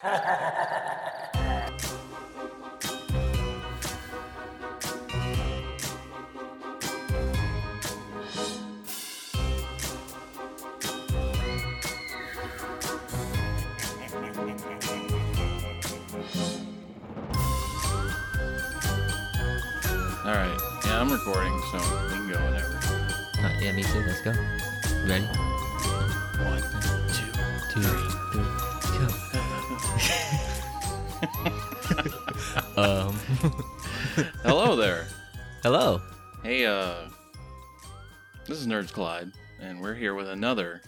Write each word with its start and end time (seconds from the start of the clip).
All 0.00 0.10
right. 20.26 20.56
Yeah, 20.84 21.00
I'm 21.00 21.10
recording, 21.10 21.60
so 21.72 21.78
we 21.78 22.14
can 22.14 22.28
go 22.28 22.36
whenever. 22.44 22.78
Uh, 23.40 23.58
yeah, 23.60 23.72
me 23.72 23.82
too. 23.82 24.04
Let's 24.06 24.20
go. 24.20 24.30
You 24.30 25.10
ready? 25.10 25.24
One, 26.44 26.62
two. 27.12 27.32
Two, 27.72 27.82
three, 27.82 28.07
Hello 34.42 34.74
there. 34.74 35.06
hello. 35.62 36.02
Hey, 36.42 36.66
uh, 36.66 37.08
this 38.46 38.58
is 38.58 38.66
Nerds 38.66 38.92
Collide, 38.92 39.30
and 39.60 39.80
we're 39.80 39.94
here 39.94 40.14
with 40.14 40.28
another 40.28 40.82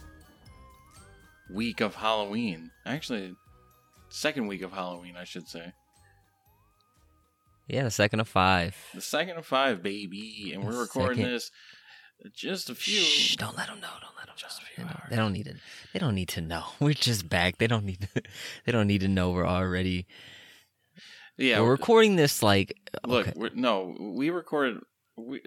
week 1.48 1.80
of 1.80 1.94
Halloween. 1.94 2.72
Actually, 2.84 3.34
second 4.08 4.48
week 4.48 4.62
of 4.62 4.72
Halloween, 4.72 5.14
I 5.16 5.22
should 5.24 5.48
say. 5.48 5.72
Yeah, 7.68 7.84
the 7.84 7.90
second 7.90 8.18
of 8.18 8.26
five. 8.26 8.76
The 8.94 9.00
second 9.00 9.36
of 9.36 9.46
five, 9.46 9.80
baby, 9.82 10.50
and 10.52 10.64
we're 10.64 10.72
The 10.72 10.78
recording 10.78 11.18
second- 11.18 11.32
this 11.32 11.50
just 12.34 12.68
a 12.68 12.74
few. 12.74 12.98
Shh! 13.00 13.36
Don't 13.36 13.56
let 13.56 13.68
them 13.68 13.80
know. 13.80 13.88
Don't 14.00 14.16
let 14.18 14.26
them 14.26 14.34
Just 14.36 14.58
a 14.58 14.62
know. 14.62 14.66
few 14.74 14.84
They 14.84 14.90
don't, 14.90 15.10
they 15.10 15.16
don't 15.16 15.32
need 15.32 15.44
to. 15.44 15.54
They 15.92 15.98
don't 16.00 16.14
need 16.16 16.28
to 16.30 16.40
know. 16.40 16.64
We're 16.80 16.94
just 16.94 17.28
back. 17.28 17.58
They 17.58 17.68
don't 17.68 17.84
need. 17.84 18.08
To, 18.14 18.22
they 18.66 18.72
don't 18.72 18.88
need 18.88 19.02
to 19.02 19.08
know 19.08 19.30
we're 19.30 19.46
already. 19.46 20.06
Yeah, 21.40 21.62
we're 21.62 21.70
recording 21.70 22.16
this 22.16 22.42
like. 22.42 22.76
Uh, 22.92 23.08
Look, 23.08 23.28
okay. 23.28 23.32
we're, 23.34 23.50
no, 23.54 23.96
we 23.98 24.28
recorded. 24.28 24.80
We, 25.16 25.40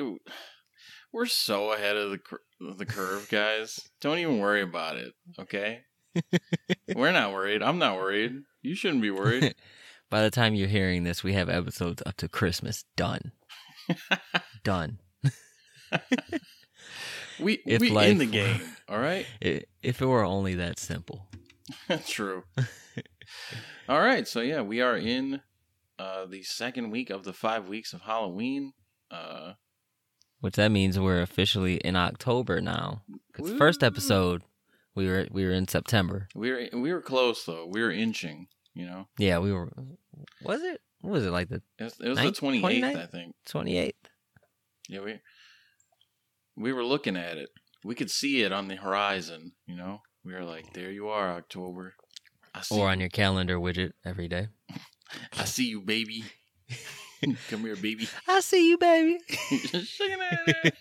we're 1.14 1.28
so 1.28 1.72
ahead 1.72 1.96
of 1.96 2.10
the 2.10 2.18
cur- 2.18 2.42
the 2.78 2.86
curve, 2.88 3.30
guys. 3.30 3.80
Don't 4.02 4.18
even 4.18 4.40
worry 4.40 4.64
about 4.64 4.98
it. 4.98 5.14
Okay, 5.40 5.82
we're 6.96 7.12
not 7.12 7.32
worried. 7.32 7.62
I'm 7.62 7.78
not 7.78 7.98
worried. 7.98 8.42
You 8.64 8.74
shouldn't 8.74 9.04
be 9.04 9.12
worried. 9.12 9.54
By 10.10 10.24
the 10.24 10.32
time 10.32 10.56
you're 10.56 10.68
hearing 10.68 11.04
this, 11.04 11.24
we 11.24 11.34
have 11.34 11.48
episodes 11.48 12.02
up 12.08 12.18
to 12.18 12.28
Christmas 12.28 12.86
done. 12.96 13.32
done. 14.64 14.98
We 17.40 17.60
If 17.68 17.82
we 17.82 17.96
in 17.98 18.18
the 18.18 18.26
game. 18.26 18.62
All 18.90 19.00
right, 19.00 19.28
if 19.42 20.02
it 20.02 20.06
were 20.06 20.24
only 20.24 20.56
that 20.56 20.80
simple. 20.80 21.28
true. 22.08 22.46
All 23.88 24.02
right, 24.02 24.28
so 24.28 24.42
yeah, 24.42 24.62
we 24.62 24.82
are 24.82 24.98
in 24.98 25.42
uh, 26.00 26.26
the 26.26 26.44
second 26.44 26.90
week 26.92 27.10
of 27.10 27.24
the 27.24 27.34
five 27.34 27.68
weeks 27.68 27.94
of 27.94 28.02
Halloween. 28.02 28.74
Uh, 29.12 29.54
Which 30.40 30.56
that 30.56 30.70
means 30.72 31.00
we're 31.00 31.22
officially 31.22 31.76
in 31.78 31.96
October 31.96 32.62
now. 32.62 33.04
Because 33.32 33.52
the 33.52 33.58
first 33.58 33.84
episode, 33.84 34.42
we 34.96 35.08
were 35.08 35.28
we 35.32 35.46
were 35.46 35.52
in 35.52 35.68
September. 35.68 36.28
we 36.36 36.52
were 36.52 36.68
we 36.74 36.92
were 36.94 37.02
close 37.02 37.46
though. 37.46 37.68
We 37.70 37.82
were 37.82 37.92
inching. 37.92 38.48
You 38.74 38.88
know, 38.88 39.08
Yeah, 39.20 39.38
we 39.38 39.52
were. 39.52 39.72
Was 40.44 40.64
it? 40.64 40.82
What 41.02 41.14
was 41.14 41.26
it 41.26 41.32
like 41.32 41.50
the 41.50 41.62
it 41.78 41.84
was, 41.84 42.00
it 42.00 42.10
was 42.10 42.18
the 42.18 42.32
28th, 42.32 42.96
I 42.96 43.06
think. 43.06 43.36
twenty 43.46 43.78
eighth? 43.78 44.10
Yeah, 44.90 45.02
we 45.02 45.20
we 46.56 46.74
were 46.74 46.84
looking 46.84 47.16
at 47.18 47.38
it. 47.38 47.50
We 47.84 47.94
could 47.94 48.10
see 48.10 48.42
it 48.42 48.52
on 48.52 48.70
the 48.70 48.76
horizon. 48.78 49.52
You 49.68 49.76
know, 49.76 50.02
we 50.26 50.34
were 50.34 50.44
like, 50.44 50.74
"There 50.74 50.92
you 50.92 51.10
are, 51.10 51.34
October. 51.34 51.94
Or 52.72 52.90
on 52.90 53.00
your 53.00 53.10
calendar 53.10 53.58
widget 53.60 53.92
every 54.06 54.28
day. 54.28 54.48
I 55.38 55.46
see 55.46 55.66
you, 55.70 55.82
baby. 55.82 56.24
Come 57.50 57.62
here, 57.62 57.76
baby. 57.76 58.08
I 58.28 58.40
see 58.42 58.70
you, 58.70 58.78
baby. 58.78 59.20
Shaking 59.30 60.18
that 60.20 60.74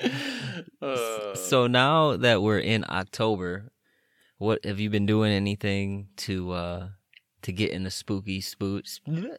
ass. 0.00 0.10
Uh, 0.80 1.34
so 1.34 1.66
now 1.66 2.16
that 2.16 2.40
we're 2.42 2.58
in 2.58 2.84
October, 2.88 3.70
what 4.38 4.64
have 4.64 4.80
you 4.80 4.88
been 4.88 5.04
doing? 5.06 5.30
Anything 5.32 6.08
to 6.18 6.52
uh 6.52 6.88
to 7.42 7.52
get 7.52 7.70
in 7.70 7.84
the 7.84 7.90
spooky 7.90 8.40
spook 8.40 8.84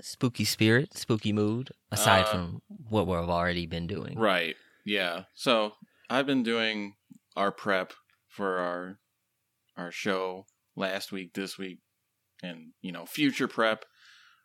spooky 0.01 0.45
spirit, 0.45 0.95
spooky 0.97 1.33
mood 1.33 1.71
aside 1.91 2.25
Uh, 2.25 2.31
from 2.31 2.61
what 2.89 3.07
we've 3.07 3.17
already 3.17 3.65
been 3.65 3.87
doing? 3.87 4.17
right, 4.17 4.55
yeah. 4.85 5.23
So 5.33 5.73
I've 6.09 6.25
been 6.27 6.43
doing 6.43 6.95
our 7.35 7.51
prep 7.51 7.93
for 8.27 8.57
our 8.57 8.99
our 9.77 9.91
show 9.91 10.45
last 10.75 11.11
week, 11.11 11.33
this 11.33 11.57
week, 11.57 11.79
and 12.43 12.71
you 12.81 12.91
know, 12.91 13.05
future 13.05 13.47
prep. 13.47 13.85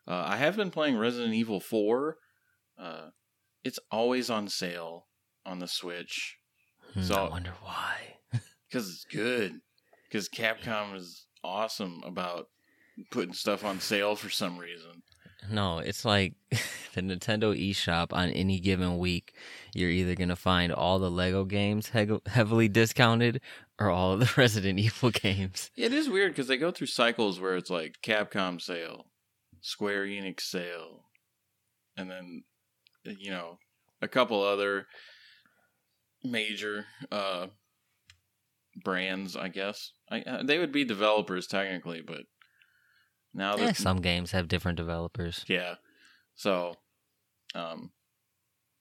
Uh, 0.09 0.25
I 0.29 0.37
have 0.37 0.57
been 0.57 0.71
playing 0.71 0.97
Resident 0.99 1.35
Evil 1.35 1.61
Four. 1.61 2.17
Uh, 2.79 3.09
it's 3.65 3.79
always 3.91 4.31
on 4.31 4.49
sale 4.49 5.07
on 5.45 5.59
the 5.59 5.69
Switch 5.69 6.37
Hmm, 6.95 7.03
So- 7.03 7.15
I 7.27 7.29
wonder 7.29 7.53
why. 7.63 8.17
because 8.69 8.89
it's 8.89 9.05
good. 9.11 9.61
Because 10.09 10.29
Capcom 10.29 10.95
is 10.95 11.27
awesome 11.43 12.01
about 12.05 12.47
putting 13.11 13.33
stuff 13.35 13.65
on 13.65 13.81
sale 13.81 14.15
for 14.17 14.31
some 14.31 14.57
reason. 14.59 15.03
No, 15.51 15.79
it's 15.79 16.05
like 16.05 16.35
the 16.95 17.03
Nintendo 17.03 17.55
eShop 17.57 18.13
on 18.13 18.31
any 18.31 18.59
given 18.61 18.99
week. 18.99 19.35
You're 19.75 19.91
either 19.91 20.15
going 20.15 20.29
to 20.29 20.37
find 20.37 20.73
all 20.73 20.99
the 20.99 21.11
Lego 21.11 21.45
games 21.45 21.91
he- 21.91 22.19
heavily 22.27 22.69
discounted 22.69 23.41
or 23.79 23.91
all 23.91 24.13
of 24.13 24.21
the 24.21 24.33
Resident 24.37 24.79
Evil 24.79 25.11
games. 25.11 25.71
It 25.77 25.93
is 25.93 26.09
weird 26.09 26.33
because 26.33 26.49
they 26.49 26.57
go 26.57 26.71
through 26.71 26.87
cycles 26.89 27.41
where 27.41 27.57
it's 27.57 27.71
like 27.71 27.97
Capcom 28.03 28.61
sale, 28.61 29.07
Square 29.61 30.07
Enix 30.07 30.41
sale, 30.43 31.05
and 31.97 32.11
then 32.11 32.45
you 33.05 33.31
know 33.31 33.59
a 34.03 34.09
couple 34.09 34.43
other 34.43 34.87
major 36.25 36.87
uh 37.13 37.47
brands. 38.83 39.37
I 39.37 39.49
guess 39.49 39.93
I, 40.11 40.21
uh, 40.23 40.43
they 40.43 40.59
would 40.59 40.73
be 40.73 40.85
developers 40.85 41.47
technically, 41.47 42.01
but 42.01 42.23
now 43.35 43.55
Eh, 43.55 43.67
that 43.67 43.77
some 43.77 43.99
games 44.01 44.33
have 44.33 44.49
different 44.49 44.77
developers. 44.77 45.45
yeah, 45.49 45.75
so 46.35 46.75
um, 47.55 47.91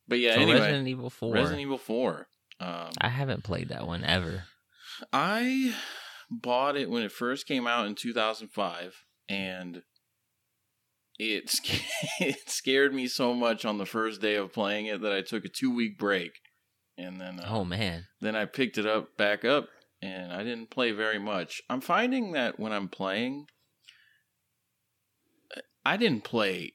but 0.07 0.19
yeah. 0.19 0.35
so 0.35 0.41
anyway, 0.41 0.59
Resident 0.59 0.88
Evil 0.88 1.09
4. 1.09 1.33
Resident 1.33 1.62
Evil 1.62 1.77
Four. 1.77 2.27
Um, 2.59 2.89
I 3.01 3.09
haven't 3.09 3.44
played 3.44 3.69
that 3.69 3.85
one 3.85 4.03
ever. 4.03 4.44
I 5.11 5.75
bought 6.29 6.75
it 6.78 6.89
when 6.89 7.03
it 7.03 7.11
first 7.11 7.47
came 7.47 7.67
out 7.67 7.88
in 7.88 7.95
2005, 7.95 9.03
and 9.29 9.83
it 11.17 11.51
it 12.19 12.50
scared 12.50 12.94
me 12.94 13.07
so 13.07 13.33
much 13.33 13.66
on 13.66 13.78
the 13.78 13.85
first 13.85 14.22
day 14.22 14.35
of 14.35 14.53
playing 14.53 14.88
it 14.88 15.01
that 15.01 15.13
I 15.13 15.22
took 15.22 15.45
a 15.45 15.50
two 15.50 15.73
week 15.73 15.97
break, 15.97 16.31
and 16.97 17.19
then 17.19 17.39
uh, 17.39 17.47
Oh 17.50 17.66
man. 17.66 18.06
then 18.22 18.35
I 18.35 18.45
picked 18.45 18.78
it 18.78 18.85
up 18.85 19.17
back 19.17 19.45
up, 19.45 19.67
and 20.01 20.31
I 20.31 20.44
didn't 20.44 20.72
play 20.72 20.91
very 20.91 21.19
much. 21.19 21.62
I'm 21.69 21.81
finding 21.81 22.33
that 22.33 22.59
when 22.59 22.72
I'm 22.72 22.89
playing, 22.89 23.47
I 25.85 25.97
didn't 25.97 26.23
play 26.23 26.73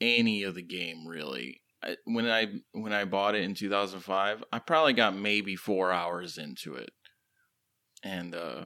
any 0.00 0.42
of 0.42 0.54
the 0.54 0.62
game 0.62 1.06
really. 1.06 1.62
I, 1.82 1.96
when 2.04 2.28
I 2.28 2.46
when 2.72 2.92
I 2.92 3.04
bought 3.04 3.36
it 3.36 3.42
in 3.44 3.54
2005, 3.54 4.44
I 4.52 4.58
probably 4.58 4.92
got 4.94 5.16
maybe 5.16 5.54
four 5.54 5.92
hours 5.92 6.36
into 6.36 6.74
it, 6.74 6.90
and 8.02 8.34
uh, 8.34 8.64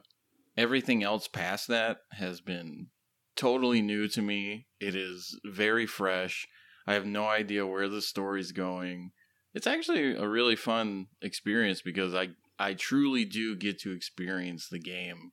everything 0.57 1.03
else 1.03 1.27
past 1.27 1.67
that 1.67 1.97
has 2.13 2.41
been 2.41 2.87
totally 3.35 3.81
new 3.81 4.07
to 4.09 4.21
me. 4.21 4.67
It 4.79 4.95
is 4.95 5.39
very 5.45 5.85
fresh. 5.85 6.47
I 6.85 6.93
have 6.93 7.05
no 7.05 7.27
idea 7.27 7.65
where 7.65 7.87
the 7.87 8.01
story's 8.01 8.51
going. 8.51 9.11
It's 9.53 9.67
actually 9.67 10.15
a 10.15 10.27
really 10.27 10.55
fun 10.55 11.07
experience 11.21 11.81
because 11.81 12.13
I 12.13 12.29
I 12.59 12.73
truly 12.75 13.25
do 13.25 13.55
get 13.55 13.79
to 13.79 13.91
experience 13.91 14.67
the 14.69 14.79
game 14.79 15.31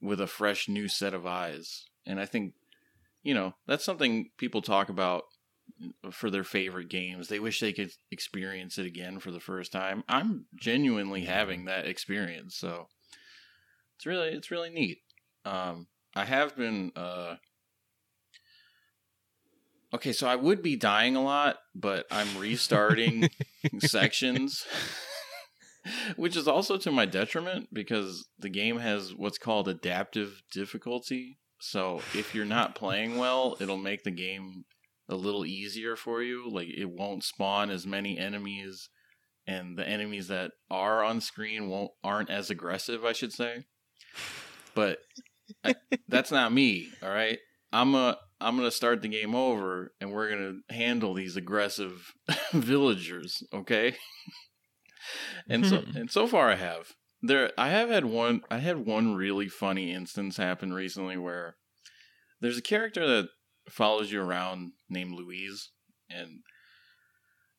with 0.00 0.20
a 0.20 0.26
fresh 0.26 0.68
new 0.68 0.86
set 0.86 1.14
of 1.14 1.26
eyes. 1.26 1.86
And 2.06 2.20
I 2.20 2.26
think 2.26 2.54
you 3.22 3.32
know, 3.32 3.54
that's 3.66 3.84
something 3.84 4.30
people 4.36 4.60
talk 4.60 4.90
about 4.90 5.24
for 6.10 6.30
their 6.30 6.44
favorite 6.44 6.88
games. 6.88 7.28
They 7.28 7.40
wish 7.40 7.60
they 7.60 7.72
could 7.72 7.90
experience 8.10 8.78
it 8.78 8.86
again 8.86 9.18
for 9.18 9.30
the 9.30 9.40
first 9.40 9.72
time. 9.72 10.04
I'm 10.08 10.46
genuinely 10.54 11.24
having 11.24 11.64
that 11.64 11.86
experience, 11.86 12.56
so 12.56 12.88
it's 13.96 14.06
really 14.06 14.28
it's 14.28 14.50
really 14.50 14.70
neat. 14.70 14.98
Um 15.44 15.86
I 16.14 16.24
have 16.24 16.56
been 16.56 16.92
uh 16.96 17.36
Okay, 19.94 20.12
so 20.12 20.26
I 20.26 20.34
would 20.34 20.60
be 20.60 20.74
dying 20.74 21.14
a 21.14 21.22
lot, 21.22 21.58
but 21.72 22.06
I'm 22.10 22.36
restarting 22.36 23.28
sections, 23.78 24.66
which 26.16 26.36
is 26.36 26.48
also 26.48 26.76
to 26.78 26.90
my 26.90 27.06
detriment 27.06 27.68
because 27.72 28.26
the 28.36 28.48
game 28.48 28.78
has 28.78 29.14
what's 29.14 29.38
called 29.38 29.68
adaptive 29.68 30.42
difficulty. 30.50 31.38
So 31.60 32.00
if 32.12 32.34
you're 32.34 32.44
not 32.44 32.74
playing 32.74 33.18
well, 33.18 33.56
it'll 33.60 33.78
make 33.78 34.02
the 34.02 34.10
game 34.10 34.64
a 35.08 35.14
little 35.14 35.44
easier 35.44 35.96
for 35.96 36.22
you. 36.22 36.48
Like 36.50 36.68
it 36.68 36.90
won't 36.90 37.24
spawn 37.24 37.70
as 37.70 37.86
many 37.86 38.18
enemies, 38.18 38.88
and 39.46 39.78
the 39.78 39.86
enemies 39.86 40.28
that 40.28 40.52
are 40.70 41.02
on 41.04 41.20
screen 41.20 41.68
won't 41.68 41.92
aren't 42.02 42.30
as 42.30 42.50
aggressive. 42.50 43.04
I 43.04 43.12
should 43.12 43.32
say, 43.32 43.64
but 44.74 44.98
I, 45.64 45.74
that's 46.08 46.30
not 46.30 46.52
me. 46.52 46.88
All 47.02 47.10
right, 47.10 47.38
I'm 47.72 47.94
a 47.94 48.18
I'm 48.40 48.56
gonna 48.56 48.70
start 48.70 49.02
the 49.02 49.08
game 49.08 49.34
over, 49.34 49.92
and 50.00 50.12
we're 50.12 50.30
gonna 50.30 50.58
handle 50.70 51.14
these 51.14 51.36
aggressive 51.36 52.12
villagers. 52.52 53.42
Okay. 53.52 53.96
and 55.48 55.66
so 55.66 55.80
hmm. 55.80 55.96
and 55.96 56.10
so 56.10 56.26
far, 56.26 56.50
I 56.50 56.56
have 56.56 56.92
there. 57.22 57.52
I 57.58 57.70
have 57.70 57.88
had 57.90 58.04
one. 58.04 58.42
I 58.50 58.58
had 58.58 58.86
one 58.86 59.14
really 59.14 59.48
funny 59.48 59.92
instance 59.92 60.36
happen 60.36 60.72
recently 60.72 61.16
where 61.16 61.56
there's 62.40 62.58
a 62.58 62.62
character 62.62 63.06
that 63.06 63.28
follows 63.68 64.12
you 64.12 64.20
around 64.20 64.72
named 64.88 65.12
Luis, 65.12 65.70
and 66.10 66.40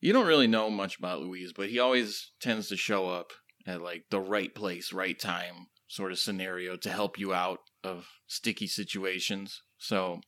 you 0.00 0.12
don't 0.12 0.26
really 0.26 0.46
know 0.46 0.70
much 0.70 0.98
about 0.98 1.20
Luis, 1.20 1.52
but 1.52 1.68
he 1.68 1.78
always 1.78 2.32
tends 2.40 2.68
to 2.68 2.76
show 2.76 3.08
up 3.08 3.32
at 3.66 3.82
like 3.82 4.04
the 4.10 4.20
right 4.20 4.54
place, 4.54 4.92
right 4.92 5.18
time 5.18 5.66
sort 5.88 6.12
of 6.12 6.18
scenario 6.18 6.76
to 6.76 6.90
help 6.90 7.18
you 7.18 7.32
out 7.32 7.60
of 7.84 8.08
sticky 8.26 8.66
situations. 8.66 9.62
So 9.78 10.20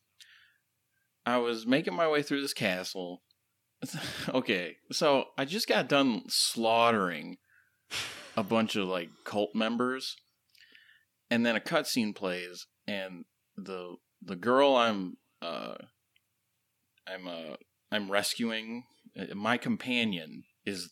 I 1.26 1.38
was 1.38 1.66
making 1.66 1.94
my 1.94 2.08
way 2.08 2.22
through 2.22 2.42
this 2.42 2.54
castle. 2.54 3.22
okay, 4.28 4.76
so 4.92 5.26
I 5.36 5.44
just 5.44 5.68
got 5.68 5.88
done 5.88 6.22
slaughtering 6.28 7.36
a 8.36 8.42
bunch 8.42 8.76
of 8.76 8.88
like 8.88 9.10
cult 9.24 9.50
members, 9.54 10.16
and 11.30 11.44
then 11.44 11.54
a 11.54 11.60
cutscene 11.60 12.14
plays, 12.14 12.66
and 12.86 13.24
the 13.56 13.96
the 14.22 14.36
girl 14.36 14.74
I'm 14.74 15.16
uh 15.42 15.74
I'm 17.06 17.26
uh 17.26 17.56
I'm 17.90 18.10
rescuing 18.10 18.84
uh, 19.18 19.34
my 19.34 19.56
companion 19.56 20.44
is 20.66 20.90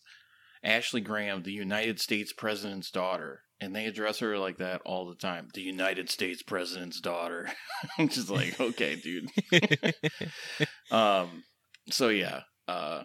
Ashley 0.63 1.01
Graham, 1.01 1.43
the 1.43 1.53
United 1.53 2.01
States 2.01 2.33
president's 2.33 2.91
daughter, 2.91 3.43
and 3.61 3.75
they 3.75 3.87
address 3.87 4.19
her 4.19 4.39
like 4.39 4.59
that 4.59 4.81
all 4.85 5.09
the 5.09 5.15
time. 5.15 5.49
The 5.55 5.63
United 5.63 6.11
States 6.11 6.43
president's 6.43 7.01
daughter. 7.01 7.49
I'm 7.99 8.09
just 8.09 8.31
like, 8.31 8.59
okay, 8.61 8.97
dude. 8.97 9.29
um, 10.91 11.45
so 11.91 12.09
yeah, 12.09 12.41
uh, 12.67 13.05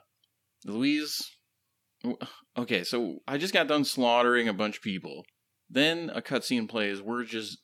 Luis. 0.65 1.21
Okay, 2.57 2.83
so 2.83 3.19
I 3.27 3.37
just 3.37 3.53
got 3.53 3.67
done 3.67 3.85
slaughtering 3.85 4.47
a 4.47 4.53
bunch 4.53 4.77
of 4.77 4.83
people. 4.83 5.23
Then 5.69 6.09
a 6.13 6.21
cutscene 6.21 6.67
plays. 6.67 7.01
We're 7.01 7.23
just 7.23 7.59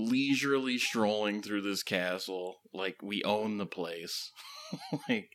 leisurely 0.00 0.78
strolling 0.78 1.42
through 1.42 1.62
this 1.62 1.82
castle 1.82 2.56
like 2.72 2.96
we 3.02 3.22
own 3.24 3.58
the 3.58 3.66
place. 3.66 4.32
like 5.08 5.30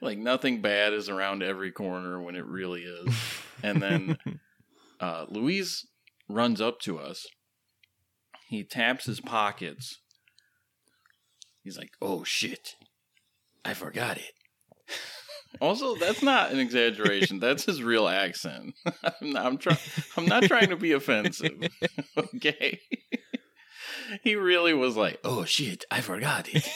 like 0.00 0.18
nothing 0.18 0.60
bad 0.60 0.92
is 0.92 1.08
around 1.08 1.42
every 1.42 1.72
corner 1.72 2.20
when 2.20 2.36
it 2.36 2.46
really 2.46 2.82
is. 2.82 3.14
And 3.62 3.82
then 3.82 4.18
uh, 5.00 5.26
Luis 5.28 5.86
runs 6.28 6.60
up 6.60 6.80
to 6.80 6.98
us. 6.98 7.26
He 8.48 8.62
taps 8.62 9.06
his 9.06 9.20
pockets. 9.20 9.98
He's 11.62 11.76
like, 11.76 11.90
"Oh 12.00 12.22
shit, 12.22 12.76
I 13.64 13.74
forgot 13.74 14.18
it." 14.18 14.32
also, 15.60 15.96
that's 15.96 16.22
not 16.22 16.52
an 16.52 16.60
exaggeration. 16.60 17.40
That's 17.40 17.64
his 17.64 17.82
real 17.82 18.06
accent. 18.06 18.74
I'm 18.86 19.32
not, 19.32 19.46
I'm, 19.46 19.58
try- 19.58 19.78
I'm 20.16 20.26
not 20.26 20.44
trying 20.44 20.68
to 20.68 20.76
be 20.76 20.92
offensive. 20.92 21.58
okay. 22.36 22.80
He 24.22 24.34
really 24.36 24.74
was 24.74 24.96
like, 24.96 25.20
"Oh 25.24 25.44
shit, 25.44 25.84
I 25.90 26.00
forgot 26.00 26.48
it." 26.52 26.68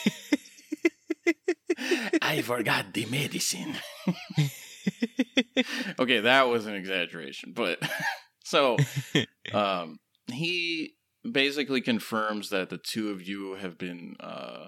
I 2.21 2.41
forgot 2.41 2.93
the 2.93 3.05
medicine. 3.05 3.75
okay, 5.99 6.21
that 6.21 6.47
was 6.47 6.65
an 6.65 6.75
exaggeration, 6.75 7.53
but 7.53 7.79
so 8.43 8.77
um 9.53 9.99
he 10.31 10.93
basically 11.29 11.81
confirms 11.81 12.49
that 12.49 12.69
the 12.69 12.77
two 12.77 13.09
of 13.09 13.21
you 13.27 13.55
have 13.55 13.77
been 13.77 14.15
uh 14.19 14.67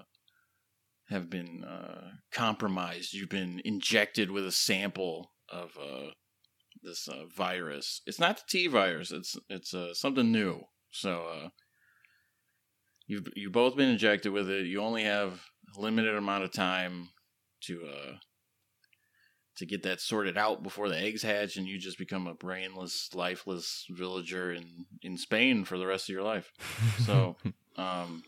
have 1.08 1.30
been 1.30 1.64
uh 1.64 2.10
compromised. 2.32 3.12
You've 3.12 3.28
been 3.28 3.60
injected 3.64 4.30
with 4.30 4.46
a 4.46 4.52
sample 4.52 5.32
of 5.48 5.76
uh 5.80 6.10
this 6.82 7.08
uh, 7.08 7.24
virus. 7.34 8.02
It's 8.06 8.20
not 8.20 8.36
the 8.36 8.42
T 8.48 8.66
virus. 8.66 9.10
It's 9.10 9.36
it's 9.48 9.74
uh, 9.74 9.94
something 9.94 10.30
new. 10.30 10.64
So 10.90 11.50
you've 13.06 13.28
you 13.34 13.50
both 13.50 13.76
been 13.76 13.90
injected 13.90 14.32
with 14.32 14.48
it. 14.48 14.66
You 14.66 14.80
only 14.80 15.04
have 15.04 15.40
a 15.76 15.80
limited 15.80 16.14
amount 16.14 16.44
of 16.44 16.52
time 16.52 17.08
to 17.64 17.82
uh 17.86 18.12
to 19.56 19.66
get 19.66 19.84
that 19.84 20.00
sorted 20.00 20.36
out 20.36 20.64
before 20.64 20.88
the 20.88 20.98
eggs 20.98 21.22
hatch 21.22 21.56
and 21.56 21.66
you 21.66 21.78
just 21.78 21.96
become 21.96 22.26
a 22.26 22.34
brainless, 22.34 23.10
lifeless 23.14 23.86
villager 23.90 24.52
in 24.52 24.86
in 25.02 25.16
Spain 25.16 25.64
for 25.64 25.78
the 25.78 25.86
rest 25.86 26.08
of 26.08 26.12
your 26.12 26.24
life. 26.24 26.50
So, 27.04 27.36
um 27.76 28.22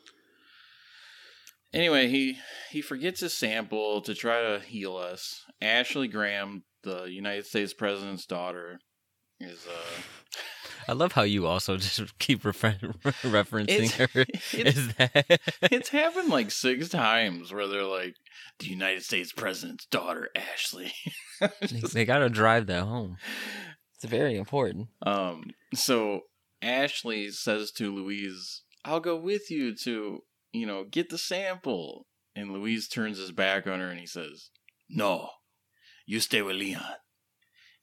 anyway, 1.73 2.09
he 2.09 2.39
he 2.71 2.81
forgets 2.81 3.21
his 3.21 3.37
sample 3.37 4.01
to 4.03 4.15
try 4.15 4.43
to 4.43 4.61
heal 4.61 4.97
us. 4.97 5.45
Ashley 5.61 6.09
Graham, 6.09 6.65
the 6.83 7.05
United 7.05 7.47
States 7.47 7.75
president's 7.75 8.27
daughter, 8.27 8.79
is 9.41 9.67
uh 9.67 10.41
I 10.89 10.93
love 10.93 11.13
how 11.13 11.23
you 11.23 11.47
also 11.47 11.77
just 11.79 12.17
keep 12.19 12.45
refer- 12.45 12.77
referencing 13.23 13.69
It's- 13.69 13.95
her. 13.97 14.09
it's- 14.57 14.77
Is 14.77 14.95
that 14.95 15.41
it's 15.63 15.89
happened 15.89 16.29
like 16.29 16.51
six 16.51 16.89
times 16.89 17.53
where 17.53 17.67
they're 17.67 17.83
like 17.83 18.15
the 18.61 18.67
United 18.67 19.03
States 19.03 19.33
president's 19.33 19.87
daughter, 19.87 20.29
Ashley. 20.37 20.93
Just- 21.65 21.93
they 21.95 22.05
got 22.05 22.19
to 22.19 22.29
drive 22.29 22.67
that 22.69 22.85
home? 22.85 23.17
It's 23.97 24.05
very 24.05 24.37
important. 24.37 24.89
um, 25.05 25.51
so 25.75 26.21
Ashley 26.63 27.31
says 27.31 27.71
to 27.73 27.95
Luis, 27.95 28.63
"I'll 28.85 29.01
go 29.01 29.17
with 29.17 29.51
you 29.51 29.75
to, 29.85 30.21
you 30.53 30.67
know, 30.67 30.85
get 30.85 31.09
the 31.11 31.19
sample." 31.19 32.07
And 32.35 32.53
Luis 32.53 32.87
turns 32.89 33.17
his 33.19 33.33
back 33.33 33.67
on 33.67 33.81
her 33.81 33.89
and 33.89 33.99
he 33.99 34.07
says, 34.07 34.51
"No, 34.89 35.31
you 36.07 36.21
stay 36.21 36.43
with 36.43 36.57
Leon. 36.57 36.83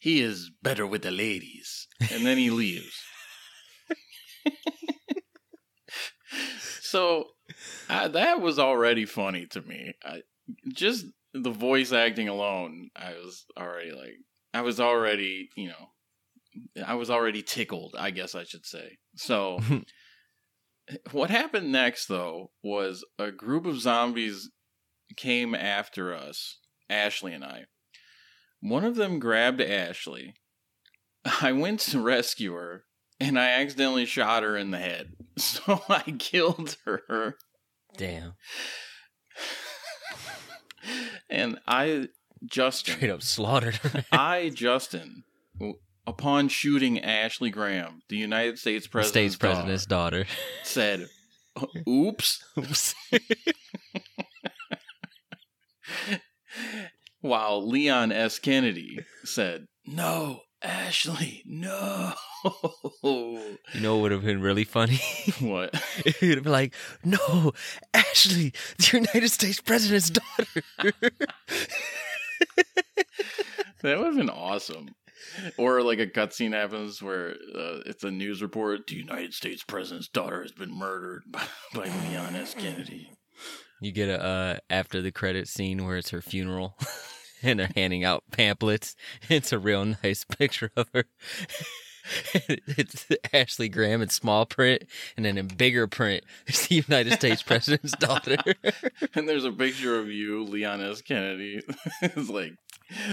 He 0.03 0.19
is 0.19 0.51
better 0.61 0.85
with 0.85 1.03
the 1.03 1.11
ladies." 1.11 1.87
And 2.11 2.25
then 2.25 2.37
he 2.37 2.49
leaves. 2.49 3.01
so 6.81 7.27
I, 7.89 8.09
that 8.09 8.41
was 8.41 8.59
already 8.59 9.05
funny 9.05 9.45
to 9.51 9.61
me. 9.61 9.93
I, 10.03 10.23
just 10.73 11.05
the 11.33 11.49
voice 11.49 11.93
acting 11.93 12.27
alone, 12.27 12.89
I 12.93 13.13
was 13.13 13.45
already 13.57 13.93
like, 13.93 14.17
I 14.53 14.61
was 14.61 14.81
already, 14.81 15.47
you 15.55 15.69
know, 15.69 16.83
I 16.85 16.95
was 16.95 17.09
already 17.09 17.41
tickled, 17.41 17.95
I 17.97 18.11
guess 18.11 18.35
I 18.35 18.43
should 18.43 18.65
say. 18.65 18.97
So, 19.15 19.59
what 21.11 21.29
happened 21.29 21.71
next, 21.71 22.07
though, 22.07 22.51
was 22.61 23.05
a 23.17 23.31
group 23.31 23.65
of 23.65 23.79
zombies 23.79 24.51
came 25.15 25.55
after 25.55 26.13
us, 26.13 26.59
Ashley 26.89 27.33
and 27.33 27.45
I. 27.45 27.63
One 28.63 28.85
of 28.85 28.95
them 28.95 29.19
grabbed 29.19 29.59
Ashley. 29.61 30.35
I 31.41 31.51
went 31.51 31.81
to 31.81 31.99
rescue 31.99 32.53
her, 32.53 32.85
and 33.19 33.37
I 33.37 33.49
accidentally 33.49 34.05
shot 34.05 34.41
her 34.43 34.55
in 34.57 34.71
the 34.71 34.79
head. 34.79 35.13
So 35.35 35.81
I 35.89 36.03
killed 36.19 36.77
her. 36.85 37.37
Damn. 37.97 38.33
and 41.27 41.59
I, 41.67 42.09
Justin, 42.45 42.95
Straight 42.95 43.09
up 43.09 43.23
slaughtered 43.23 43.77
her. 43.77 44.05
I, 44.11 44.51
Justin, 44.53 45.23
upon 46.05 46.49
shooting 46.49 46.99
Ashley 46.99 47.49
Graham, 47.49 48.03
the 48.09 48.17
United 48.17 48.59
States 48.59 48.85
president's 48.85 49.33
State's 49.33 49.35
president's 49.37 49.85
daughter. 49.87 50.25
daughter, 50.25 50.29
said, 50.63 51.07
"Oops." 51.89 52.43
Oops. 52.59 52.95
While 57.23 57.65
Leon 57.65 58.11
S. 58.11 58.37
Kennedy 58.37 58.99
said, 59.23 59.65
"No, 59.85 60.41
Ashley, 60.61 61.41
no." 61.45 62.13
You 63.01 63.57
know 63.79 63.95
what 63.95 64.01
would 64.01 64.11
have 64.11 64.25
been 64.25 64.41
really 64.41 64.65
funny? 64.65 64.99
what? 65.39 65.73
it 66.05 66.19
would 66.19 66.35
have 66.35 66.43
been 66.43 66.51
like, 66.51 66.75
no, 67.05 67.53
Ashley, 67.93 68.51
the 68.77 68.89
United 68.97 69.29
States 69.29 69.61
president's 69.61 70.09
daughter. 70.09 70.61
That 73.81 73.97
would 73.97 74.07
have 74.07 74.15
been 74.15 74.29
awesome. 74.29 74.95
Or 75.57 75.81
like 75.81 75.99
a 75.99 76.07
cutscene 76.07 76.53
happens 76.53 77.01
where 77.01 77.31
uh, 77.31 77.83
it's 77.85 78.03
a 78.03 78.11
news 78.11 78.41
report: 78.41 78.87
the 78.87 78.95
United 78.95 79.33
States 79.33 79.61
president's 79.63 80.07
daughter 80.07 80.41
has 80.41 80.53
been 80.53 80.73
murdered 80.73 81.23
by, 81.27 81.43
by 81.73 81.85
Leon 81.85 82.35
S. 82.35 82.53
Kennedy. 82.53 83.09
you 83.81 83.91
get 83.91 84.07
a 84.07 84.23
uh, 84.23 84.57
after 84.69 85.01
the 85.01 85.11
credit 85.11 85.49
scene 85.49 85.85
where 85.85 85.97
it's 85.97 86.11
her 86.11 86.21
funeral. 86.21 86.77
And 87.45 87.59
they're 87.59 87.71
handing 87.75 88.03
out 88.03 88.23
pamphlets. 88.31 88.95
It's 89.29 89.51
a 89.51 89.59
real 89.59 89.85
nice 90.03 90.23
picture 90.23 90.71
of 90.77 90.87
her. 90.93 91.05
it's 92.33 93.05
Ashley 93.33 93.69
Graham 93.69 94.01
in 94.01 94.09
small 94.09 94.45
print, 94.45 94.83
and 95.15 95.25
then 95.25 95.37
in 95.37 95.47
bigger 95.47 95.87
print, 95.87 96.23
it's 96.47 96.67
the 96.67 96.75
United 96.75 97.13
States 97.13 97.41
president's 97.41 97.93
daughter. 97.97 98.35
And 99.15 99.27
there's 99.29 99.45
a 99.45 99.51
picture 99.53 99.97
of 99.99 100.09
you, 100.09 100.43
Leon 100.43 100.81
S. 100.81 101.01
Kennedy. 101.01 101.61
it's 102.01 102.29
like 102.29 102.53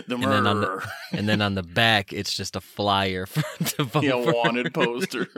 the 0.08 0.14
And 0.16 0.24
then 0.24 0.42
the- 0.44 0.54
murderer. 0.54 0.82
and 1.12 1.28
then 1.28 1.40
on 1.40 1.54
the 1.54 1.62
back, 1.62 2.12
it's 2.12 2.34
just 2.36 2.56
a 2.56 2.60
flyer 2.60 3.26
for 3.26 3.42
the 3.76 3.84
vote 3.84 4.02
Yeah, 4.02 4.22
for 4.24 4.32
wanted 4.34 4.74
poster. 4.74 5.28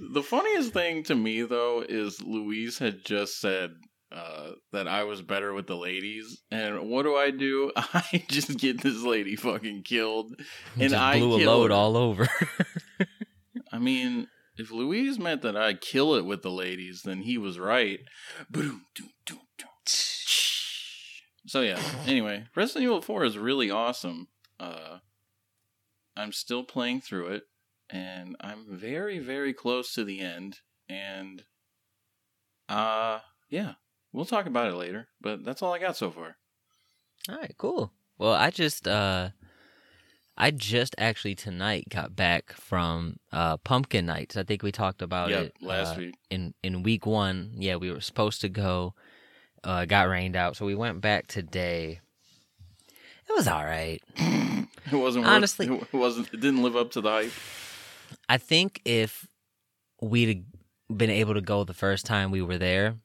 the 0.00 0.22
funniest 0.22 0.72
thing 0.72 1.02
to 1.04 1.14
me 1.14 1.42
though 1.42 1.84
is 1.88 2.20
Luis 2.22 2.78
had 2.78 3.04
just 3.04 3.40
said 3.40 3.70
uh, 4.12 4.50
that 4.72 4.86
I 4.86 5.04
was 5.04 5.22
better 5.22 5.52
with 5.54 5.66
the 5.66 5.76
ladies, 5.76 6.42
and 6.50 6.90
what 6.90 7.04
do 7.04 7.16
I 7.16 7.30
do? 7.30 7.72
I 7.76 8.24
just 8.28 8.58
get 8.58 8.82
this 8.82 9.02
lady 9.02 9.36
fucking 9.36 9.82
killed, 9.84 10.34
and 10.74 10.90
Just 10.90 10.94
I 10.94 11.18
blew 11.18 11.42
a 11.42 11.46
load 11.46 11.70
her. 11.70 11.76
all 11.76 11.96
over. 11.96 12.28
I 13.72 13.78
mean, 13.78 14.28
if 14.58 14.70
Luis 14.70 15.18
meant 15.18 15.40
that 15.42 15.56
I 15.56 15.72
kill 15.74 16.14
it 16.14 16.26
with 16.26 16.42
the 16.42 16.50
ladies, 16.50 17.02
then 17.02 17.22
he 17.22 17.38
was 17.38 17.58
right. 17.58 18.00
So 21.44 21.60
yeah. 21.60 21.80
Anyway, 22.06 22.44
Resident 22.54 22.84
Evil 22.84 23.02
Four 23.02 23.24
is 23.24 23.36
really 23.36 23.70
awesome. 23.70 24.28
Uh, 24.60 24.98
I'm 26.16 26.32
still 26.32 26.62
playing 26.62 27.00
through 27.00 27.28
it, 27.28 27.42
and 27.90 28.36
I'm 28.40 28.64
very, 28.68 29.18
very 29.18 29.52
close 29.52 29.92
to 29.94 30.04
the 30.04 30.20
end. 30.20 30.58
And 30.88 31.42
uh, 32.68 33.18
yeah, 33.50 33.72
we'll 34.12 34.24
talk 34.24 34.46
about 34.46 34.68
it 34.68 34.74
later. 34.76 35.08
But 35.20 35.44
that's 35.44 35.62
all 35.62 35.72
I 35.72 35.78
got 35.78 35.96
so 35.96 36.10
far. 36.10 36.36
All 37.28 37.36
right, 37.36 37.54
cool. 37.58 37.92
Well, 38.18 38.32
I 38.34 38.50
just 38.50 38.86
uh 38.86 39.30
I 40.36 40.50
just 40.50 40.94
actually 40.98 41.34
tonight 41.34 41.88
got 41.88 42.16
back 42.16 42.52
from 42.52 43.16
uh 43.32 43.56
Pumpkin 43.58 44.06
Nights. 44.06 44.36
I 44.36 44.42
think 44.42 44.62
we 44.62 44.72
talked 44.72 45.02
about 45.02 45.30
yep, 45.30 45.46
it 45.46 45.54
last 45.60 45.96
uh, 45.96 46.00
week. 46.00 46.14
in 46.30 46.54
in 46.62 46.82
week 46.82 47.06
1. 47.06 47.52
Yeah, 47.56 47.76
we 47.76 47.90
were 47.90 48.00
supposed 48.00 48.40
to 48.42 48.48
go 48.48 48.94
uh 49.64 49.84
got 49.84 50.08
rained 50.08 50.36
out, 50.36 50.56
so 50.56 50.66
we 50.66 50.74
went 50.74 51.00
back 51.00 51.26
today. 51.26 52.00
It 53.28 53.36
was 53.36 53.48
all 53.48 53.64
right. 53.64 54.02
It 54.90 54.96
wasn't 54.96 55.24
worth- 55.24 55.34
honestly- 55.34 55.66
It 55.92 55.96
wasn't. 55.96 56.28
It 56.34 56.40
didn't 56.40 56.62
live 56.62 56.74
up 56.76 56.90
to 56.92 57.00
the 57.00 57.08
hype. 57.08 57.32
I 58.28 58.36
think 58.36 58.80
if 58.84 59.26
we'd 60.00 60.44
been 60.94 61.08
able 61.08 61.34
to 61.34 61.40
go 61.40 61.62
the 61.64 61.72
first 61.72 62.04
time 62.04 62.30
we 62.30 62.42
were 62.42 62.58
there, 62.58 62.96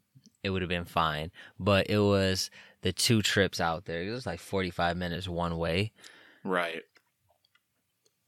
it 0.48 0.52
would 0.52 0.62
have 0.62 0.70
been 0.70 0.86
fine. 0.86 1.30
But 1.60 1.90
it 1.90 2.00
was 2.00 2.50
the 2.82 2.94
two 2.94 3.22
trips 3.22 3.60
out 3.60 3.86
there. 3.86 4.02
It 4.02 4.12
was 4.12 4.26
like 4.26 4.40
45 4.40 4.96
minutes 4.96 5.28
one 5.28 5.58
way. 5.58 5.92
Right. 6.44 6.84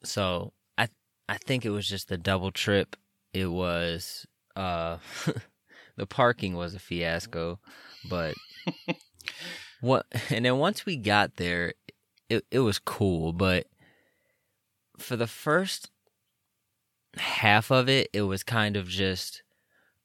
So 0.04 0.52
I 0.78 0.90
I 1.30 1.38
think 1.38 1.66
it 1.66 1.70
was 1.70 1.88
just 1.88 2.10
the 2.10 2.18
double 2.18 2.52
trip. 2.52 2.98
It 3.34 3.48
was 3.48 4.28
uh 4.56 4.98
the 5.96 6.06
parking 6.06 6.56
was 6.56 6.76
a 6.76 6.80
fiasco, 6.80 7.60
but 8.10 8.36
what 9.82 10.06
and 10.30 10.44
then 10.44 10.58
once 10.58 10.86
we 10.86 10.98
got 10.98 11.38
there 11.38 11.74
it 12.30 12.46
it 12.52 12.60
was 12.60 12.80
cool, 12.80 13.32
but 13.32 13.68
for 14.98 15.16
the 15.16 15.28
first 15.28 15.90
half 17.16 17.72
of 17.72 17.88
it 17.88 18.10
it 18.12 18.24
was 18.24 18.44
kind 18.44 18.76
of 18.76 18.90
just 18.90 19.42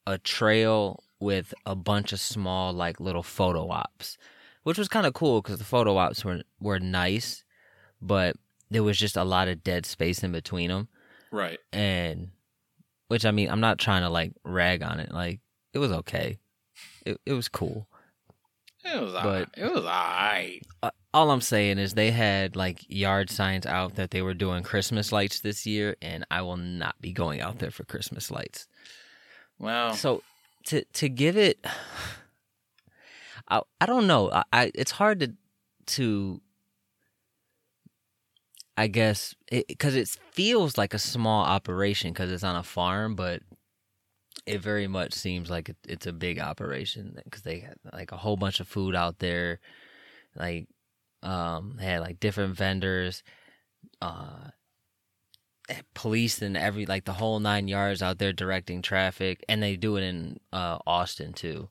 a 0.06 0.18
trail 0.18 1.03
with 1.20 1.54
a 1.66 1.74
bunch 1.74 2.12
of 2.12 2.20
small 2.20 2.72
like 2.72 3.00
little 3.00 3.22
photo 3.22 3.68
ops, 3.70 4.18
which 4.62 4.78
was 4.78 4.88
kind 4.88 5.06
of 5.06 5.14
cool 5.14 5.40
cuz 5.42 5.58
the 5.58 5.64
photo 5.64 5.96
ops 5.96 6.24
were 6.24 6.42
were 6.60 6.80
nice, 6.80 7.44
but 8.00 8.36
there 8.70 8.82
was 8.82 8.98
just 8.98 9.16
a 9.16 9.24
lot 9.24 9.48
of 9.48 9.62
dead 9.62 9.86
space 9.86 10.22
in 10.24 10.32
between 10.32 10.68
them 10.70 10.88
Right. 11.30 11.58
and 11.72 12.30
which 13.08 13.24
i 13.24 13.30
mean 13.30 13.48
i'm 13.50 13.60
not 13.60 13.78
trying 13.78 14.02
to 14.02 14.08
like 14.08 14.32
rag 14.44 14.82
on 14.82 14.98
it 15.00 15.12
like 15.12 15.40
it 15.72 15.78
was 15.78 15.92
okay 15.92 16.38
it, 17.06 17.20
it 17.26 17.32
was 17.34 17.48
cool 17.48 17.86
It 18.84 19.00
was. 19.00 19.12
But- 19.12 19.50
it 19.56 19.64
was 19.70 19.84
alright. 19.84 20.62
uh, 20.82 20.90
all 21.12 21.30
i'm 21.30 21.40
saying 21.42 21.78
is 21.78 21.94
they 21.94 22.10
had 22.10 22.56
like 22.56 22.80
yard 22.88 23.30
signs 23.30 23.66
out 23.66 23.94
that 23.96 24.10
they 24.10 24.22
were 24.22 24.34
doing 24.34 24.62
christmas 24.64 25.12
lights 25.12 25.40
this 25.40 25.66
year 25.66 25.94
and 26.02 26.24
i 26.30 26.40
will 26.40 26.56
not 26.56 27.00
be 27.00 27.12
going 27.12 27.40
out 27.40 27.58
there 27.58 27.70
for 27.70 27.84
christmas 27.84 28.30
lights 28.30 28.66
Well, 29.58 29.94
so 29.94 30.22
to 30.64 30.84
to 30.92 31.08
give 31.08 31.36
it 31.36 31.64
i, 33.48 33.60
I 33.80 33.86
don't 33.86 34.06
know. 34.06 34.30
I, 34.30 34.44
I 34.52 34.72
it's 34.74 34.92
hard 34.92 35.20
to 35.20 35.32
to 35.86 36.40
I 38.76 38.88
guess 38.88 39.34
because 39.50 39.94
it, 39.94 40.08
feels 40.32 40.76
like 40.76 40.94
a 40.94 40.98
small 40.98 41.44
operation 41.44 42.12
because 42.12 42.32
it's 42.32 42.42
on 42.42 42.56
a 42.56 42.62
farm, 42.64 43.14
but 43.14 43.40
it 44.46 44.60
very 44.60 44.88
much 44.88 45.12
seems 45.12 45.48
like 45.48 45.68
it, 45.68 45.76
it's 45.86 46.06
a 46.06 46.12
big 46.12 46.40
operation 46.40 47.16
because 47.24 47.42
they 47.42 47.60
had 47.60 47.76
like 47.92 48.10
a 48.10 48.16
whole 48.16 48.36
bunch 48.36 48.58
of 48.58 48.66
food 48.66 48.96
out 48.96 49.20
there, 49.20 49.60
like 50.34 50.66
um, 51.22 51.76
they 51.78 51.84
had 51.84 52.00
like 52.00 52.18
different 52.18 52.56
vendors, 52.56 53.22
uh, 54.02 54.48
police 55.94 56.42
and 56.42 56.56
every 56.56 56.86
like 56.86 57.04
the 57.04 57.14
whole 57.14 57.40
nine 57.40 57.68
yards 57.68 58.02
out 58.02 58.18
there 58.18 58.32
directing 58.32 58.82
traffic, 58.82 59.44
and 59.48 59.62
they 59.62 59.76
do 59.76 59.96
it 59.96 60.02
in 60.02 60.40
uh, 60.52 60.78
Austin 60.86 61.32
too. 61.32 61.68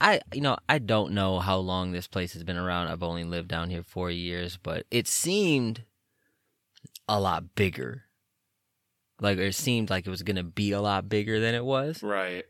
I 0.00 0.20
you 0.32 0.40
know 0.40 0.56
I 0.68 0.78
don't 0.78 1.12
know 1.12 1.40
how 1.40 1.58
long 1.58 1.92
this 1.92 2.06
place 2.06 2.32
has 2.34 2.44
been 2.44 2.56
around. 2.56 2.88
I've 2.88 3.02
only 3.02 3.24
lived 3.24 3.48
down 3.48 3.70
here 3.70 3.82
four 3.82 4.10
years, 4.10 4.58
but 4.62 4.86
it 4.90 5.06
seemed 5.06 5.84
a 7.08 7.20
lot 7.20 7.54
bigger. 7.54 8.04
Like 9.20 9.38
it 9.38 9.54
seemed 9.54 9.90
like 9.90 10.06
it 10.06 10.10
was 10.10 10.22
gonna 10.22 10.44
be 10.44 10.72
a 10.72 10.80
lot 10.80 11.08
bigger 11.08 11.40
than 11.40 11.54
it 11.54 11.64
was. 11.64 12.02
right. 12.02 12.44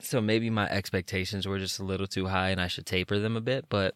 So 0.00 0.22
maybe 0.22 0.48
my 0.48 0.66
expectations 0.70 1.46
were 1.46 1.58
just 1.58 1.78
a 1.78 1.84
little 1.84 2.06
too 2.06 2.28
high, 2.28 2.48
and 2.48 2.60
I 2.60 2.66
should 2.66 2.86
taper 2.86 3.18
them 3.18 3.36
a 3.36 3.42
bit. 3.42 3.66
But 3.68 3.94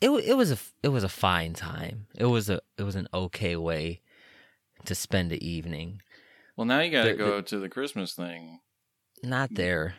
it 0.00 0.10
it 0.10 0.34
was 0.34 0.52
a 0.52 0.58
it 0.82 0.88
was 0.88 1.04
a 1.04 1.08
fine 1.08 1.52
time. 1.52 2.06
It 2.16 2.26
was 2.26 2.48
a 2.48 2.60
it 2.78 2.82
was 2.82 2.94
an 2.96 3.08
okay 3.12 3.56
way 3.56 4.02
to 4.86 4.94
spend 4.94 5.30
the 5.30 5.44
evening. 5.46 6.02
Well, 6.56 6.66
now 6.66 6.80
you 6.80 6.90
got 6.90 7.04
to 7.04 7.10
The- 7.10 7.16
the- 7.16 7.24
go 7.30 7.40
to 7.40 7.58
the 7.58 7.68
Christmas 7.68 8.14
thing. 8.14 8.60
Not 9.22 9.54
there. 9.54 9.94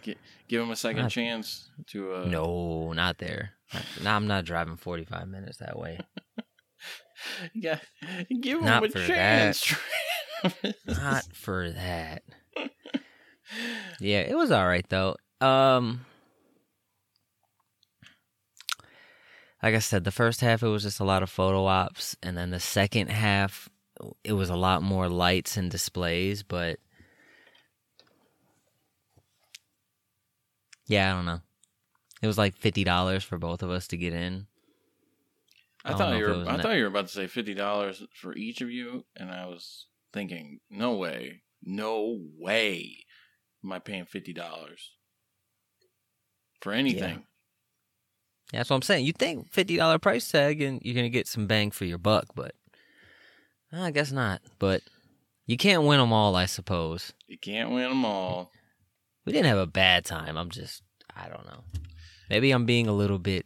Give 0.48 0.62
him 0.62 0.72
a 0.72 0.76
second 0.76 1.04
Not- 1.04 1.12
chance 1.12 1.70
to. 1.88 2.14
Uh, 2.16 2.26
No, 2.26 2.92
not 2.94 3.20
there. 3.20 3.52
No, 4.04 4.10
I'm 4.12 4.28
not 4.28 4.46
driving 4.46 4.76
45 4.78 5.28
minutes 5.28 5.58
that 5.58 5.78
way. 5.78 6.00
Yeah, 7.54 7.78
give 8.42 8.58
him 8.58 8.66
Not 8.66 8.84
a 8.84 8.90
chance. 8.90 9.76
Not 10.88 11.24
for 11.36 11.70
that. 11.72 12.24
Yeah, 14.00 14.22
it 14.22 14.36
was 14.36 14.50
all 14.50 14.66
right 14.66 14.86
though. 14.90 15.18
Um 15.40 16.04
Like 19.62 19.76
I 19.76 19.80
said, 19.80 20.04
the 20.04 20.12
first 20.12 20.42
half 20.42 20.64
it 20.64 20.68
was 20.68 20.84
just 20.84 21.00
a 21.00 21.04
lot 21.04 21.22
of 21.22 21.30
photo 21.30 21.66
ops 21.66 22.16
and 22.24 22.36
then 22.36 22.50
the 22.50 22.60
second 22.60 23.10
half 23.12 23.70
it 24.24 24.34
was 24.34 24.50
a 24.50 24.56
lot 24.56 24.82
more 24.84 25.10
lights 25.10 25.58
and 25.58 25.70
displays, 25.70 26.44
but 26.44 26.80
Yeah, 30.88 31.14
I 31.14 31.16
don't 31.16 31.26
know. 31.26 31.40
It 32.22 32.28
was 32.28 32.38
like 32.38 32.60
$50 32.60 33.24
for 33.24 33.38
both 33.38 33.64
of 33.64 33.70
us 33.72 33.88
to 33.88 33.98
get 33.98 34.14
in. 34.14 34.48
I 35.86 35.94
I 35.94 35.96
thought 35.96 36.18
you 36.18 36.26
were. 36.26 36.46
I 36.48 36.62
thought 36.62 36.76
you 36.76 36.82
were 36.82 36.90
about 36.90 37.08
to 37.08 37.14
say 37.14 37.26
fifty 37.26 37.56
dollars 37.56 38.04
for 38.14 38.36
each 38.36 38.62
of 38.62 38.70
you, 38.70 39.06
and 39.16 39.32
I 39.32 39.48
was 39.48 39.88
thinking, 40.14 40.60
no 40.70 40.94
way, 40.94 41.42
no 41.64 42.20
way, 42.38 43.06
am 43.64 43.72
I 43.72 43.80
paying 43.80 44.06
fifty 44.06 44.32
dollars 44.32 44.92
for 46.62 46.72
anything? 46.72 47.24
Yeah, 48.54 48.60
that's 48.60 48.70
what 48.70 48.76
I'm 48.76 48.82
saying. 48.84 49.06
You 49.06 49.14
think 49.14 49.52
fifty 49.52 49.78
dollar 49.78 49.98
price 49.98 50.30
tag 50.30 50.62
and 50.62 50.80
you're 50.84 50.94
gonna 50.94 51.10
get 51.10 51.28
some 51.28 51.48
bang 51.48 51.72
for 51.72 51.86
your 51.86 51.98
buck, 51.98 52.28
but 52.36 52.54
I 53.74 53.92
guess 53.92 54.12
not. 54.12 54.42
But 54.60 54.82
you 55.46 55.58
can't 55.58 55.84
win 55.84 56.00
them 56.00 56.14
all, 56.14 56.36
I 56.36 56.46
suppose. 56.46 57.14
You 57.28 57.38
can't 57.38 57.72
win 57.72 57.90
them 57.90 58.06
all. 58.06 58.52
We 59.26 59.34
didn't 59.34 59.48
have 59.48 59.58
a 59.58 59.68
bad 59.68 60.06
time. 60.06 60.38
I'm 60.38 60.50
just, 60.50 60.82
I 61.16 61.28
don't 61.30 61.46
know. 61.46 61.64
Maybe 62.30 62.52
I'm 62.52 62.66
being 62.66 62.88
a 62.88 62.94
little 62.94 63.20
bit 63.20 63.46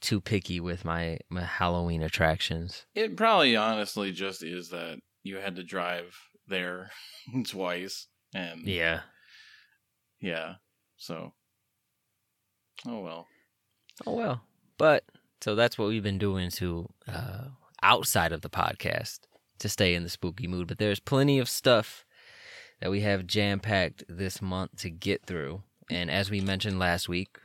too 0.00 0.20
picky 0.20 0.60
with 0.60 0.84
my 0.84 1.18
my 1.30 1.42
Halloween 1.44 2.02
attractions. 2.02 2.84
It 2.94 3.16
probably 3.16 3.56
honestly 3.56 4.12
just 4.12 4.42
is 4.42 4.70
that 4.70 4.98
you 5.22 5.36
had 5.36 5.56
to 5.56 5.62
drive 5.64 6.16
there 6.46 6.90
twice, 7.46 8.06
and 8.34 8.62
Yeah. 8.66 9.00
yeah, 10.20 10.54
so 10.96 11.32
oh 12.86 13.00
well. 13.00 13.26
Oh 14.06 14.14
well. 14.14 14.42
But 14.78 15.04
so 15.42 15.54
that's 15.54 15.78
what 15.78 15.88
we've 15.88 16.02
been 16.02 16.18
doing 16.18 16.50
to 16.52 16.88
uh 17.06 17.44
outside 17.82 18.32
of 18.32 18.40
the 18.40 18.50
podcast 18.50 19.20
to 19.64 19.68
stay 19.70 19.94
in 19.94 20.02
the 20.02 20.10
spooky 20.10 20.46
mood. 20.46 20.68
But 20.68 20.76
there's 20.78 21.00
plenty 21.00 21.38
of 21.38 21.48
stuff 21.48 22.04
that 22.80 22.90
we 22.90 23.00
have 23.00 23.26
jam 23.26 23.60
packed 23.60 24.04
this 24.08 24.42
month 24.42 24.76
to 24.82 24.90
get 24.90 25.24
through. 25.24 25.62
And 25.90 26.10
as 26.10 26.30
we 26.30 26.42
mentioned 26.42 26.78
last 26.78 27.08
week, 27.08 27.38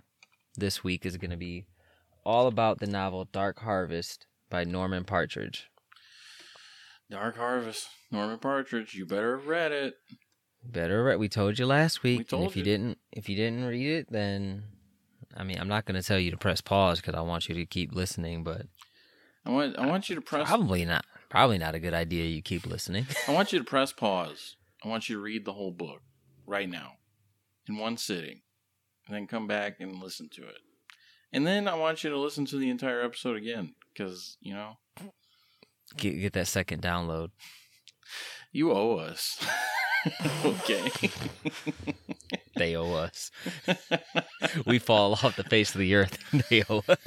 this 0.57 0.83
week 0.83 1.05
is 1.05 1.15
gonna 1.15 1.37
be 1.37 1.65
all 2.25 2.47
about 2.47 2.79
the 2.79 2.87
novel 2.87 3.23
Dark 3.31 3.59
Harvest 3.59 4.27
by 4.49 4.65
Norman 4.65 5.05
Partridge. 5.05 5.69
Dark 7.09 7.37
Harvest, 7.37 7.87
Norman 8.11 8.37
Partridge. 8.37 8.93
You 8.95 9.05
better 9.05 9.37
have 9.37 9.47
read 9.47 9.71
it. 9.71 9.95
Better 10.61 11.05
read. 11.05 11.19
we 11.19 11.29
told 11.29 11.57
you 11.57 11.65
last 11.65 12.03
week. 12.03 12.27
told 12.27 12.41
and 12.41 12.51
if 12.51 12.57
you. 12.57 12.59
you. 12.59 12.65
didn't 12.65 12.97
if 13.13 13.29
you 13.29 13.37
didn't 13.37 13.63
read 13.63 13.91
it, 13.91 14.11
then 14.11 14.65
I 15.37 15.45
mean 15.45 15.57
I'm 15.57 15.69
not 15.69 15.85
gonna 15.85 16.03
tell 16.03 16.19
you 16.19 16.31
to 16.31 16.37
press 16.37 16.59
pause 16.59 16.99
because 16.99 17.15
I 17.15 17.21
want 17.21 17.47
you 17.47 17.55
to 17.55 17.65
keep 17.65 17.93
listening, 17.95 18.43
but 18.43 18.65
I 19.45 19.51
want. 19.51 19.79
I 19.79 19.87
want 19.87 20.09
you 20.09 20.15
to 20.15 20.21
press. 20.21 20.49
Probably 20.49 20.83
not. 20.83 21.05
Probably 21.29 21.57
not 21.57 21.75
a 21.75 21.79
good 21.79 21.93
idea. 21.93 22.25
You 22.25 22.41
keep 22.41 22.65
listening. 22.65 23.05
I 23.27 23.33
want 23.33 23.53
you 23.53 23.59
to 23.59 23.65
press 23.65 23.91
pause 23.93 24.55
I 24.83 24.87
want 24.87 25.09
you 25.09 25.15
to 25.17 25.21
read 25.21 25.45
the 25.45 25.53
whole 25.53 25.71
book 25.71 26.01
right 26.47 26.69
now 26.69 26.93
in 27.67 27.77
one 27.77 27.97
sitting, 27.97 28.41
and 29.05 29.15
then 29.15 29.27
come 29.27 29.45
back 29.45 29.79
and 29.79 30.01
listen 30.01 30.29
to 30.29 30.41
it. 30.43 30.57
And 31.33 31.45
then 31.45 31.67
I 31.67 31.75
want 31.75 32.03
you 32.03 32.09
to 32.09 32.17
listen 32.17 32.45
to 32.45 32.57
the 32.57 32.69
entire 32.69 33.01
episode 33.01 33.35
again 33.37 33.75
because 33.93 34.37
you 34.41 34.53
know 34.53 34.77
Get 35.97 36.19
get 36.19 36.33
that 36.33 36.47
second 36.47 36.81
download. 36.81 37.29
you 38.51 38.71
owe 38.71 38.97
us. 38.97 39.45
okay. 40.45 40.89
They 42.55 42.75
owe 42.75 42.93
us. 42.93 43.31
we 44.65 44.79
fall 44.79 45.13
off 45.13 45.37
the 45.37 45.45
face 45.45 45.73
of 45.73 45.79
the 45.79 45.95
earth. 45.95 46.17
they 46.49 46.61
owe 46.69 46.83
us. 46.89 46.97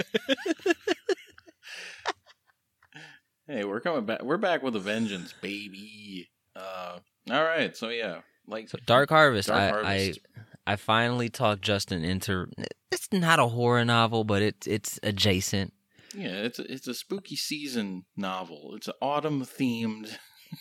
Hey, 3.53 3.65
we're 3.65 3.81
coming 3.81 4.05
back. 4.07 4.23
We're 4.23 4.39
back 4.39 4.63
with 4.63 4.75
a 4.77 4.81
vengeance, 4.81 5.35
baby. 5.41 6.31
Uh, 6.57 6.99
all 7.31 7.43
right. 7.45 7.77
So 7.77 7.91
yeah, 7.91 8.21
like 8.47 8.69
So 8.69 8.79
Dark 8.87 9.11
Harvest. 9.11 9.49
Dark 9.49 9.61
I, 9.61 9.69
Harvest. 9.69 10.21
I 10.67 10.73
I 10.73 10.77
finally 10.77 11.29
talked 11.29 11.63
Justin 11.63 12.05
into. 12.05 12.47
It's 12.91 13.09
not 13.13 13.39
a 13.39 13.47
horror 13.47 13.85
novel, 13.85 14.25
but 14.25 14.43
it's 14.43 14.67
it's 14.67 14.99
adjacent. 15.03 15.73
Yeah, 16.15 16.31
it's 16.31 16.59
a, 16.59 16.71
it's 16.71 16.87
a 16.87 16.95
spooky 16.95 17.37
season 17.37 18.05
novel. 18.17 18.75
It's 18.77 18.89
an 18.89 18.95
autumn 19.01 19.45
themed 19.45 20.17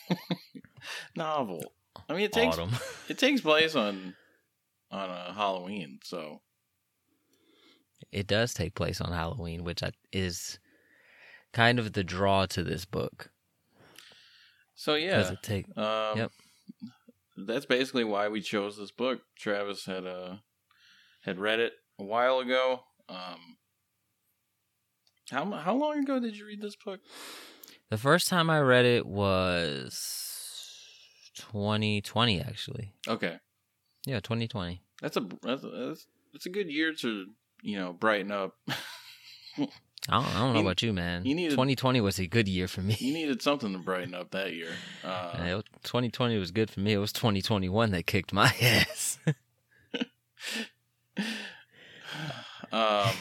novel. 1.15 1.73
I 2.09 2.13
mean, 2.13 2.23
it 2.23 2.31
takes 2.31 2.57
Autumn. 2.57 2.75
it 3.09 3.17
takes 3.17 3.41
place 3.41 3.75
on 3.75 4.15
on 4.91 5.09
a 5.09 5.33
Halloween, 5.33 5.99
so 6.03 6.41
It 8.11 8.27
does 8.27 8.53
take 8.53 8.75
place 8.75 9.01
on 9.01 9.11
Halloween, 9.11 9.63
which 9.63 9.83
I, 9.83 9.91
is 10.11 10.59
kind 11.53 11.79
of 11.79 11.93
the 11.93 12.03
draw 12.03 12.45
to 12.47 12.63
this 12.63 12.85
book. 12.85 13.31
So 14.75 14.95
yeah. 14.95 15.17
Does 15.17 15.31
it 15.31 15.43
take 15.43 15.77
Um, 15.77 16.17
Yep. 16.17 16.31
That's 17.37 17.65
basically 17.65 18.03
why 18.03 18.27
we 18.27 18.41
chose 18.41 18.77
this 18.77 18.91
book. 18.91 19.21
Travis 19.37 19.85
had 19.85 20.05
uh 20.05 20.37
had 21.23 21.39
read 21.39 21.59
it 21.59 21.73
a 21.99 22.03
while 22.03 22.39
ago. 22.39 22.81
Um, 23.09 23.57
how 25.31 25.45
how 25.51 25.75
long 25.75 25.99
ago 25.99 26.19
did 26.19 26.37
you 26.37 26.45
read 26.45 26.61
this 26.61 26.75
book? 26.75 26.99
the 27.89 27.97
first 27.97 28.27
time 28.29 28.49
I 28.49 28.61
read 28.61 28.85
it 28.85 29.05
was 29.05 30.21
2020, 31.35 32.41
actually. 32.41 32.93
Okay, 33.07 33.37
Yeah, 34.05 34.19
2020. 34.21 34.81
that's 35.01 35.17
a 35.17 35.27
that's 35.41 35.63
a, 35.63 35.95
that's, 36.31 36.45
a 36.45 36.49
good 36.49 36.71
year 36.71 36.93
to 36.95 37.27
you 37.61 37.77
know 37.77 37.93
brighten 37.93 38.31
up. 38.31 38.55
I 40.09 40.13
don't, 40.13 40.25
I 40.35 40.39
don't 40.39 40.53
know 40.53 40.59
You- 40.59 40.65
about 40.65 40.81
you, 40.81 40.93
man. 40.93 41.25
you 41.25 41.35
needed- 41.35 41.51
2020 41.51 42.01
was 42.01 42.19
a 42.19 42.25
good 42.27 42.47
year 42.47 42.67
for 42.67 42.81
me. 42.81 42.95
you 42.99 43.13
needed 43.13 43.41
something 43.41 43.71
to 43.73 43.79
brighten 43.79 44.15
up 44.15 44.31
that 44.31 44.53
year. 44.53 44.69
Uh, 45.03 45.33
Yeah, 45.37 45.57
it- 45.59 45.65
2020 45.83 46.37
was 46.37 46.51
good 46.51 46.69
for 46.71 46.79
me. 46.79 46.93
It 46.93 46.97
was 46.97 47.13
2021 47.13 47.91
that 47.91 48.07
kicked 48.07 48.33
my 48.33 48.51
ass. 48.61 49.19
um, 52.71 53.11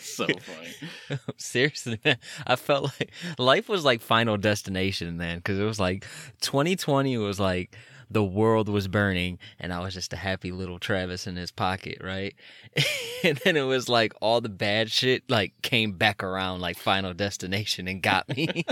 so 0.00 0.26
funny. 0.26 1.18
Seriously, 1.36 1.98
man. 2.04 2.18
I 2.46 2.56
felt 2.56 2.84
like 3.00 3.10
life 3.38 3.68
was 3.68 3.84
like 3.84 4.00
Final 4.00 4.36
Destination 4.36 5.16
man, 5.16 5.38
because 5.38 5.58
it 5.58 5.64
was 5.64 5.80
like 5.80 6.06
2020 6.40 7.18
was 7.18 7.40
like 7.40 7.76
the 8.14 8.24
world 8.24 8.68
was 8.68 8.88
burning 8.88 9.38
and 9.58 9.72
I 9.72 9.80
was 9.80 9.92
just 9.92 10.12
a 10.12 10.16
happy 10.16 10.52
little 10.52 10.78
Travis 10.78 11.26
in 11.26 11.34
his 11.36 11.50
pocket, 11.50 11.98
right? 12.02 12.34
and 13.24 13.36
then 13.38 13.56
it 13.56 13.62
was 13.62 13.88
like 13.88 14.14
all 14.22 14.40
the 14.40 14.48
bad 14.48 14.90
shit 14.90 15.28
like 15.28 15.52
came 15.62 15.92
back 15.92 16.22
around 16.22 16.60
like 16.60 16.78
Final 16.78 17.12
Destination 17.12 17.88
and 17.88 18.00
got 18.02 18.28
me. 18.34 18.64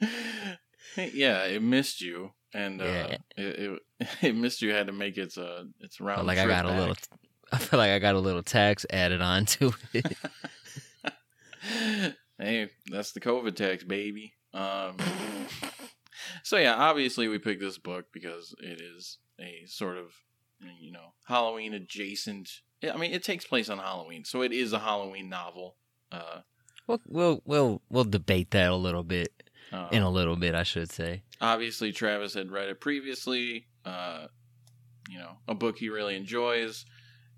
yeah, 0.96 1.44
it 1.44 1.62
missed 1.62 2.00
you, 2.00 2.32
and 2.52 2.82
uh, 2.82 2.84
Yeah. 2.84 3.16
it, 3.36 3.58
it 3.58 3.82
it 4.22 4.36
missed 4.36 4.60
you. 4.60 4.72
Had 4.72 4.88
to 4.88 4.92
make 4.92 5.16
its 5.16 5.38
uh 5.38 5.64
its 5.80 6.00
round. 6.00 6.18
Felt 6.18 6.26
like 6.26 6.38
I 6.38 6.46
got 6.46 6.64
a 6.66 6.72
little 6.72 6.96
I 7.52 7.58
feel 7.58 7.78
like 7.78 7.92
I 7.92 7.98
got 8.00 8.16
a 8.16 8.20
little 8.20 8.42
tax 8.42 8.84
added 8.90 9.22
on 9.22 9.46
to 9.46 9.72
it. 9.94 10.16
hey, 12.38 12.70
that's 12.90 13.12
the 13.12 13.20
COVID 13.20 13.54
tax, 13.54 13.84
baby. 13.84 14.34
Um, 14.52 14.96
so 16.42 16.56
yeah, 16.56 16.74
obviously 16.74 17.28
we 17.28 17.38
picked 17.38 17.60
this 17.60 17.78
book 17.78 18.06
because 18.12 18.54
it 18.60 18.80
is 18.80 19.18
a 19.40 19.64
sort 19.66 19.96
of 19.96 20.12
you 20.80 20.90
know 20.92 21.14
Halloween 21.26 21.74
adjacent. 21.74 22.50
I 22.82 22.96
mean, 22.96 23.12
it 23.12 23.22
takes 23.24 23.44
place 23.44 23.68
on 23.68 23.78
Halloween, 23.78 24.24
so 24.24 24.42
it 24.42 24.52
is 24.52 24.72
a 24.72 24.78
Halloween 24.78 25.28
novel. 25.28 25.76
Uh, 26.12 26.40
We'll 26.86 27.00
we'll 27.06 27.42
we'll, 27.44 27.82
we'll 27.90 28.04
debate 28.04 28.50
that 28.52 28.70
a 28.70 28.74
little 28.76 29.02
bit 29.02 29.30
uh, 29.72 29.88
in 29.92 30.02
a 30.02 30.08
little 30.08 30.36
bit, 30.36 30.54
I 30.54 30.62
should 30.62 30.90
say. 30.90 31.22
obviously, 31.38 31.92
Travis 31.92 32.32
had 32.32 32.50
read 32.50 32.70
it 32.70 32.80
previously. 32.80 33.66
Uh, 33.84 34.28
you 35.10 35.18
know, 35.18 35.32
a 35.46 35.54
book 35.54 35.76
he 35.78 35.90
really 35.90 36.16
enjoys. 36.16 36.86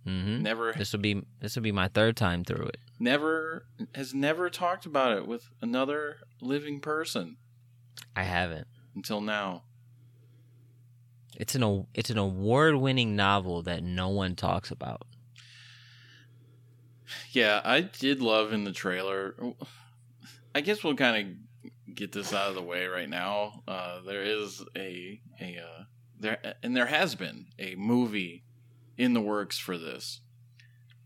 hmm 0.05 0.41
Never, 0.43 0.73
This 0.73 0.93
will 0.93 1.01
be 1.01 1.23
this 1.41 1.57
will 1.57 1.63
be 1.65 1.73
my 1.73 1.89
third 1.89 2.17
time 2.17 2.45
through 2.45 2.67
it. 2.67 2.77
never 3.01 3.67
has 3.97 4.15
never 4.15 4.51
talked 4.51 4.87
about 4.87 5.17
it 5.17 5.27
with 5.27 5.49
another 5.61 6.19
living 6.41 6.79
person 6.81 7.37
I 8.15 8.23
haven't. 8.23 8.69
Until 8.95 9.21
now. 9.21 9.63
It's 11.37 11.55
an 11.55 11.87
it's 11.95 12.11
an 12.11 12.19
award 12.19 12.77
winning 12.77 13.17
novel 13.17 13.63
that 13.63 13.83
no 13.83 14.09
one 14.09 14.37
talks 14.37 14.71
about. 14.71 15.07
Yeah, 17.31 17.61
I 17.65 17.81
did 17.81 18.21
love 18.21 18.53
in 18.53 18.65
the 18.65 18.73
trailer. 18.73 19.35
I 20.55 20.61
guess 20.61 20.85
we'll 20.85 20.97
kind 20.97 21.17
of 21.17 21.95
get 21.95 22.13
this 22.13 22.33
out 22.33 22.49
of 22.49 22.55
the 22.55 22.63
way 22.63 22.87
right 22.87 23.09
now. 23.09 23.63
Uh, 23.67 24.01
there 24.03 24.23
is 24.23 24.63
a 24.77 25.21
a 25.41 25.59
uh, 25.59 25.85
there 26.19 26.55
and 26.63 26.77
there 26.77 26.87
has 26.87 27.15
been 27.15 27.47
a 27.59 27.75
movie 27.75 28.45
in 28.99 29.15
the 29.15 29.21
works 29.21 29.59
for 29.59 29.79
this, 29.79 30.21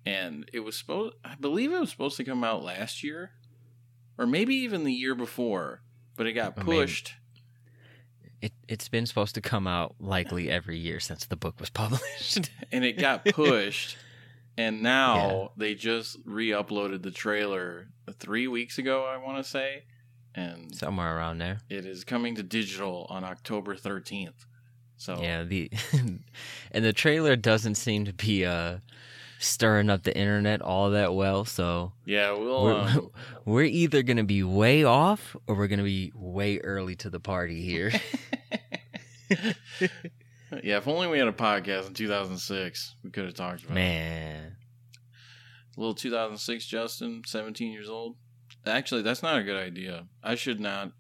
and 0.05 0.49
it 0.53 0.61
was 0.61 0.77
supposed. 0.77 1.15
I 1.25 1.37
believe 1.37 1.73
it 1.73 1.81
was 1.81 1.91
supposed 1.91 2.17
to 2.17 2.25
come 2.25 2.43
out 2.43 2.63
last 2.65 3.05
year, 3.05 3.33
or 4.19 4.27
maybe 4.27 4.55
even 4.57 4.85
the 4.85 4.93
year 4.93 5.15
before, 5.15 5.83
but 6.17 6.27
it 6.27 6.33
got 6.33 6.57
pushed. 6.57 7.15
It 8.45 8.53
it's 8.69 8.89
been 8.91 9.07
supposed 9.07 9.35
to 9.37 9.41
come 9.41 9.67
out 9.67 9.95
likely 9.99 10.51
every 10.51 10.77
year 10.79 11.01
since 11.01 11.25
the 11.27 11.37
book 11.37 11.59
was 11.59 11.71
published. 11.83 12.51
and 12.71 12.85
it 12.85 12.99
got 12.99 13.25
pushed 13.25 13.97
and 14.59 14.83
now 14.83 15.51
they 15.57 15.75
just 15.75 16.19
re-uploaded 16.27 17.03
the 17.03 17.11
trailer 17.11 17.89
three 18.21 18.47
weeks 18.47 18.77
ago 18.79 19.05
i 19.05 19.17
want 19.17 19.37
to 19.43 19.49
say 19.49 19.85
and 20.35 20.75
Somewhere 20.75 21.17
around 21.17 21.39
there. 21.39 21.59
it 21.71 21.87
is 21.87 22.05
coming 22.05 22.35
to 22.37 22.43
digital 22.43 23.07
on 23.09 23.25
october 23.25 23.75
13th 23.75 24.45
so 24.97 25.21
Yeah, 25.21 25.43
the 25.43 25.71
and 26.71 26.85
the 26.85 26.93
trailer 26.93 27.35
doesn't 27.37 27.75
seem 27.77 28.05
to 28.05 28.13
be 28.13 28.45
uh 28.45 28.79
stirring 29.45 29.91
up 29.91 30.03
the 30.03 30.17
internet 30.17 30.61
all 30.63 30.91
that 30.91 31.15
well, 31.15 31.45
so 31.45 31.93
yeah 32.05 32.33
we'll 32.33 32.65
we're, 32.65 32.75
um, 32.75 33.11
we're 33.45 33.63
either 33.65 34.03
going 34.03 34.17
to 34.17 34.25
be 34.25 34.43
way 34.43 34.85
off 34.85 35.37
or 35.47 35.55
we're 35.57 35.67
going 35.69 35.79
to 35.79 35.85
be 35.85 36.13
way 36.15 36.59
early 36.59 36.95
to 36.97 37.11
the 37.11 37.21
party 37.21 37.63
here. 37.63 37.93
yeah 40.63 40.77
if 40.77 40.87
only 40.87 41.09
we 41.09 41.19
had 41.19 41.27
a 41.29 41.33
podcast 41.33 41.87
in 41.89 41.95
2006 41.95 42.97
we 43.03 43.11
could 43.11 43.25
have 43.25 43.35
talked 43.35 43.63
about 43.65 43.73
it. 43.73 43.75
Man. 43.75 44.57
little 45.77 45.95
2006 45.95 46.67
justin 46.67 47.23
17 47.27 47.73
years 47.73 47.89
old 47.89 48.17
actually 48.67 49.03
that's 49.03 49.23
not 49.23 49.39
a 49.39 49.43
good 49.43 49.57
idea 49.57 50.07
i 50.23 50.35
should 50.35 50.61
not 50.61 50.93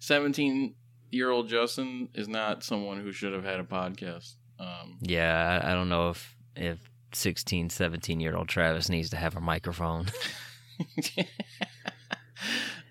17 0.00 0.74
year 1.10 1.30
old 1.30 1.48
justin 1.48 2.08
is 2.14 2.28
not 2.28 2.62
someone 2.62 3.00
who 3.00 3.10
should 3.12 3.32
have 3.32 3.44
had 3.44 3.58
a 3.60 3.64
podcast 3.64 4.34
um 4.58 4.98
Yeah, 5.00 5.60
I, 5.64 5.70
I 5.70 5.74
don't 5.74 5.88
know 5.88 6.10
if 6.10 6.36
if 6.56 6.78
16, 7.12 7.70
17 7.70 8.20
year 8.20 8.36
old 8.36 8.48
Travis 8.48 8.88
needs 8.88 9.10
to 9.10 9.16
have 9.16 9.36
a 9.36 9.40
microphone. 9.40 10.06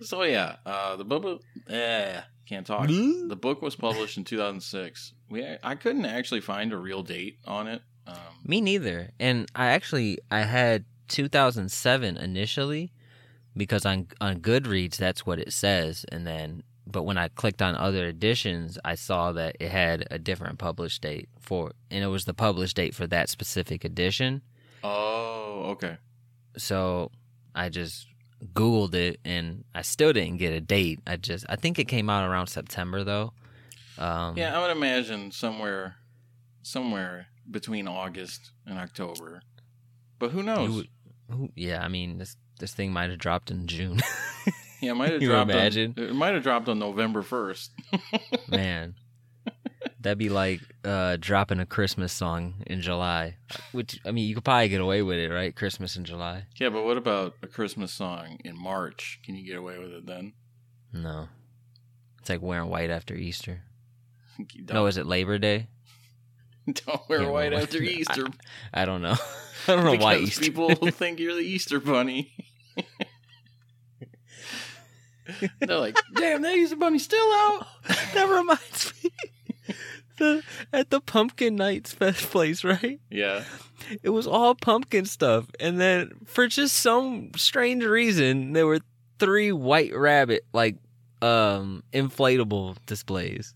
so 0.01 0.23
yeah, 0.23 0.57
uh, 0.65 0.95
the 0.95 1.05
book. 1.05 1.41
Eh, 1.69 2.21
can't 2.47 2.67
talk. 2.67 2.87
The 2.87 3.37
book 3.39 3.61
was 3.61 3.75
published 3.75 4.17
in 4.17 4.23
2006. 4.23 5.13
We 5.29 5.45
I 5.63 5.75
couldn't 5.75 6.05
actually 6.05 6.41
find 6.41 6.73
a 6.73 6.77
real 6.77 7.03
date 7.03 7.39
on 7.45 7.67
it. 7.67 7.81
Um, 8.05 8.15
Me 8.45 8.61
neither. 8.61 9.11
And 9.19 9.49
I 9.55 9.67
actually 9.67 10.19
I 10.29 10.41
had 10.41 10.85
2007 11.07 12.17
initially 12.17 12.91
because 13.55 13.85
on 13.85 14.07
on 14.19 14.41
Goodreads 14.41 14.97
that's 14.97 15.25
what 15.25 15.39
it 15.39 15.53
says 15.53 16.05
and 16.11 16.25
then 16.25 16.63
but 16.85 17.03
when 17.03 17.17
I 17.17 17.27
clicked 17.29 17.61
on 17.61 17.75
other 17.75 18.05
editions 18.07 18.77
I 18.83 18.95
saw 18.95 19.31
that 19.33 19.55
it 19.59 19.71
had 19.71 20.05
a 20.11 20.19
different 20.19 20.59
published 20.59 21.01
date 21.01 21.29
for 21.39 21.71
and 21.91 22.03
it 22.03 22.07
was 22.07 22.25
the 22.25 22.33
published 22.33 22.75
date 22.75 22.93
for 22.95 23.07
that 23.07 23.29
specific 23.29 23.83
edition. 23.85 24.41
oh, 24.83 25.63
okay. 25.71 25.97
So 26.57 27.11
I 27.55 27.69
just 27.69 28.07
googled 28.53 28.93
it 28.93 29.19
and 29.23 29.63
I 29.73 29.81
still 29.83 30.11
didn't 30.13 30.37
get 30.37 30.51
a 30.53 30.59
date. 30.61 30.99
I 31.07 31.15
just 31.15 31.45
I 31.49 31.55
think 31.55 31.79
it 31.79 31.85
came 31.87 32.09
out 32.09 32.29
around 32.29 32.47
September 32.47 33.03
though. 33.03 33.33
Um 33.97 34.37
Yeah, 34.37 34.57
I 34.57 34.61
would 34.61 34.75
imagine 34.75 35.31
somewhere, 35.31 35.95
somewhere 36.63 37.27
between 37.49 37.87
August 37.87 38.51
and 38.65 38.77
October. 38.77 39.41
But 40.19 40.31
who 40.31 40.43
knows? 40.43 40.69
would- 40.75 40.87
who- 41.31 41.51
yeah, 41.55 41.83
I 41.83 41.87
mean 41.87 42.17
this 42.17 42.35
this 42.59 42.73
thing 42.73 42.91
might 42.93 43.09
have 43.09 43.19
dropped 43.19 43.49
in 43.51 43.65
June. 43.67 43.99
Yeah, 44.83 44.91
it 44.91 44.95
might 44.95 45.11
have 45.11 45.21
You 45.23 45.29
dropped. 45.29 45.51
imagine? 45.51 45.93
On, 45.97 46.03
it 46.03 46.13
might 46.15 46.33
have 46.33 46.43
dropped 46.43 46.67
on 46.69 46.79
November 46.79 47.21
first. 47.21 47.71
Man, 48.47 48.95
that'd 49.99 50.17
be 50.17 50.29
like 50.29 50.59
uh, 50.83 51.17
dropping 51.19 51.59
a 51.59 51.65
Christmas 51.65 52.11
song 52.13 52.55
in 52.67 52.81
July. 52.81 53.37
Which 53.71 53.99
I 54.05 54.11
mean, 54.11 54.27
you 54.27 54.35
could 54.35 54.43
probably 54.43 54.69
get 54.69 54.81
away 54.81 55.01
with 55.01 55.17
it, 55.17 55.29
right? 55.29 55.55
Christmas 55.55 55.95
in 55.95 56.03
July. 56.05 56.45
yeah, 56.57 56.69
but 56.69 56.83
what 56.83 56.97
about 56.97 57.35
a 57.41 57.47
Christmas 57.47 57.91
song 57.91 58.39
in 58.43 58.57
March? 58.61 59.19
Can 59.25 59.35
you 59.35 59.45
get 59.45 59.57
away 59.57 59.77
with 59.79 59.91
it 59.91 60.05
then? 60.05 60.33
No, 60.91 61.27
it's 62.19 62.29
like 62.29 62.41
wearing 62.41 62.69
white 62.69 62.89
after 62.91 63.15
Easter. 63.15 63.61
No, 64.71 64.87
is 64.87 64.97
it 64.97 65.05
Labor 65.05 65.37
Day? 65.37 65.67
don't 66.67 67.07
wear 67.07 67.21
Yeah, 67.21 67.29
white 67.29 67.51
well, 67.51 67.61
after 67.61 67.77
Easter. 67.83 68.25
I 68.73 68.85
don't 68.85 69.01
know. 69.03 69.15
I 69.67 69.75
don't 69.75 69.83
know 69.85 70.03
why 70.03 70.15
Easter. 70.17 70.41
people 70.41 70.73
think 70.75 71.19
you're 71.19 71.35
the 71.35 71.41
Easter 71.41 71.79
bunny. 71.79 72.33
They're 75.59 75.77
like, 75.79 75.97
"Damn, 76.15 76.41
that 76.41 76.55
Easter 76.55 76.75
bunny's 76.75 77.03
still 77.03 77.19
out." 77.19 77.67
that 78.13 78.27
reminds 78.29 78.93
me. 79.03 79.09
The, 80.17 80.43
at 80.71 80.91
the 80.91 81.01
pumpkin 81.01 81.55
nights 81.55 81.91
fest 81.91 82.29
place, 82.29 82.63
right? 82.63 82.99
Yeah, 83.09 83.45
It 84.03 84.09
was 84.09 84.27
all 84.27 84.53
pumpkin 84.53 85.05
stuff, 85.05 85.47
and 85.59 85.79
then 85.81 86.11
for 86.25 86.47
just 86.47 86.77
some 86.77 87.31
strange 87.35 87.83
reason, 87.83 88.53
there 88.53 88.67
were 88.67 88.79
three 89.17 89.51
white 89.51 89.95
rabbit 89.95 90.45
like 90.53 90.75
um 91.23 91.83
inflatable 91.93 92.77
displays, 92.85 93.55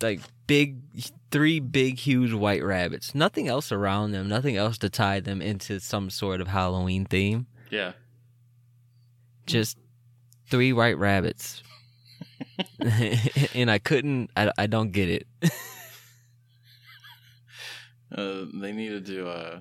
like 0.00 0.20
big, 0.46 0.76
three 1.32 1.58
big, 1.58 1.98
huge 1.98 2.32
white 2.32 2.62
rabbits. 2.62 3.12
Nothing 3.14 3.48
else 3.48 3.72
around 3.72 4.12
them. 4.12 4.28
Nothing 4.28 4.56
else 4.56 4.78
to 4.78 4.88
tie 4.88 5.18
them 5.18 5.42
into 5.42 5.80
some 5.80 6.10
sort 6.10 6.40
of 6.40 6.46
Halloween 6.48 7.06
theme. 7.06 7.46
yeah. 7.70 7.92
Just 9.46 9.76
three 10.48 10.72
white 10.72 10.98
rabbits, 10.98 11.62
and 13.54 13.70
I 13.70 13.78
couldn't. 13.78 14.30
I, 14.36 14.52
I 14.58 14.66
don't 14.66 14.92
get 14.92 15.08
it. 15.08 15.26
Uh, 18.14 18.44
they 18.52 18.72
needed 18.72 19.06
to. 19.06 19.26
Uh, 19.26 19.60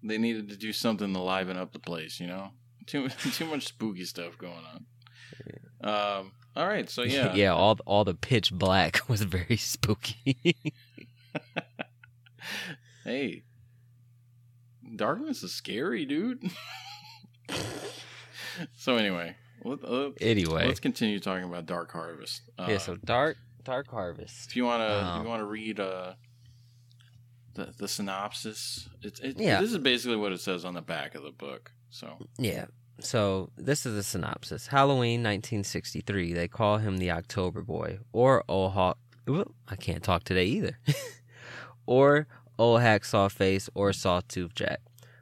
they 0.00 0.16
needed 0.16 0.48
to 0.48 0.56
do 0.56 0.72
something 0.72 1.12
to 1.12 1.20
liven 1.20 1.56
up 1.56 1.72
the 1.72 1.80
place. 1.80 2.20
You 2.20 2.28
know, 2.28 2.50
too 2.86 3.08
too 3.32 3.46
much 3.46 3.66
spooky 3.66 4.04
stuff 4.04 4.38
going 4.38 4.62
on. 4.72 4.86
Um. 5.82 6.32
All 6.54 6.68
right. 6.68 6.88
So 6.88 7.02
yeah. 7.02 7.34
yeah. 7.34 7.52
All 7.52 7.76
all 7.86 8.04
the 8.04 8.14
pitch 8.14 8.52
black 8.52 9.08
was 9.08 9.22
very 9.22 9.56
spooky. 9.56 10.54
Hey, 13.04 13.44
darkness 14.94 15.42
is 15.42 15.52
scary, 15.52 16.04
dude. 16.04 16.50
so 18.76 18.96
anyway, 18.96 19.36
let, 19.64 19.84
uh, 19.84 20.10
anyway, 20.20 20.66
let's 20.66 20.80
continue 20.80 21.20
talking 21.20 21.44
about 21.44 21.66
Dark 21.66 21.92
Harvest. 21.92 22.42
Uh, 22.58 22.66
yeah. 22.70 22.78
So 22.78 22.96
dark 22.96 23.36
dark 23.62 23.88
harvest. 23.90 24.48
if 24.48 24.56
you 24.56 24.64
wanna, 24.64 24.84
if 24.84 25.04
Um, 25.04 25.22
you 25.22 25.28
wanna 25.28 25.44
read 25.44 25.80
uh, 25.80 26.14
the 27.54 27.74
the 27.78 27.88
synopsis, 27.88 28.88
it's 29.02 29.20
it, 29.20 29.38
Yeah. 29.38 29.60
This 29.60 29.72
is 29.72 29.78
basically 29.78 30.16
what 30.16 30.32
it 30.32 30.40
says 30.40 30.64
on 30.64 30.74
the 30.74 30.82
back 30.82 31.14
of 31.14 31.22
the 31.22 31.32
book. 31.32 31.72
So 31.90 32.18
Yeah. 32.38 32.66
So 33.00 33.50
this 33.56 33.86
is 33.86 33.94
a 33.96 34.02
synopsis. 34.02 34.66
Halloween 34.66 35.22
1963. 35.22 36.32
They 36.34 36.48
call 36.48 36.78
him 36.78 36.98
the 36.98 37.10
October 37.10 37.62
Boy 37.62 37.98
or 38.12 38.44
Old 38.48 38.72
Hawk. 38.72 38.98
I 39.68 39.76
can't 39.76 40.02
talk 40.02 40.24
today 40.24 40.46
either. 40.46 40.78
or 41.86 42.26
Old 42.58 42.80
Hacksaw 42.80 43.30
Face 43.30 43.70
or 43.74 43.92
Sawtooth 43.92 44.54
Jack. 44.54 44.80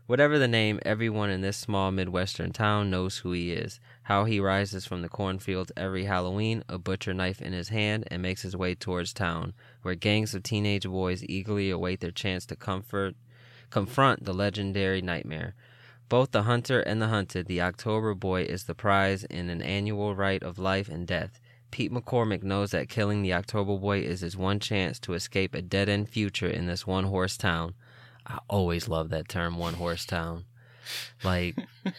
Whatever 0.09 0.39
the 0.39 0.49
name, 0.49 0.81
everyone 0.87 1.29
in 1.29 1.43
this 1.43 1.59
small 1.59 1.91
Midwestern 1.91 2.51
town 2.51 2.89
knows 2.89 3.19
who 3.19 3.33
he 3.33 3.53
is. 3.53 3.79
How 4.05 4.25
he 4.25 4.41
rises 4.41 4.87
from 4.87 5.03
the 5.03 5.09
cornfields 5.11 5.71
every 5.77 6.07
Halloween, 6.07 6.65
a 6.67 6.79
butcher 6.79 7.13
knife 7.13 7.43
in 7.43 7.53
his 7.53 7.69
hand, 7.69 8.09
and 8.11 8.23
makes 8.23 8.41
his 8.41 8.57
way 8.57 8.75
towards 8.75 9.13
town, 9.13 9.53
where 9.83 9.95
gangs 9.95 10.35
of 10.35 10.43
teenage 10.45 10.89
boys 10.89 11.23
eagerly 11.29 11.69
await 11.69 12.01
their 12.01 12.11
chance 12.11 12.47
to 12.47 12.57
comfort, 12.57 13.17
confront 13.69 14.25
the 14.25 14.33
legendary 14.33 15.03
nightmare. 15.03 15.55
Both 16.09 16.31
the 16.31 16.45
hunter 16.45 16.81
and 16.81 17.03
the 17.03 17.09
hunted, 17.09 17.45
the 17.45 17.61
October 17.61 18.15
Boy 18.15 18.45
is 18.45 18.65
the 18.65 18.75
prize 18.75 19.25
in 19.25 19.51
an 19.51 19.61
annual 19.61 20.15
rite 20.15 20.43
of 20.43 20.59
life 20.59 20.89
and 20.89 21.07
death. 21.07 21.39
Pete 21.71 21.93
McCormick 21.93 22.43
knows 22.43 22.71
that 22.71 22.89
killing 22.89 23.21
the 23.21 23.35
October 23.35 23.77
Boy 23.77 23.99
is 23.99 24.23
his 24.23 24.39
one 24.39 24.59
chance 24.59 24.99
to 25.01 25.13
escape 25.13 25.55
a 25.55 25.61
dead 25.61 25.91
end 25.91 26.09
future 26.09 26.49
in 26.49 26.65
this 26.65 26.87
one 26.87 27.05
horse 27.05 27.37
town. 27.37 27.75
I 28.29 28.39
always 28.49 28.89
love 28.89 29.11
that 29.11 29.29
term, 29.29 29.59
one 29.59 29.75
horse 29.75 30.05
town. 30.05 30.45
Like 31.23 31.57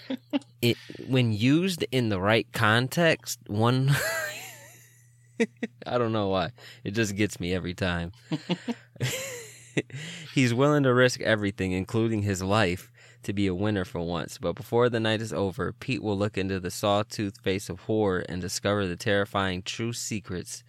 it 0.61 0.77
when 1.07 1.33
used 1.33 1.85
in 1.91 2.09
the 2.09 2.19
right 2.19 2.47
context, 2.53 3.39
one 3.47 3.91
I 5.85 5.97
don't 5.97 6.11
know 6.11 6.29
why. 6.29 6.51
It 6.83 6.91
just 6.91 7.15
gets 7.15 7.39
me 7.39 7.53
every 7.53 7.73
time. 7.73 8.11
He's 10.33 10.53
willing 10.53 10.83
to 10.83 10.93
risk 10.93 11.21
everything, 11.21 11.71
including 11.71 12.23
his 12.23 12.43
life, 12.43 12.91
to 13.23 13.33
be 13.33 13.47
a 13.47 13.55
winner 13.55 13.85
for 13.85 14.01
once. 14.01 14.37
But 14.37 14.55
before 14.55 14.89
the 14.89 14.99
night 14.99 15.21
is 15.21 15.33
over, 15.33 15.71
Pete 15.71 16.03
will 16.03 16.17
look 16.17 16.37
into 16.37 16.59
the 16.59 16.71
sawtooth 16.71 17.39
face 17.39 17.69
of 17.69 17.81
horror 17.81 18.25
and 18.27 18.41
discover 18.41 18.85
the 18.85 18.97
terrifying 18.97 19.61
true 19.61 19.93
secrets 19.93 20.63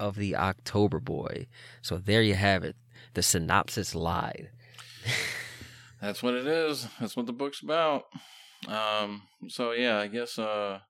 of 0.00 0.16
the 0.16 0.34
October 0.34 0.98
Boy. 0.98 1.46
So 1.80 1.98
there 1.98 2.22
you 2.22 2.34
have 2.34 2.64
it. 2.64 2.76
The 3.14 3.22
synopsis 3.22 3.94
lied. 3.94 4.50
That's 6.00 6.22
what 6.22 6.34
it 6.34 6.46
is. 6.46 6.88
That's 7.00 7.16
what 7.16 7.26
the 7.26 7.32
book's 7.32 7.62
about. 7.62 8.04
Um. 8.68 9.22
So 9.48 9.72
yeah, 9.72 9.98
I 9.98 10.06
guess 10.06 10.38
uh, 10.38 10.80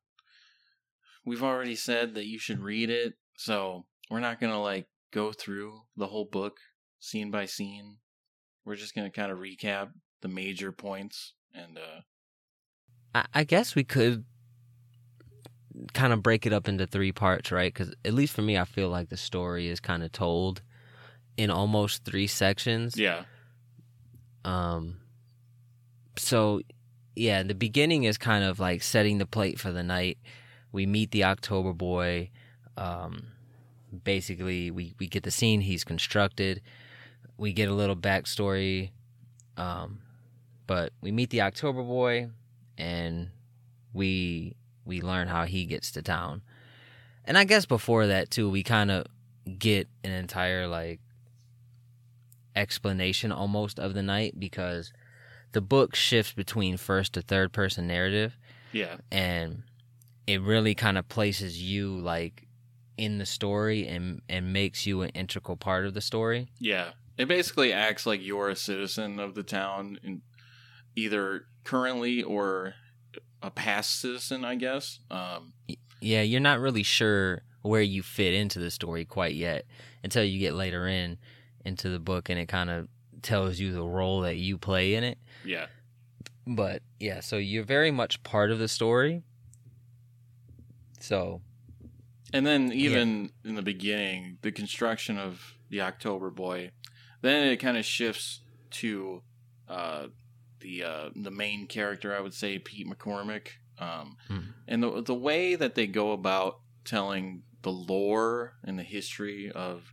we've 1.25 1.43
already 1.43 1.75
said 1.75 2.15
that 2.15 2.27
you 2.27 2.39
should 2.39 2.61
read 2.61 2.91
it. 2.91 3.15
So 3.37 3.87
we're 4.11 4.21
not 4.21 4.41
gonna 4.41 4.61
like 4.61 4.87
go 5.13 5.33
through 5.33 5.83
the 5.97 6.07
whole 6.07 6.25
book 6.25 6.59
scene 7.01 7.31
by 7.31 7.47
scene. 7.47 7.99
We're 8.65 8.77
just 8.77 8.95
gonna 8.95 9.11
kind 9.11 9.33
of 9.33 9.39
recap 9.39 9.91
the 10.21 10.29
major 10.29 10.71
points 10.71 11.35
and 11.53 11.77
uh 11.77 12.01
I, 13.15 13.27
I 13.35 13.45
guess 13.45 13.75
we 13.75 13.85
could 13.85 14.25
kind 15.93 16.13
of 16.13 16.23
break 16.23 16.47
it 16.47 16.53
up 16.53 16.69
into 16.69 16.87
three 16.87 17.13
parts, 17.13 17.51
right? 17.51 17.73
Because 17.73 17.95
at 18.05 18.15
least 18.15 18.35
for 18.35 18.43
me, 18.43 18.57
I 18.57 18.65
feel 18.65 18.89
like 18.89 19.09
the 19.09 19.17
story 19.17 19.69
is 19.69 19.81
kind 19.81 20.03
of 20.03 20.13
told 20.13 20.63
in 21.37 21.51
almost 21.51 22.05
three 22.05 22.27
sections. 22.27 22.97
yeah 22.97 23.25
Um. 24.45 24.99
So, 26.17 26.61
yeah, 27.17 27.43
the 27.43 27.55
beginning 27.55 28.05
is 28.05 28.19
kind 28.19 28.45
of 28.45 28.61
like 28.61 28.83
setting 28.83 29.19
the 29.19 29.27
plate 29.27 29.59
for 29.59 29.73
the 29.73 29.83
night. 29.83 30.19
We 30.73 30.87
meet 30.87 31.11
the 31.11 31.25
October 31.25 31.73
Boy. 31.73 32.31
Um, 32.77 33.29
basically, 34.05 34.71
we 34.71 34.95
we 34.99 35.07
get 35.07 35.23
the 35.23 35.31
scene 35.31 35.61
he's 35.61 35.85
constructed. 35.85 36.61
We 37.37 37.53
get 37.53 37.69
a 37.69 37.75
little 37.75 37.97
backstory. 37.97 38.91
Um, 39.57 40.01
but 40.67 40.93
we 41.01 41.13
meet 41.13 41.31
the 41.31 41.43
October 41.43 41.83
Boy, 41.83 42.31
and 42.79 43.31
we 43.93 44.55
we 44.85 45.01
learn 45.01 45.29
how 45.29 45.45
he 45.45 45.65
gets 45.65 45.91
to 45.93 46.03
town. 46.03 46.43
And 47.25 47.39
I 47.39 47.45
guess 47.45 47.67
before 47.67 48.07
that 48.07 48.31
too, 48.31 48.51
we 48.51 48.63
kind 48.63 48.91
of 48.91 49.07
get 49.59 49.89
an 50.03 50.11
entire 50.13 50.67
like 50.67 51.01
explanation 52.55 53.33
almost 53.33 53.79
of 53.79 53.95
the 53.95 54.03
night 54.03 54.39
because 54.39 54.93
the 55.53 55.61
book 55.61 55.95
shifts 55.95 56.33
between 56.33 56.77
first 56.77 57.13
to 57.13 57.23
third 57.23 57.53
person 57.53 57.87
narrative 57.87 58.37
yeah 58.73 58.97
and 59.11 59.63
it 60.27 60.41
really 60.41 60.75
kind 60.75 60.97
of 60.97 61.09
places 61.09 61.61
you 61.61 61.97
like 61.99 62.47
in 62.97 63.19
the 63.19 63.27
story 63.27 63.87
and 63.87 64.23
and 64.29 64.53
makes 64.53 64.87
you 64.87 65.03
an 65.03 65.11
integral 65.11 65.57
part 65.57 65.87
of 65.87 65.95
the 65.95 66.01
story. 66.01 66.49
yeah. 66.59 66.91
It 67.19 67.29
basically 67.29 67.75
acts 67.75 68.07
like 68.07 68.23
you're 68.23 68.49
a 68.49 68.57
citizen 68.57 69.21
of 69.21 69.35
the 69.35 69.43
town, 69.43 69.99
in 70.03 70.23
either 70.97 71.45
currently 71.63 72.23
or 72.23 72.75
a 73.43 73.51
past 73.51 74.01
citizen, 74.01 74.47
I 74.47 74.55
guess. 74.55 74.99
Um. 75.11 75.53
Yeah, 76.01 76.23
you're 76.23 76.41
not 76.41 76.59
really 76.59 76.83
sure 76.83 77.43
where 77.61 77.83
you 77.83 78.03
fit 78.03 78.35
into 78.35 78.59
the 78.59 78.71
story 78.71 79.05
quite 79.05 79.35
yet 79.35 79.67
until 80.03 80.25
you 80.25 80.39
get 80.39 80.55
later 80.55 80.89
in 80.89 81.19
into 81.65 81.89
the 81.89 81.99
book 81.99 82.29
and 82.29 82.39
it 82.39 82.47
kind 82.47 82.71
of 82.71 82.89
tells 83.23 83.59
you 83.61 83.73
the 83.73 83.83
role 83.83 84.21
that 84.23 84.37
you 84.37 84.59
play 84.59 84.95
in 84.95 85.05
it. 85.05 85.19
Yeah. 85.45 85.67
But 86.47 86.83
yeah, 86.99 87.21
so 87.21 87.37
you're 87.37 87.65
very 87.65 87.91
much 87.91 88.23
part 88.23 88.51
of 88.51 88.59
the 88.59 88.69
story. 88.69 89.23
So 91.01 91.41
And 92.33 92.47
then 92.47 92.73
even 92.73 93.31
in 93.45 93.55
the 93.55 93.63
beginning, 93.63 94.39
the 94.43 94.53
construction 94.53 95.19
of 95.19 95.55
the 95.69 95.81
October 95.81 96.31
Boy, 96.31 96.71
then 97.21 97.47
it 97.49 97.57
kind 97.59 97.77
of 97.77 97.85
shifts 97.85 98.41
to 98.71 99.23
uh, 99.69 100.07
the 100.61 100.83
uh, 100.85 101.11
the 101.15 101.31
main 101.31 101.67
character. 101.67 102.17
I 102.17 102.21
would 102.21 102.35
say 102.35 102.59
Pete 102.59 102.87
McCormick, 102.87 103.49
um, 103.79 104.17
Hmm. 104.29 104.39
and 104.69 104.83
the 104.83 105.03
the 105.03 105.15
way 105.15 105.55
that 105.55 105.75
they 105.75 105.87
go 105.87 106.13
about 106.13 106.61
telling 106.85 107.43
the 107.63 107.71
lore 107.73 108.55
and 108.65 108.79
the 108.79 108.83
history 108.83 109.51
of 109.51 109.93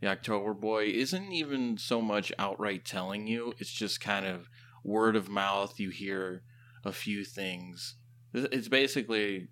the 0.00 0.08
October 0.08 0.54
Boy 0.54 0.84
isn't 0.86 1.32
even 1.32 1.78
so 1.78 2.00
much 2.00 2.32
outright 2.38 2.84
telling 2.84 3.26
you. 3.26 3.52
It's 3.58 3.72
just 3.72 4.00
kind 4.00 4.26
of 4.26 4.48
word 4.82 5.16
of 5.16 5.28
mouth. 5.28 5.78
You 5.78 5.90
hear 5.90 6.42
a 6.84 6.92
few 6.92 7.24
things 7.24 7.96
It's 8.32 8.68
basically 8.68 9.48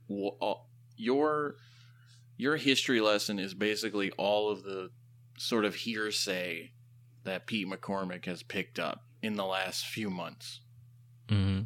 your 0.96 1.56
your 2.37 2.56
history 2.56 3.00
lesson 3.00 3.38
is 3.38 3.52
basically 3.52 4.12
all 4.12 4.50
of 4.50 4.62
the 4.62 4.90
sort 5.37 5.64
of 5.64 5.74
hearsay 5.74 6.72
that 7.24 7.46
Pete 7.46 7.66
McCormick 7.66 8.24
has 8.26 8.42
picked 8.42 8.78
up 8.78 9.04
in 9.20 9.34
the 9.34 9.44
last 9.44 9.87
few 9.87 10.08
months, 10.08 10.61
mm-hmm. 11.28 11.62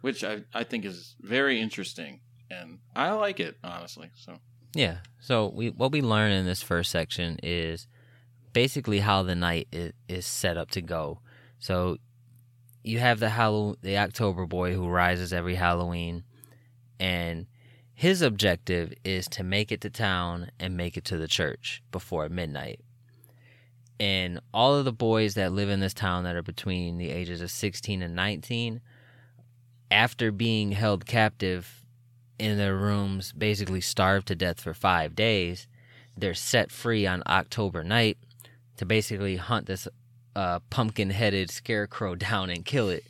which 0.00 0.24
I 0.24 0.44
I 0.54 0.64
think 0.64 0.84
is 0.86 1.16
very 1.20 1.60
interesting, 1.60 2.20
and 2.50 2.78
I 2.96 3.10
like 3.12 3.40
it 3.40 3.58
honestly. 3.62 4.10
So 4.14 4.38
yeah, 4.74 4.98
so 5.20 5.52
we 5.54 5.68
what 5.68 5.92
we 5.92 6.00
learn 6.00 6.32
in 6.32 6.46
this 6.46 6.62
first 6.62 6.90
section 6.90 7.38
is 7.42 7.86
basically 8.54 9.00
how 9.00 9.22
the 9.22 9.34
night 9.34 9.68
is, 9.70 9.92
is 10.08 10.24
set 10.24 10.56
up 10.56 10.70
to 10.70 10.80
go. 10.80 11.18
So 11.58 11.98
you 12.82 13.00
have 13.00 13.20
the 13.20 13.30
Hall- 13.30 13.76
the 13.82 13.98
October 13.98 14.46
boy 14.46 14.72
who 14.72 14.88
rises 14.88 15.34
every 15.34 15.56
Halloween, 15.56 16.24
and 16.98 17.46
his 17.92 18.22
objective 18.22 18.94
is 19.04 19.26
to 19.28 19.42
make 19.44 19.70
it 19.70 19.82
to 19.82 19.90
town 19.90 20.50
and 20.58 20.76
make 20.76 20.96
it 20.96 21.04
to 21.06 21.18
the 21.18 21.28
church 21.28 21.82
before 21.90 22.28
midnight. 22.28 22.80
And 24.00 24.40
all 24.52 24.74
of 24.74 24.84
the 24.84 24.92
boys 24.92 25.34
that 25.34 25.52
live 25.52 25.68
in 25.68 25.80
this 25.80 25.94
town 25.94 26.24
that 26.24 26.34
are 26.34 26.42
between 26.42 26.98
the 26.98 27.10
ages 27.10 27.40
of 27.40 27.50
16 27.50 28.02
and 28.02 28.14
19, 28.14 28.80
after 29.90 30.32
being 30.32 30.72
held 30.72 31.06
captive 31.06 31.84
in 32.38 32.58
their 32.58 32.76
rooms, 32.76 33.32
basically 33.32 33.80
starved 33.80 34.26
to 34.28 34.34
death 34.34 34.60
for 34.60 34.74
five 34.74 35.14
days, 35.14 35.68
they're 36.16 36.34
set 36.34 36.72
free 36.72 37.06
on 37.06 37.22
October 37.26 37.84
night 37.84 38.18
to 38.76 38.86
basically 38.86 39.36
hunt 39.36 39.66
this 39.66 39.88
uh, 40.36 40.60
pumpkin 40.70 41.10
headed 41.10 41.50
scarecrow 41.50 42.14
down 42.14 42.50
and 42.50 42.64
kill 42.64 42.88
it. 42.88 43.04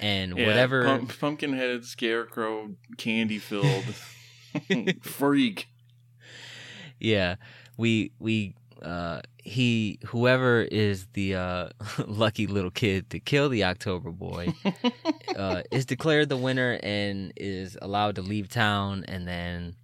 And 0.00 0.36
yeah, 0.36 0.46
whatever. 0.46 0.84
Pump, 0.84 1.18
pumpkin 1.18 1.52
headed 1.52 1.84
scarecrow, 1.84 2.70
candy 2.96 3.38
filled 3.38 3.84
freak. 5.02 5.68
Yeah. 7.00 7.36
We, 7.76 8.12
we, 8.18 8.54
uh, 8.82 9.20
he 9.48 9.98
whoever 10.06 10.62
is 10.62 11.06
the 11.14 11.34
uh, 11.34 11.68
lucky 12.06 12.46
little 12.46 12.70
kid 12.70 13.10
to 13.10 13.18
kill 13.18 13.48
the 13.48 13.64
October 13.64 14.10
boy 14.10 14.52
uh, 15.36 15.62
is 15.72 15.86
declared 15.86 16.28
the 16.28 16.36
winner 16.36 16.78
and 16.82 17.32
is 17.36 17.76
allowed 17.80 18.14
to 18.16 18.22
leave 18.22 18.48
town, 18.48 19.04
and 19.08 19.26
then 19.26 19.74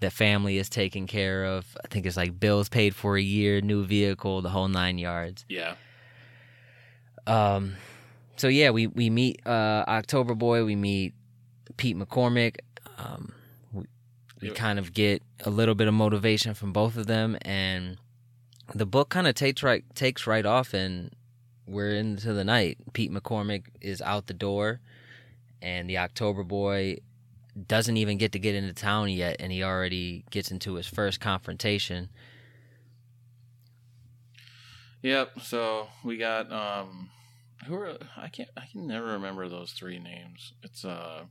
the 0.00 0.10
family 0.10 0.58
is 0.58 0.68
taken 0.68 1.06
care 1.06 1.44
of. 1.44 1.76
I 1.82 1.88
think 1.88 2.06
it's 2.06 2.16
like 2.16 2.38
bills 2.38 2.68
paid 2.68 2.94
for 2.94 3.16
a 3.16 3.22
year, 3.22 3.60
new 3.60 3.84
vehicle, 3.84 4.42
the 4.42 4.50
whole 4.50 4.68
nine 4.68 4.98
yards. 4.98 5.44
Yeah. 5.48 5.74
Um. 7.26 7.74
So 8.36 8.48
yeah, 8.48 8.70
we 8.70 8.86
we 8.86 9.10
meet 9.10 9.40
uh, 9.46 9.84
October 9.88 10.34
boy. 10.34 10.64
We 10.64 10.76
meet 10.76 11.14
Pete 11.76 11.96
McCormick. 11.96 12.58
Um, 12.98 13.32
we, 13.72 13.84
we 14.40 14.50
kind 14.50 14.78
of 14.78 14.92
get 14.92 15.22
a 15.44 15.50
little 15.50 15.74
bit 15.74 15.88
of 15.88 15.94
motivation 15.94 16.54
from 16.54 16.72
both 16.72 16.96
of 16.96 17.06
them 17.06 17.36
and 17.42 17.98
the 18.74 18.86
book 18.86 19.10
kind 19.10 19.26
of 19.26 19.34
takes 19.34 19.62
right 19.62 19.84
takes 19.94 20.26
right 20.26 20.44
off 20.44 20.74
and 20.74 21.14
we're 21.66 21.94
into 21.94 22.32
the 22.32 22.44
night. 22.44 22.78
Pete 22.92 23.12
McCormick 23.12 23.66
is 23.80 24.00
out 24.02 24.26
the 24.26 24.34
door 24.34 24.80
and 25.60 25.88
the 25.90 25.98
October 25.98 26.44
boy 26.44 26.98
doesn't 27.66 27.96
even 27.96 28.18
get 28.18 28.32
to 28.32 28.38
get 28.38 28.54
into 28.54 28.72
town 28.72 29.08
yet 29.08 29.36
and 29.40 29.50
he 29.50 29.62
already 29.62 30.24
gets 30.30 30.50
into 30.50 30.74
his 30.74 30.86
first 30.86 31.20
confrontation. 31.20 32.08
Yep, 35.02 35.40
so 35.42 35.88
we 36.04 36.16
got 36.16 36.50
um 36.52 37.10
who 37.66 37.74
are 37.76 37.96
I 38.16 38.28
can't 38.28 38.48
I 38.56 38.66
can 38.70 38.86
never 38.86 39.06
remember 39.12 39.48
those 39.48 39.72
three 39.72 39.98
names. 39.98 40.52
It's 40.62 40.84
uh 40.84 41.24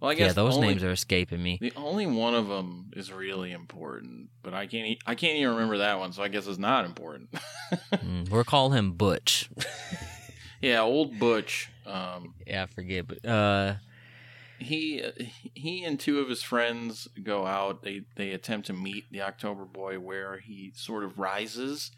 well, 0.00 0.10
I 0.10 0.16
guess 0.16 0.28
yeah, 0.28 0.32
those 0.34 0.56
only, 0.56 0.68
names 0.68 0.82
are 0.82 0.90
escaping 0.90 1.42
me. 1.42 1.56
The 1.60 1.72
only 1.76 2.06
one 2.06 2.34
of 2.34 2.46
them 2.46 2.90
is 2.94 3.10
really 3.10 3.52
important, 3.52 4.28
but 4.42 4.52
I 4.52 4.66
can't. 4.66 4.98
I 5.06 5.14
can't 5.14 5.38
even 5.38 5.54
remember 5.54 5.78
that 5.78 5.98
one, 5.98 6.12
so 6.12 6.22
I 6.22 6.28
guess 6.28 6.46
it's 6.46 6.58
not 6.58 6.84
important. 6.84 7.30
mm, 7.92 8.28
we'll 8.28 8.44
call 8.44 8.68
him 8.68 8.92
Butch. 8.92 9.48
yeah, 10.60 10.82
old 10.82 11.18
Butch. 11.18 11.70
Um, 11.86 12.34
yeah, 12.46 12.64
I 12.64 12.66
forget, 12.66 13.06
but 13.08 13.24
uh, 13.24 13.76
he 14.64 15.02
he 15.54 15.84
and 15.84 15.98
two 15.98 16.20
of 16.20 16.28
his 16.28 16.42
friends 16.42 17.08
go 17.22 17.46
out. 17.46 17.82
They 17.82 18.02
they 18.16 18.32
attempt 18.32 18.66
to 18.66 18.72
meet 18.72 19.04
the 19.10 19.22
October 19.22 19.64
Boy 19.64 19.98
where 19.98 20.38
he 20.38 20.72
sort 20.74 21.04
of 21.04 21.18
rises. 21.18 21.90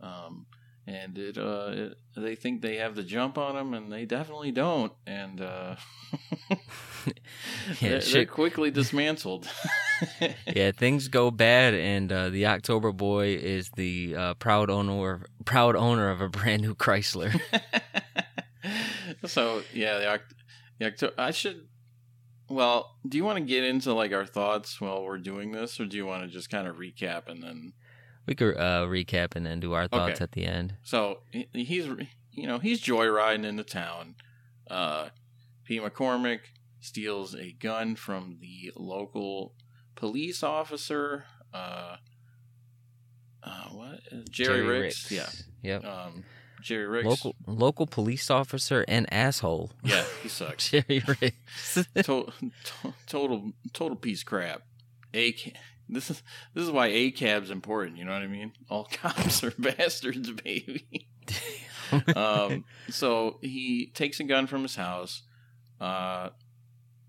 Um, 0.00 0.46
and 0.86 1.16
it, 1.16 1.38
uh, 1.38 1.70
it, 1.70 1.98
they 2.16 2.34
think 2.34 2.60
they 2.60 2.76
have 2.76 2.96
the 2.96 3.04
jump 3.04 3.38
on 3.38 3.56
him, 3.56 3.72
and 3.72 3.92
they 3.92 4.04
definitely 4.04 4.50
don't. 4.50 4.92
And 5.06 5.40
uh, 5.40 5.76
yeah, 7.80 7.98
they're, 7.98 8.26
quickly 8.26 8.70
dismantled. 8.72 9.48
yeah, 10.46 10.72
things 10.72 11.08
go 11.08 11.30
bad, 11.30 11.74
and 11.74 12.10
uh, 12.10 12.30
the 12.30 12.46
October 12.46 12.90
Boy 12.92 13.36
is 13.36 13.70
the 13.70 14.16
uh, 14.16 14.34
proud 14.34 14.70
owner, 14.70 15.26
proud 15.44 15.76
owner 15.76 16.10
of 16.10 16.20
a 16.20 16.28
brand 16.28 16.62
new 16.62 16.74
Chrysler. 16.74 17.40
so 19.24 19.62
yeah, 19.72 19.98
the, 19.98 20.20
the 20.78 20.86
October. 20.86 21.14
I 21.16 21.30
should. 21.30 21.68
Well, 22.52 22.98
do 23.08 23.16
you 23.16 23.24
want 23.24 23.38
to 23.38 23.44
get 23.44 23.64
into 23.64 23.94
like 23.94 24.12
our 24.12 24.26
thoughts 24.26 24.78
while 24.78 25.02
we're 25.02 25.16
doing 25.16 25.52
this, 25.52 25.80
or 25.80 25.86
do 25.86 25.96
you 25.96 26.04
want 26.04 26.22
to 26.24 26.28
just 26.28 26.50
kind 26.50 26.68
of 26.68 26.76
recap 26.76 27.26
and 27.26 27.42
then? 27.42 27.72
We 28.26 28.34
could 28.34 28.58
uh, 28.58 28.84
recap 28.86 29.34
and 29.34 29.46
then 29.46 29.58
do 29.58 29.72
our 29.72 29.88
thoughts 29.88 30.16
okay. 30.16 30.24
at 30.24 30.32
the 30.32 30.44
end. 30.44 30.74
So 30.82 31.20
he's 31.30 31.88
you 32.30 32.46
know 32.46 32.58
he's 32.58 32.82
joyriding 32.82 33.46
into 33.46 33.64
town. 33.64 34.16
Uh, 34.70 35.08
Pete 35.64 35.82
McCormick 35.82 36.40
steals 36.78 37.34
a 37.34 37.52
gun 37.52 37.96
from 37.96 38.36
the 38.42 38.70
local 38.76 39.54
police 39.94 40.42
officer. 40.42 41.24
Uh, 41.54 41.96
uh, 43.42 43.68
what 43.70 44.00
Jerry, 44.30 44.58
Jerry 44.58 44.60
Ricks. 44.60 45.10
Ricks. 45.10 45.44
Yeah. 45.62 45.80
Yep. 45.80 45.84
Um, 45.86 46.24
Jerry 46.62 46.86
Ricks. 46.86 47.06
Local 47.06 47.34
local 47.46 47.86
police 47.86 48.30
officer 48.30 48.84
and 48.88 49.12
asshole. 49.12 49.72
Yeah, 49.82 50.04
he 50.22 50.28
sucks. 50.28 50.70
Jerry 50.70 51.02
Ricks. 51.06 51.86
total, 52.02 52.32
total 53.06 53.52
total 53.72 53.96
piece 53.96 54.22
crap. 54.22 54.62
A 55.14 55.34
this 55.88 56.10
is 56.10 56.22
this 56.54 56.64
is 56.64 56.70
why 56.70 56.90
ACAB's 56.90 57.50
important. 57.50 57.98
You 57.98 58.04
know 58.04 58.12
what 58.12 58.22
I 58.22 58.26
mean? 58.26 58.52
All 58.70 58.84
cops 58.92 59.44
are 59.44 59.52
bastards, 59.58 60.30
baby. 60.30 61.08
um, 62.16 62.64
so 62.88 63.38
he 63.42 63.90
takes 63.94 64.20
a 64.20 64.24
gun 64.24 64.46
from 64.46 64.62
his 64.62 64.76
house. 64.76 65.22
Uh, 65.80 66.30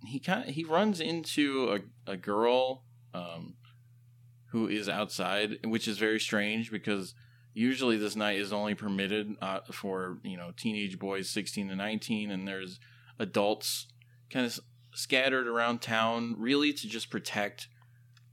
he 0.06 0.20
kind 0.20 0.50
he 0.50 0.64
runs 0.64 1.00
into 1.00 1.72
a 1.74 2.12
a 2.12 2.18
girl 2.18 2.84
um, 3.14 3.56
who 4.48 4.68
is 4.68 4.90
outside, 4.90 5.60
which 5.66 5.88
is 5.88 5.98
very 5.98 6.20
strange 6.20 6.72
because 6.72 7.14
usually 7.54 7.98
this 7.98 8.16
night 8.16 8.40
is 8.40 8.52
only 8.52 8.76
permitted 8.76 9.36
uh, 9.42 9.60
for 9.72 10.18
you 10.24 10.38
know 10.38 10.52
teenage 10.56 11.00
boys 11.00 11.30
16 11.30 11.70
to 11.70 11.76
19 11.76 12.32
and 12.32 12.48
there's 12.48 12.80
adults 13.20 13.88
kind 14.30 14.46
of 14.46 14.60
scattered 14.94 15.48
around 15.48 15.82
town 15.82 16.36
really 16.38 16.74
to 16.74 16.88
just 16.88 17.10
protect 17.10 17.68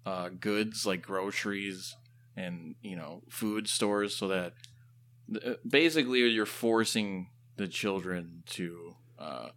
uh, 0.06 0.28
goods 0.28 0.86
like 0.86 1.02
groceries 1.02 1.96
and 2.36 2.74
you 2.82 2.96
know 2.96 3.22
food 3.28 3.68
stores 3.68 4.16
so 4.16 4.28
that 4.28 4.54
uh, 5.44 5.52
basically 5.68 6.20
you're 6.20 6.46
forcing 6.46 7.28
the 7.56 7.68
children 7.68 8.42
to 8.46 8.94
uh, 9.18 9.48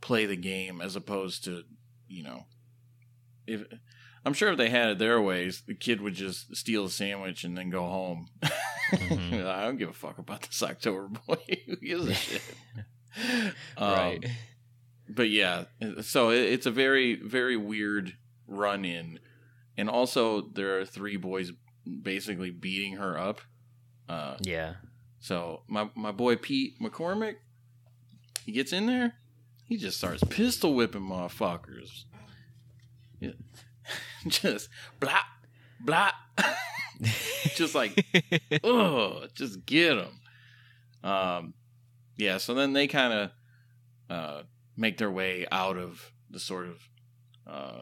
play 0.00 0.24
the 0.26 0.36
game 0.36 0.80
as 0.80 0.96
opposed 0.96 1.44
to 1.44 1.62
you 2.08 2.22
know 2.22 2.44
if 3.46 3.62
I'm 4.26 4.34
sure 4.34 4.50
if 4.50 4.58
they 4.58 4.68
had 4.68 4.90
it 4.90 4.98
their 4.98 5.20
ways, 5.20 5.62
the 5.66 5.74
kid 5.74 6.02
would 6.02 6.14
just 6.14 6.54
steal 6.54 6.84
a 6.84 6.90
sandwich 6.90 7.44
and 7.44 7.56
then 7.56 7.70
go 7.70 7.82
home. 7.82 8.28
Mm-hmm. 8.86 9.44
I 9.48 9.64
don't 9.64 9.78
give 9.78 9.88
a 9.88 9.92
fuck 9.92 10.18
about 10.18 10.42
this 10.42 10.62
October 10.62 11.08
boy. 11.08 11.38
Who 11.66 11.74
gives 11.74 12.06
a 12.06 12.14
shit? 12.14 12.42
um, 13.76 13.92
right. 13.92 14.24
But 15.08 15.28
yeah, 15.28 15.64
so 16.02 16.30
it's 16.30 16.66
a 16.66 16.70
very, 16.70 17.16
very 17.16 17.56
weird 17.56 18.12
run 18.46 18.84
in 18.84 19.18
and 19.76 19.88
also 19.90 20.42
there 20.42 20.78
are 20.78 20.84
three 20.84 21.16
boys 21.16 21.52
basically 22.02 22.50
beating 22.50 22.96
her 22.96 23.18
up. 23.18 23.40
Uh, 24.08 24.36
yeah. 24.40 24.74
So 25.20 25.62
my 25.68 25.90
my 25.94 26.12
boy 26.12 26.36
Pete 26.36 26.80
McCormick, 26.80 27.36
he 28.44 28.52
gets 28.52 28.72
in 28.72 28.86
there, 28.86 29.14
he 29.64 29.76
just 29.76 29.98
starts 29.98 30.22
pistol 30.24 30.74
whipping 30.74 31.02
motherfuckers. 31.02 32.04
Yeah. 33.20 33.32
just 34.28 34.68
blah 35.00 35.20
blah, 35.80 36.12
just 37.54 37.74
like 37.74 38.04
oh, 38.64 39.26
just 39.34 39.64
get 39.66 39.96
them. 39.96 40.20
Um, 41.02 41.54
yeah. 42.16 42.38
So 42.38 42.54
then 42.54 42.72
they 42.72 42.86
kind 42.86 43.12
of 43.12 43.30
uh, 44.08 44.42
make 44.76 44.98
their 44.98 45.10
way 45.10 45.46
out 45.50 45.76
of 45.76 46.12
the 46.30 46.40
sort 46.40 46.68
of 46.68 46.88
uh, 47.46 47.80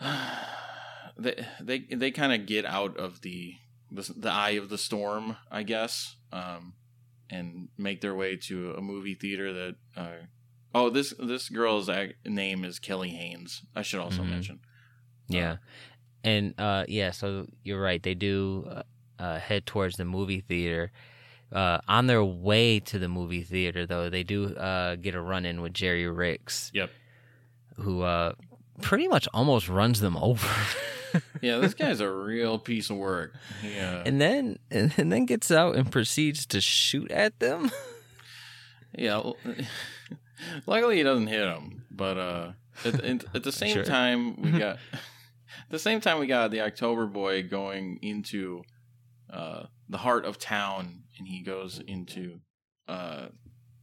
they 1.18 1.46
they 1.60 1.78
they 1.80 2.10
kind 2.10 2.32
of 2.32 2.46
get 2.46 2.64
out 2.64 2.96
of 2.96 3.20
the, 3.22 3.54
the, 3.90 4.12
the 4.16 4.30
eye 4.30 4.50
of 4.50 4.68
the 4.68 4.78
storm, 4.78 5.36
I 5.50 5.62
guess, 5.62 6.16
um, 6.32 6.74
and 7.30 7.68
make 7.78 8.00
their 8.00 8.14
way 8.14 8.36
to 8.48 8.72
a 8.72 8.80
movie 8.80 9.14
theater 9.14 9.52
that 9.52 9.74
uh, 9.96 10.26
Oh, 10.74 10.88
this 10.90 11.12
this 11.18 11.48
girl's 11.48 11.90
name 12.24 12.64
is 12.64 12.78
Kelly 12.78 13.10
Haynes. 13.10 13.62
I 13.76 13.82
should 13.82 14.00
also 14.00 14.22
Mhm. 14.22 14.30
mention. 14.30 14.60
Yeah, 15.28 15.56
and 16.24 16.54
uh, 16.58 16.84
yeah, 16.88 17.10
so 17.10 17.46
you're 17.64 17.80
right. 17.80 18.02
They 18.02 18.14
do 18.14 18.66
uh, 18.70 18.82
uh, 19.22 19.38
head 19.38 19.66
towards 19.66 19.96
the 19.96 20.04
movie 20.04 20.40
theater. 20.40 20.90
Uh, 21.52 21.78
on 21.86 22.06
their 22.06 22.24
way 22.24 22.80
to 22.80 22.98
the 22.98 23.08
movie 23.08 23.42
theater, 23.42 23.86
though, 23.86 24.08
they 24.08 24.22
do 24.22 24.54
uh, 24.56 24.96
get 24.96 25.14
a 25.14 25.20
run 25.20 25.44
in 25.44 25.60
with 25.60 25.74
Jerry 25.74 26.08
Ricks, 26.08 26.70
Yep. 26.72 26.90
who 27.76 28.00
uh, 28.00 28.32
pretty 28.80 29.06
much 29.06 29.28
almost 29.34 29.68
runs 29.68 30.00
them 30.00 30.16
over. 30.20 30.48
Yeah, 31.42 31.58
this 31.58 31.74
guy's 31.74 32.00
a 32.00 32.10
real 32.10 32.58
piece 32.58 32.88
of 32.88 32.96
work. 32.96 33.34
Yeah. 33.62 34.02
and 34.06 34.18
then 34.18 34.58
and, 34.70 34.94
and 34.96 35.12
then 35.12 35.26
gets 35.26 35.50
out 35.50 35.76
and 35.76 35.92
proceeds 35.92 36.46
to 36.46 36.60
shoot 36.62 37.10
at 37.10 37.38
them. 37.38 37.70
Yeah. 38.98 39.32
Luckily, 40.66 40.96
he 40.98 41.02
doesn't 41.02 41.26
hit 41.28 41.46
him, 41.46 41.84
but 41.90 42.18
uh, 42.18 42.52
at, 42.84 43.00
at, 43.04 43.24
at 43.34 43.42
the 43.44 43.52
same 43.62 43.74
Sure. 43.74 43.84
time, 43.84 44.40
we 44.40 44.50
got 44.58 44.76
at 45.58 45.70
the 45.70 45.78
same 45.78 46.00
time 46.00 46.18
we 46.18 46.26
got 46.26 46.50
the 46.50 46.60
October 46.62 47.06
Boy 47.06 47.42
going 47.42 47.98
into 48.02 48.62
uh, 49.30 49.64
the 49.88 49.98
heart 49.98 50.24
of 50.24 50.38
town, 50.38 51.02
and 51.18 51.28
he 51.28 51.42
goes 51.42 51.80
into 51.86 52.40
uh, 52.88 53.26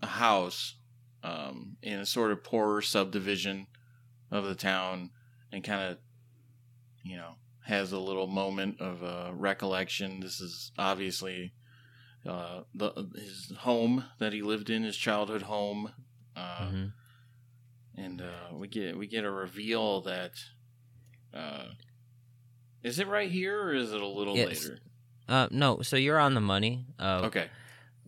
a 0.01 0.07
house 0.07 0.75
um, 1.23 1.77
in 1.81 1.99
a 1.99 2.05
sort 2.05 2.31
of 2.31 2.43
poorer 2.43 2.81
subdivision 2.81 3.67
of 4.31 4.45
the 4.45 4.55
town, 4.55 5.11
and 5.51 5.63
kind 5.63 5.91
of 5.91 5.97
you 7.03 7.17
know 7.17 7.35
has 7.65 7.91
a 7.91 7.99
little 7.99 8.27
moment 8.27 8.79
of 8.81 9.03
uh, 9.03 9.31
recollection. 9.33 10.19
This 10.21 10.39
is 10.41 10.71
obviously 10.77 11.53
uh, 12.27 12.61
the 12.73 12.91
his 13.15 13.53
home 13.59 14.05
that 14.19 14.33
he 14.33 14.41
lived 14.41 14.69
in, 14.69 14.83
his 14.83 14.97
childhood 14.97 15.43
home, 15.43 15.91
uh, 16.35 16.61
Mhm. 16.67 16.93
and 17.95 18.21
uh, 18.21 18.53
we 18.53 18.67
get 18.67 18.97
we 18.97 19.07
get 19.07 19.23
a 19.25 19.31
reveal 19.31 20.01
that 20.01 20.31
uh, 21.33 21.65
is 22.83 22.99
it 22.99 23.07
right 23.07 23.29
here 23.31 23.61
or 23.61 23.73
is 23.73 23.91
it 23.93 24.01
a 24.01 24.07
little 24.07 24.35
later? 24.35 24.79
Uh, 25.27 25.47
no, 25.51 25.81
so 25.81 25.95
you're 25.95 26.17
on 26.19 26.33
the 26.33 26.41
money. 26.41 26.85
Uh, 26.97 27.21
Okay, 27.25 27.47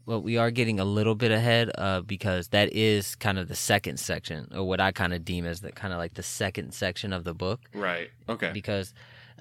Well, 0.07 0.21
we 0.23 0.37
are 0.37 0.49
getting 0.49 0.79
a 0.79 0.85
little 0.85 1.13
bit 1.13 1.31
ahead 1.31 1.69
uh, 1.77 2.01
because 2.01 2.47
that 2.47 2.73
is 2.73 3.15
kind 3.15 3.37
of 3.37 3.47
the 3.47 3.55
second 3.55 3.99
section, 3.99 4.47
or 4.55 4.63
what 4.67 4.79
I 4.81 4.91
kind 4.91 5.13
of 5.13 5.23
deem 5.23 5.45
as 5.45 5.61
the 5.61 5.71
kind 5.71 5.93
of 5.93 5.99
like 5.99 6.15
the 6.15 6.23
second 6.23 6.73
section 6.73 7.13
of 7.13 7.23
the 7.23 7.35
book. 7.35 7.59
right. 7.73 8.09
Okay, 8.27 8.51
Because, 8.51 8.95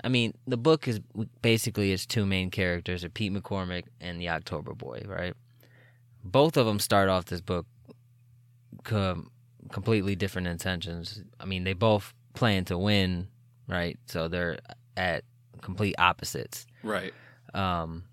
I 0.05 0.09
mean, 0.11 0.35
the 0.47 0.59
book 0.59 0.87
is 0.87 1.01
basically 1.41 1.91
its 1.93 2.05
two 2.05 2.27
main 2.27 2.51
characters 2.51 3.03
are 3.05 3.09
Pete 3.09 3.33
McCormick 3.33 3.85
and 4.01 4.21
the 4.21 4.29
October 4.29 4.75
Boy, 4.75 5.03
right? 5.07 5.35
Both 6.23 6.59
of 6.59 6.67
them 6.67 6.79
start 6.79 7.09
off 7.09 7.25
this 7.25 7.41
book 7.41 7.67
com- 8.85 9.31
completely 9.73 10.17
different 10.17 10.49
intentions. 10.49 11.23
I 11.39 11.45
mean, 11.45 11.65
they 11.65 11.73
both 11.73 12.15
plan 12.35 12.65
to 12.67 12.79
win, 12.79 13.29
right? 13.69 13.99
So 14.07 14.29
they're 14.29 14.59
at 14.97 15.25
complete 15.63 15.95
opposites. 15.99 16.67
right. 16.83 17.13
Um, 17.53 18.05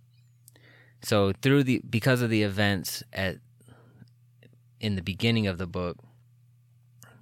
so 1.03 1.31
through 1.43 1.63
the 1.63 1.81
because 1.87 2.23
of 2.23 2.31
the 2.31 2.41
events 2.41 3.03
at 3.13 3.37
in 4.79 4.95
the 4.95 5.03
beginning 5.03 5.45
of 5.45 5.59
the 5.59 5.67
book, 5.67 5.97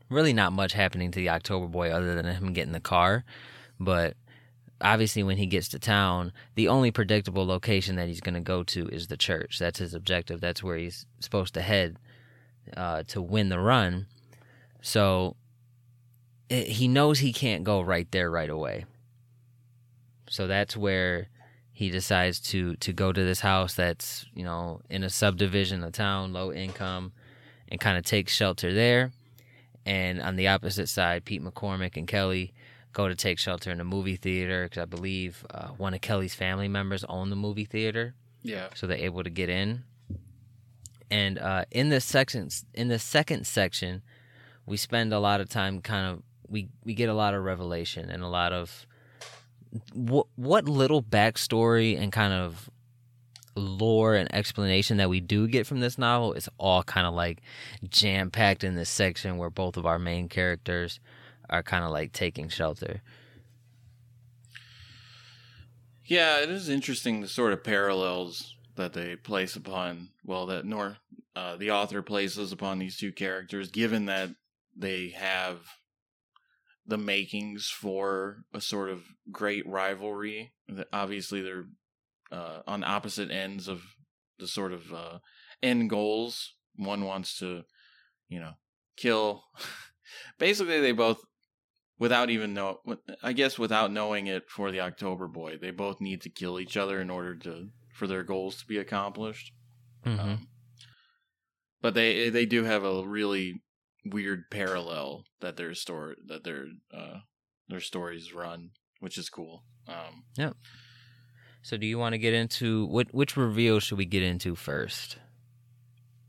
really 0.10 0.34
not 0.34 0.54
much 0.54 0.74
happening 0.74 1.12
to 1.12 1.20
the 1.20 1.30
October 1.30 1.68
Boy 1.68 1.90
other 1.92 2.16
than 2.16 2.26
him 2.26 2.54
getting 2.54 2.72
the 2.72 2.80
car, 2.80 3.26
but 3.80 4.16
obviously 4.82 5.24
when 5.24 5.38
he 5.38 5.46
gets 5.46 5.68
to 5.70 5.80
town, 5.80 6.32
the 6.56 6.68
only 6.68 6.92
predictable 6.92 7.46
location 7.46 7.96
that 7.96 8.08
he's 8.08 8.22
going 8.22 8.36
to 8.36 8.42
go 8.42 8.64
to 8.64 8.88
is 8.90 9.08
the 9.08 9.18
church. 9.18 9.60
That's 9.60 9.80
his 9.80 9.94
objective. 9.94 10.42
That's 10.42 10.64
where 10.64 10.78
he's 10.78 11.06
supposed 11.20 11.54
to 11.56 11.62
head 11.62 11.98
uh, 12.76 13.04
to 13.08 13.22
win 13.22 13.50
the 13.50 13.60
run. 13.60 14.08
So 14.82 15.36
it, 16.50 16.68
he 16.68 16.88
knows 16.88 17.20
he 17.20 17.34
can't 17.34 17.64
go 17.64 17.82
right 17.82 18.10
there 18.12 18.30
right 18.30 18.50
away. 18.50 18.86
So 20.30 20.48
that's 20.48 20.76
where 20.76 21.28
he 21.72 21.90
decides 21.90 22.40
to 22.40 22.76
to 22.78 22.94
go 22.94 23.12
to 23.12 23.24
this 23.24 23.42
house 23.42 23.74
that's 23.76 24.26
you 24.34 24.44
know 24.44 24.82
in 24.90 25.04
a 25.04 25.10
subdivision 25.10 25.84
of 25.84 25.92
town, 25.94 26.34
low 26.34 26.52
income, 26.52 27.12
and 27.70 27.80
kind 27.80 27.98
of 27.98 28.04
take 28.06 28.30
shelter 28.30 28.74
there. 28.74 29.12
And 29.86 30.20
on 30.22 30.36
the 30.36 30.48
opposite 30.48 30.88
side, 30.90 31.26
Pete 31.26 31.44
McCormick 31.44 31.96
and 31.96 32.08
Kelly 32.08 32.54
go 32.92 33.08
to 33.08 33.16
take 33.16 33.38
shelter 33.38 33.70
in 33.72 33.80
a 33.80 33.84
movie 33.84 34.16
theater 34.16 34.64
because 34.64 34.82
I 34.82 34.86
believe 34.86 35.46
uh, 35.54 35.68
one 35.70 35.94
of 35.94 36.02
Kelly's 36.02 36.34
family 36.34 36.68
members 36.68 37.04
own 37.04 37.30
the 37.30 37.36
movie 37.36 37.66
theater 37.66 38.16
Yeah. 38.42 38.68
so 38.74 38.88
they're 38.88 38.98
able 38.98 39.22
to 39.24 39.30
get 39.30 39.50
in. 39.50 39.84
And 41.12 41.38
uh, 41.38 41.66
in 41.72 41.90
this 41.90 42.06
section, 42.06 42.50
in 42.74 42.88
the 42.88 43.00
second 43.00 43.46
section, 43.46 44.02
we 44.66 44.78
spend 44.78 45.14
a 45.14 45.20
lot 45.20 45.42
of 45.42 45.50
time 45.50 45.82
kind 45.82 46.08
of 46.08 46.24
we 46.48 46.70
we 46.84 46.94
get 46.94 47.10
a 47.10 47.14
lot 47.14 47.34
of 47.34 47.44
revelation 47.44 48.10
and 48.10 48.24
a 48.24 48.28
lot 48.28 48.54
of 48.54 48.86
what 49.94 50.28
what 50.36 50.66
little 50.66 51.04
backstory 51.04 52.00
and 52.00 52.12
kind 52.12 52.34
of 52.34 52.70
lore 53.56 54.16
and 54.16 54.34
explanation 54.36 54.98
that 54.98 55.10
we 55.10 55.20
do 55.20 55.48
get 55.48 55.66
from 55.66 55.80
this 55.80 55.98
novel 55.98 56.34
is 56.34 56.50
all 56.58 56.84
kind 56.84 57.08
of 57.08 57.14
like 57.14 57.42
jam 57.88 58.30
packed 58.30 58.64
in 58.64 58.76
this 58.76 58.90
section 58.90 59.38
where 59.38 59.50
both 59.50 59.78
of 59.78 59.86
our 59.86 59.98
main 59.98 60.28
characters 60.28 61.00
are 61.50 61.64
kind 61.64 61.86
of 61.86 61.92
like 61.92 62.12
taking 62.12 62.50
shelter. 62.50 63.02
Yeah, 66.06 66.42
it 66.42 66.50
is 66.50 66.70
interesting 66.70 67.22
the 67.22 67.28
sort 67.28 67.54
of 67.54 67.64
parallels 67.64 68.55
that 68.76 68.94
they 68.94 69.16
place 69.16 69.56
upon, 69.56 70.10
well, 70.24 70.46
that 70.48 70.66
Nor 70.66 70.98
uh, 71.36 71.56
the 71.58 71.72
author 71.72 72.02
places 72.02 72.52
upon 72.52 72.80
these 72.80 72.98
two 72.98 73.12
characters, 73.12 73.70
given 73.70 74.06
that 74.06 74.30
they 74.76 75.10
have 75.10 75.60
the 76.86 76.98
makings 76.98 77.68
for 77.70 78.44
a 78.54 78.62
sort 78.62 78.90
of 78.90 79.04
great 79.32 79.68
rivalry. 79.68 80.54
Obviously 80.94 81.42
they're 81.42 81.66
uh, 82.32 82.60
on 82.68 82.84
opposite 82.84 83.32
ends 83.32 83.68
of 83.68 83.82
the 84.38 84.48
sort 84.48 84.72
of 84.72 84.94
uh, 84.94 85.20
end 85.64 85.90
goals. 85.90 86.54
One 86.76 87.06
wants 87.06 87.40
to, 87.40 87.64
you 88.30 88.40
know, 88.40 88.54
kill. 88.98 89.44
Basically, 90.40 90.80
they 90.80 90.92
both 90.92 91.20
without 91.98 92.30
even 92.30 92.54
know 92.54 92.80
i 93.24 93.32
guess 93.32 93.58
without 93.58 93.90
knowing 93.90 94.28
it 94.28 94.50
for 94.50 94.70
the 94.70 94.82
october 94.82 95.30
boy 95.30 95.58
they 95.58 95.72
both 95.72 96.02
need 96.02 96.22
to 96.22 96.30
kill 96.30 96.60
each 96.60 96.76
other 96.76 97.00
in 97.00 97.10
order 97.10 97.34
to 97.36 97.70
for 97.96 98.08
their 98.08 98.24
goals 98.24 98.58
to 98.58 98.66
be 98.68 98.78
accomplished 98.78 99.54
Mhm. 100.06 100.20
um, 100.20 100.48
but 101.82 101.94
they 101.94 102.30
they 102.30 102.46
do 102.46 102.64
have 102.64 102.84
a 102.84 103.08
really 103.08 103.62
weird 104.06 104.44
parallel 104.52 105.24
that 105.40 105.56
their 105.58 105.74
story 105.74 106.16
that 106.28 106.44
their 106.44 106.66
uh 106.94 107.20
their 107.70 107.80
stories 107.80 108.34
run 108.34 108.70
which 109.00 109.18
is 109.18 109.30
cool 109.30 109.64
um 109.88 110.24
So, 111.64 111.78
do 111.78 111.88
you 111.88 111.98
want 111.98 112.14
to 112.14 112.20
get 112.20 112.34
into 112.34 112.86
what 112.86 113.08
which 113.14 113.36
reveal 113.36 113.80
should 113.80 113.98
we 113.98 114.06
get 114.06 114.22
into 114.24 114.54
first? 114.56 115.18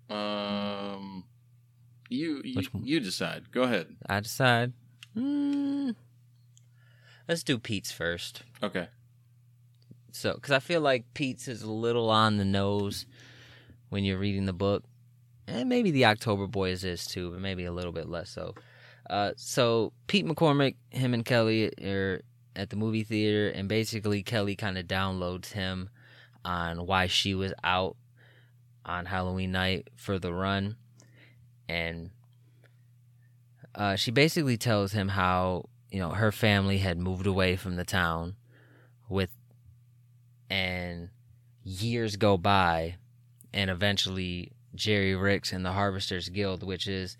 um 0.08 1.24
you 2.08 2.40
you, 2.44 2.62
you 2.82 3.00
decide 3.00 3.50
go 3.50 3.62
ahead 3.62 3.88
I 4.08 4.20
decide. 4.20 4.72
Hmm. 5.14 5.90
let's 7.28 7.42
do 7.42 7.58
Pete's 7.58 7.90
first. 7.92 8.42
okay 8.62 8.88
So, 10.16 10.34
because 10.34 10.52
I 10.52 10.60
feel 10.60 10.80
like 10.80 11.04
Pete's 11.12 11.46
is 11.46 11.62
a 11.62 11.70
little 11.70 12.08
on 12.10 12.38
the 12.38 12.44
nose 12.44 13.04
when 13.90 14.02
you're 14.02 14.18
reading 14.18 14.46
the 14.46 14.52
book, 14.52 14.82
and 15.46 15.68
maybe 15.68 15.90
the 15.90 16.06
October 16.06 16.46
Boys 16.46 16.84
is 16.84 17.06
too, 17.06 17.30
but 17.30 17.40
maybe 17.40 17.66
a 17.66 17.72
little 17.72 17.92
bit 17.92 18.08
less 18.08 18.30
so. 18.30 18.54
Uh, 19.10 19.32
so 19.36 19.92
Pete 20.06 20.26
McCormick, 20.26 20.76
him 20.90 21.12
and 21.12 21.24
Kelly 21.24 21.70
are 21.84 22.22
at 22.56 22.70
the 22.70 22.76
movie 22.76 23.04
theater, 23.04 23.50
and 23.50 23.68
basically 23.68 24.22
Kelly 24.22 24.56
kind 24.56 24.78
of 24.78 24.86
downloads 24.86 25.52
him 25.52 25.90
on 26.44 26.86
why 26.86 27.06
she 27.06 27.34
was 27.34 27.52
out 27.62 27.96
on 28.86 29.04
Halloween 29.04 29.52
night 29.52 29.88
for 29.96 30.18
the 30.18 30.32
run, 30.32 30.76
and 31.68 32.10
uh, 33.74 33.96
she 33.96 34.10
basically 34.10 34.56
tells 34.56 34.92
him 34.92 35.08
how 35.08 35.68
you 35.90 36.00
know 36.00 36.10
her 36.10 36.32
family 36.32 36.78
had 36.78 36.98
moved 36.98 37.26
away 37.26 37.54
from 37.54 37.76
the 37.76 37.84
town 37.84 38.34
with 39.10 39.30
and 40.50 41.08
years 41.64 42.16
go 42.16 42.36
by 42.36 42.96
and 43.52 43.70
eventually 43.70 44.52
Jerry 44.74 45.14
Ricks 45.16 45.52
and 45.52 45.64
the 45.64 45.72
Harvesters 45.72 46.28
Guild 46.28 46.62
which 46.62 46.86
is 46.86 47.16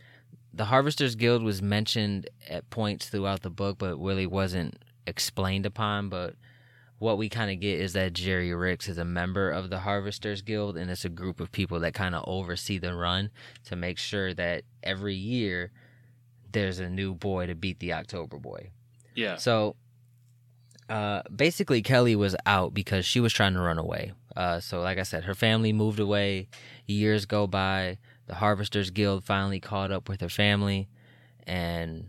the 0.53 0.67
Harvesters 0.67 1.15
Guild 1.17 1.43
was 1.43 1.61
mentioned 1.61 2.29
at 2.49 2.69
points 2.71 3.09
throughout 3.09 3.43
the 3.43 3.51
book 3.51 3.79
but 3.79 3.97
really 3.97 4.27
wasn't 4.27 4.77
explained 5.07 5.67
upon 5.67 6.09
but 6.09 6.35
what 6.99 7.19
we 7.19 7.29
kind 7.29 7.51
of 7.51 7.61
get 7.61 7.79
is 7.79 7.93
that 7.93 8.15
Jerry 8.15 8.55
Ricks 8.55 8.89
is 8.89 8.97
a 8.97 9.05
member 9.05 9.51
of 9.51 9.69
the 9.69 9.81
Harvesters 9.81 10.41
Guild 10.43 10.77
and 10.77 10.91
it's 10.91 11.05
a 11.05 11.11
group 11.11 11.41
of 11.41 11.53
people 11.53 11.81
that 11.81 11.93
kind 11.93 12.15
of 12.15 12.25
oversee 12.27 12.79
the 12.79 12.95
run 12.95 13.31
to 13.65 13.77
make 13.77 13.99
sure 13.99 14.33
that 14.35 14.63
every 14.83 15.15
year 15.15 15.73
there's 16.53 16.79
a 16.79 16.89
new 16.89 17.15
boy 17.15 17.47
to 17.47 17.55
beat 17.55 17.81
the 17.81 17.93
October 17.93 18.39
boy. 18.39 18.71
yeah 19.15 19.37
So 19.37 19.77
uh, 20.89 21.23
basically, 21.35 21.83
Kelly 21.83 22.15
was 22.17 22.37
out 22.47 22.75
because 22.75 23.05
she 23.05 23.21
was 23.21 23.33
trying 23.33 23.55
to 23.55 23.61
run 23.61 23.79
away. 23.79 24.13
Uh, 24.37 24.61
so, 24.61 24.81
like 24.81 24.99
I 24.99 25.03
said, 25.03 25.25
her 25.25 25.35
family 25.35 25.73
moved 25.73 25.99
away. 25.99 26.49
Years 26.87 27.25
go 27.27 27.47
by. 27.47 27.99
the 28.27 28.35
Harvesters 28.35 28.91
Guild 28.91 29.25
finally 29.25 29.61
caught 29.61 29.93
up 29.93 30.09
with 30.09 30.21
her 30.21 30.29
family, 30.29 30.89
and 31.47 32.09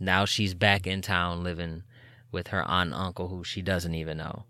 now 0.00 0.24
she's 0.24 0.54
back 0.54 0.86
in 0.86 1.00
town 1.00 1.44
living 1.44 1.84
with 2.32 2.48
her 2.48 2.62
aunt 2.62 2.92
and 2.92 3.00
uncle 3.00 3.28
who 3.28 3.44
she 3.44 3.62
doesn't 3.62 3.94
even 3.94 4.16
know. 4.18 4.44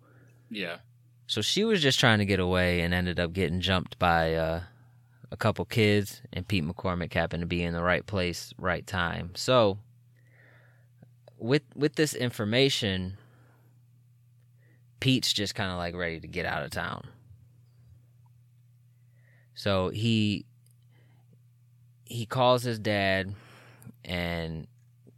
Yeah. 0.50 0.78
So 1.26 1.40
she 1.40 1.64
was 1.64 1.82
just 1.82 1.98
trying 2.00 2.18
to 2.18 2.24
get 2.24 2.40
away 2.40 2.80
and 2.80 2.92
ended 2.94 3.18
up 3.20 3.32
getting 3.32 3.60
jumped 3.60 3.98
by 3.98 4.34
uh, 4.34 4.62
a 5.30 5.36
couple 5.36 5.64
kids, 5.64 6.20
and 6.32 6.46
Pete 6.46 6.64
McCormick 6.64 7.12
happened 7.14 7.42
to 7.42 7.46
be 7.46 7.62
in 7.62 7.72
the 7.74 7.82
right 7.82 8.06
place, 8.06 8.52
right 8.58 8.86
time. 8.86 9.30
So 9.34 9.78
with 11.38 11.62
with 11.74 11.94
this 11.96 12.14
information, 12.14 13.18
Pete's 15.02 15.32
just 15.32 15.56
kind 15.56 15.72
of 15.72 15.78
like 15.78 15.96
ready 15.96 16.20
to 16.20 16.28
get 16.28 16.46
out 16.46 16.62
of 16.62 16.70
town. 16.70 17.08
So 19.52 19.88
he 19.88 20.46
he 22.04 22.24
calls 22.24 22.62
his 22.62 22.78
dad 22.78 23.34
and 24.04 24.68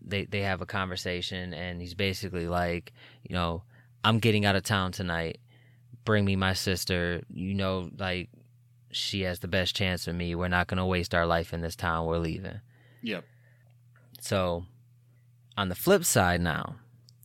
they 0.00 0.24
they 0.24 0.40
have 0.40 0.62
a 0.62 0.66
conversation 0.66 1.52
and 1.52 1.82
he's 1.82 1.92
basically 1.92 2.48
like, 2.48 2.94
you 3.28 3.34
know, 3.34 3.62
I'm 4.02 4.20
getting 4.20 4.46
out 4.46 4.56
of 4.56 4.62
town 4.62 4.92
tonight. 4.92 5.38
Bring 6.06 6.24
me 6.24 6.34
my 6.34 6.54
sister. 6.54 7.20
You 7.28 7.52
know, 7.52 7.90
like 7.98 8.30
she 8.90 9.20
has 9.24 9.40
the 9.40 9.48
best 9.48 9.76
chance 9.76 10.08
of 10.08 10.14
me. 10.14 10.34
We're 10.34 10.48
not 10.48 10.66
going 10.66 10.78
to 10.78 10.86
waste 10.86 11.14
our 11.14 11.26
life 11.26 11.52
in 11.52 11.60
this 11.60 11.76
town. 11.76 12.06
We're 12.06 12.16
leaving. 12.16 12.60
Yep. 13.02 13.22
So, 14.22 14.64
on 15.58 15.68
the 15.68 15.74
flip 15.74 16.06
side 16.06 16.40
now, 16.40 16.76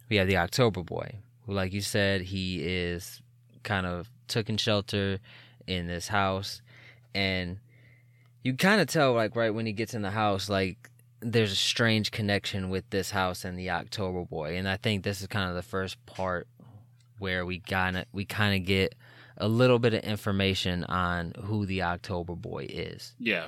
we 0.09 0.17
have 0.17 0.27
the 0.27 0.35
October 0.35 0.83
Boy, 0.83 1.19
like 1.55 1.73
you 1.73 1.81
said, 1.81 2.21
he 2.21 2.61
is 2.61 3.21
kind 3.63 3.85
of 3.85 4.09
taking 4.27 4.57
shelter 4.57 5.19
in 5.67 5.87
this 5.87 6.07
house, 6.07 6.61
and 7.13 7.57
you 8.43 8.55
kind 8.55 8.81
of 8.81 8.87
tell, 8.87 9.13
like, 9.13 9.35
right 9.35 9.53
when 9.53 9.65
he 9.65 9.73
gets 9.73 9.93
in 9.93 10.01
the 10.01 10.11
house, 10.11 10.49
like 10.49 10.89
there's 11.21 11.51
a 11.51 11.55
strange 11.55 12.11
connection 12.11 12.69
with 12.69 12.89
this 12.89 13.11
house 13.11 13.43
and 13.43 13.57
the 13.57 13.69
October 13.69 14.23
Boy, 14.23 14.57
and 14.57 14.67
I 14.67 14.77
think 14.77 15.03
this 15.03 15.21
is 15.21 15.27
kind 15.27 15.49
of 15.49 15.55
the 15.55 15.61
first 15.61 16.03
part 16.05 16.47
where 17.19 17.45
we 17.45 17.59
kind 17.59 17.97
of 17.97 18.05
we 18.13 18.25
kind 18.25 18.55
of 18.55 18.65
get 18.65 18.95
a 19.37 19.47
little 19.47 19.79
bit 19.79 19.93
of 19.93 20.03
information 20.03 20.83
on 20.85 21.33
who 21.43 21.65
the 21.65 21.83
October 21.83 22.35
Boy 22.35 22.67
is. 22.69 23.15
Yeah. 23.19 23.47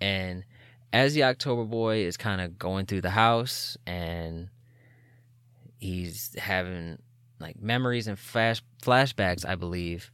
And 0.00 0.44
as 0.92 1.14
the 1.14 1.24
October 1.24 1.64
Boy 1.64 1.98
is 1.98 2.16
kind 2.16 2.40
of 2.40 2.58
going 2.58 2.86
through 2.86 3.00
the 3.00 3.10
house 3.10 3.76
and 3.86 4.48
he's 5.78 6.34
having 6.38 6.98
like 7.38 7.60
memories 7.60 8.06
and 8.06 8.18
flash 8.18 8.62
flashbacks, 8.82 9.46
I 9.46 9.54
believe. 9.54 10.10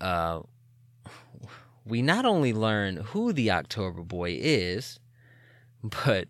Uh, 0.00 0.40
we 1.84 2.02
not 2.02 2.24
only 2.24 2.52
learn 2.52 2.96
who 2.96 3.32
the 3.32 3.50
October 3.50 4.02
Boy 4.02 4.38
is, 4.40 4.98
but 6.04 6.28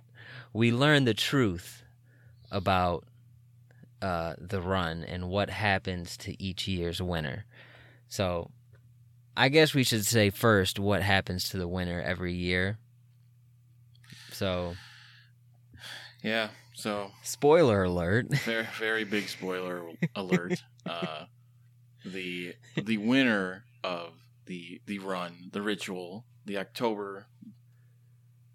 we 0.53 0.73
learn 0.73 1.05
the 1.05 1.15
truth 1.15 1.83
about 2.51 3.05
uh, 4.03 4.35
the 4.39 4.61
run 4.61 5.05
and 5.05 5.29
what 5.29 5.49
happens 5.49 6.17
to 6.19 6.41
each 6.43 6.67
year's 6.67 7.01
winner. 7.01 7.45
So, 8.09 8.51
I 9.37 9.49
guess 9.49 9.73
we 9.73 9.85
should 9.85 10.05
say 10.05 10.29
first 10.29 10.79
what 10.79 11.03
happens 11.03 11.49
to 11.51 11.57
the 11.57 11.69
winner 11.69 12.03
every 12.03 12.35
year. 12.35 12.79
So, 14.33 14.75
Yeah. 16.23 16.49
So 16.75 17.11
spoiler 17.23 17.85
alert. 17.85 18.27
very 18.45 18.67
very 18.79 19.05
big 19.05 19.29
spoiler 19.29 19.83
alert. 20.15 20.63
Uh, 20.87 21.25
the 22.05 22.55
the 22.77 22.97
winner 22.99 23.65
of 23.85 24.15
the 24.47 24.81
the 24.87 24.99
run, 24.99 25.51
the 25.53 25.63
ritual, 25.63 26.25
the 26.45 26.59
October, 26.59 27.27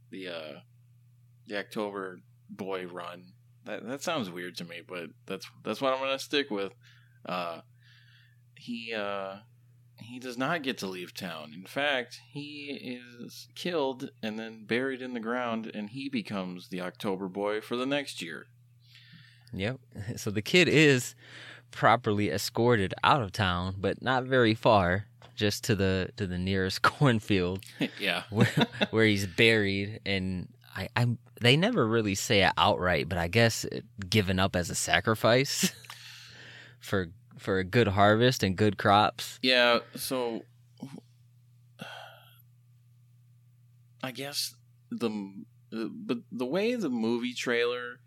the 0.10 0.28
uh, 0.28 0.60
the 1.48 1.58
October 1.58 2.20
boy 2.50 2.88
run. 2.88 3.34
That 3.66 3.88
that 3.88 4.02
sounds 4.02 4.30
weird 4.30 4.58
to 4.58 4.66
me, 4.66 4.82
but 4.88 5.10
that's 5.26 5.48
that's 5.64 5.82
what 5.82 5.94
I'm 5.94 6.00
gonna 6.00 6.20
stick 6.20 6.50
with. 6.50 6.74
Uh, 7.26 7.62
he 8.56 8.94
uh, 8.94 9.38
he 10.00 10.20
does 10.20 10.38
not 10.38 10.64
get 10.64 10.78
to 10.80 10.88
leave 10.88 11.14
town. 11.14 11.52
In 11.54 11.66
fact, 11.66 12.22
he 12.32 13.00
is 13.24 13.48
killed 13.56 14.12
and 14.22 14.38
then 14.38 14.66
buried 14.66 15.02
in 15.02 15.14
the 15.14 15.20
ground, 15.20 15.72
and 15.74 15.90
he 15.90 16.10
becomes 16.10 16.70
the 16.70 16.82
October 16.82 17.28
boy 17.28 17.62
for 17.62 17.76
the 17.76 17.86
next 17.86 18.22
year. 18.22 18.48
Yep. 19.54 19.80
So 20.18 20.32
the 20.32 20.42
kid 20.42 20.68
is 20.68 21.16
properly 21.72 22.30
escorted 22.30 22.94
out 23.04 23.22
of 23.22 23.32
town, 23.32 23.76
but 23.80 24.02
not 24.02 24.24
very 24.24 24.54
far, 24.54 25.08
just 25.36 25.64
to 25.66 25.76
the 25.76 26.10
to 26.18 26.28
the 26.28 26.38
nearest 26.38 26.82
cornfield 26.82 27.64
yeah. 28.00 28.24
where 28.30 28.68
where 28.90 29.06
he's 29.06 29.28
buried 29.28 30.02
and 30.06 30.48
I, 30.76 30.90
I 30.96 31.08
they 31.42 31.58
never 31.58 31.88
really 31.88 32.16
say 32.16 32.44
it 32.44 32.54
outright, 32.58 33.10
but 33.10 33.18
I 33.18 33.28
guess 33.28 33.64
it, 33.66 33.86
given 34.10 34.40
up 34.40 34.56
as 34.56 34.70
a 34.70 34.76
sacrifice 34.76 35.72
for 36.80 37.10
for 37.38 37.60
a 37.60 37.64
good 37.64 37.90
harvest 37.90 38.44
and 38.44 38.56
good 38.56 38.78
crops. 38.78 39.40
Yeah, 39.42 39.80
so 39.96 40.44
I 44.04 44.12
guess 44.12 44.56
the 44.92 45.10
but 45.72 46.20
the 46.32 46.46
way 46.46 46.76
the 46.76 46.90
movie 46.90 47.34
trailer 47.34 48.00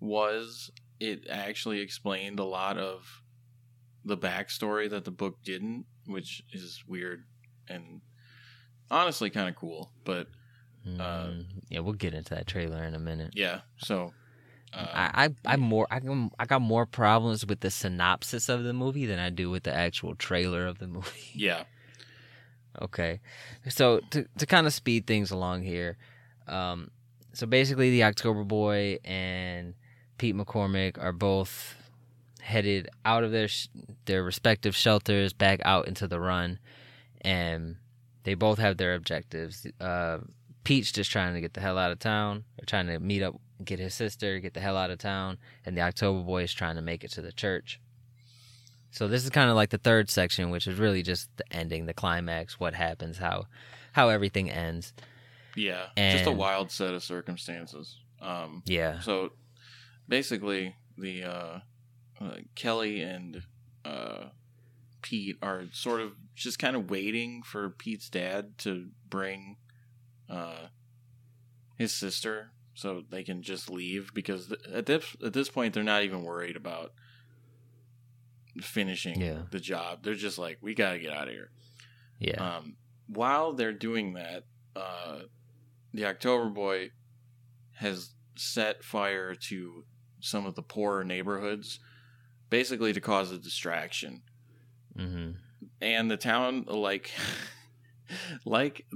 was, 0.00 0.70
it 0.98 1.26
actually 1.28 1.80
explained 1.80 2.38
a 2.38 2.44
lot 2.44 2.78
of 2.78 3.22
the 4.04 4.16
backstory 4.16 4.88
that 4.88 5.04
the 5.04 5.10
book 5.10 5.42
didn't, 5.44 5.84
which 6.06 6.42
is 6.52 6.82
weird 6.86 7.24
and 7.68 8.00
honestly 8.90 9.28
kind 9.30 9.48
of 9.48 9.56
cool. 9.56 9.92
But 10.04 10.28
Uh, 10.86 11.30
Mm, 11.32 11.44
yeah, 11.68 11.80
we'll 11.80 11.94
get 11.94 12.14
into 12.14 12.32
that 12.34 12.46
trailer 12.46 12.84
in 12.84 12.94
a 12.94 12.98
minute. 13.00 13.32
yeah, 13.34 13.62
so 13.78 14.14
uh, 14.72 14.86
I, 14.92 15.24
I 15.26 15.30
I'm 15.44 15.60
more 15.60 15.86
I 15.90 16.00
got 16.00 16.30
I 16.38 16.46
got 16.46 16.60
more 16.62 16.86
problems 16.86 17.46
with 17.46 17.60
the 17.60 17.70
synopsis 17.70 18.48
of 18.48 18.64
the 18.64 18.72
movie 18.72 19.06
than 19.06 19.18
I 19.18 19.30
do 19.30 19.50
with 19.50 19.62
the 19.64 19.74
actual 19.74 20.14
trailer 20.14 20.66
of 20.66 20.78
the 20.78 20.86
movie. 20.96 21.30
yeah, 21.34 21.64
Okay, 22.82 23.20
so 23.68 24.00
to 24.10 24.26
to 24.38 24.46
kind 24.46 24.66
of 24.66 24.72
speed 24.74 25.06
things 25.06 25.30
along 25.30 25.62
here, 25.62 25.96
um, 26.46 26.90
so 27.32 27.46
basically 27.46 27.90
the 27.90 28.04
October 28.04 28.44
Boy 28.44 28.98
and 29.04 29.74
Pete 30.18 30.36
McCormick 30.36 31.02
are 31.02 31.12
both 31.12 31.74
headed 32.42 32.88
out 33.04 33.24
of 33.24 33.32
their 33.32 33.48
sh- 33.48 33.68
their 34.04 34.22
respective 34.22 34.76
shelters 34.76 35.32
back 35.32 35.60
out 35.64 35.88
into 35.88 36.06
the 36.06 36.20
run, 36.20 36.58
and 37.22 37.76
they 38.24 38.34
both 38.34 38.58
have 38.58 38.76
their 38.76 38.94
objectives. 38.94 39.66
Uh, 39.80 40.18
Pete's 40.64 40.92
just 40.92 41.10
trying 41.10 41.32
to 41.34 41.40
get 41.40 41.54
the 41.54 41.60
hell 41.60 41.78
out 41.78 41.92
of 41.92 41.98
town, 41.98 42.44
or 42.60 42.64
trying 42.66 42.88
to 42.88 42.98
meet 42.98 43.22
up, 43.22 43.40
get 43.64 43.78
his 43.78 43.94
sister, 43.94 44.38
get 44.38 44.54
the 44.54 44.60
hell 44.60 44.76
out 44.76 44.90
of 44.90 44.98
town, 44.98 45.38
and 45.64 45.76
the 45.76 45.80
October 45.82 46.22
Boy 46.22 46.42
is 46.42 46.52
trying 46.52 46.76
to 46.76 46.82
make 46.82 47.04
it 47.04 47.10
to 47.12 47.22
the 47.22 47.32
church. 47.32 47.80
So 48.90 49.08
this 49.08 49.24
is 49.24 49.30
kind 49.30 49.50
of 49.50 49.56
like 49.56 49.70
the 49.70 49.78
third 49.78 50.08
section, 50.08 50.50
which 50.50 50.66
is 50.66 50.78
really 50.78 51.02
just 51.02 51.28
the 51.36 51.44
ending, 51.52 51.86
the 51.86 51.94
climax, 51.94 52.58
what 52.58 52.74
happens, 52.74 53.18
how 53.18 53.46
how 53.92 54.08
everything 54.08 54.50
ends. 54.50 54.92
yeah, 55.54 55.86
just 55.96 56.26
a 56.26 56.32
wild 56.32 56.70
set 56.70 56.94
of 56.94 57.02
circumstances. 57.02 57.98
Um, 58.20 58.62
Yeah. 58.66 59.00
So 59.00 59.32
basically, 60.08 60.76
the 60.96 61.24
uh, 61.24 61.58
uh, 62.20 62.36
Kelly 62.54 63.02
and 63.02 63.42
uh, 63.84 64.26
Pete 65.02 65.36
are 65.42 65.64
sort 65.72 66.00
of 66.00 66.12
just 66.34 66.58
kind 66.58 66.76
of 66.76 66.90
waiting 66.90 67.42
for 67.42 67.70
Pete's 67.70 68.08
dad 68.08 68.58
to 68.58 68.88
bring 69.08 69.56
uh, 70.28 70.68
his 71.76 71.94
sister, 71.94 72.50
so 72.76 73.02
they 73.10 73.24
can 73.24 73.42
just 73.42 73.68
leave 73.68 74.12
because 74.14 74.46
th- 74.46 74.60
at 74.72 74.86
this 74.86 75.16
at 75.24 75.32
this 75.32 75.48
point 75.48 75.74
they're 75.74 75.82
not 75.82 76.04
even 76.04 76.22
worried 76.22 76.54
about 76.56 76.92
finishing 78.60 79.20
Yeah. 79.20 79.42
the 79.50 79.60
job. 79.60 80.02
They're 80.02 80.14
just 80.14 80.38
like, 80.38 80.58
we 80.60 80.74
got 80.74 80.92
to 80.92 80.98
get 80.98 81.12
out 81.12 81.28
of 81.28 81.34
here. 81.34 81.50
Yeah. 82.18 82.56
Um, 82.58 82.76
while 83.08 83.52
they're 83.52 83.72
doing 83.72 84.14
that, 84.14 84.44
uh, 84.74 85.20
the 85.92 86.06
October 86.06 86.48
Boy 86.50 86.90
has 87.74 88.10
set 88.36 88.82
fire 88.84 89.34
to 89.34 89.84
some 90.20 90.46
of 90.46 90.54
the 90.54 90.62
poorer 90.62 91.04
neighborhoods, 91.04 91.78
basically 92.50 92.92
to 92.92 93.00
cause 93.00 93.30
a 93.32 93.38
distraction. 93.38 94.22
hmm 94.96 95.32
And 95.80 96.10
the 96.10 96.16
town, 96.16 96.64
like, 96.68 97.10
like, 98.44 98.86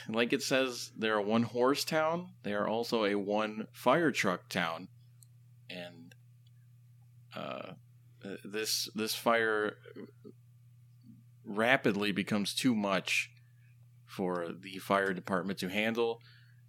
like 0.08 0.32
it 0.32 0.42
says, 0.42 0.90
they're 0.96 1.16
a 1.18 1.22
one 1.22 1.42
horse 1.44 1.84
town. 1.84 2.28
They 2.42 2.52
are 2.52 2.66
also 2.68 3.04
a 3.04 3.14
one 3.14 3.66
fire 3.72 4.10
truck 4.10 4.48
town, 4.48 4.88
and 5.70 6.14
uh, 7.34 7.72
this 8.44 8.88
this 8.94 9.14
fire 9.14 9.76
rapidly 11.44 12.12
becomes 12.12 12.54
too 12.54 12.74
much 12.74 13.30
for 14.06 14.48
the 14.52 14.78
fire 14.78 15.12
department 15.12 15.58
to 15.60 15.68
handle. 15.68 16.20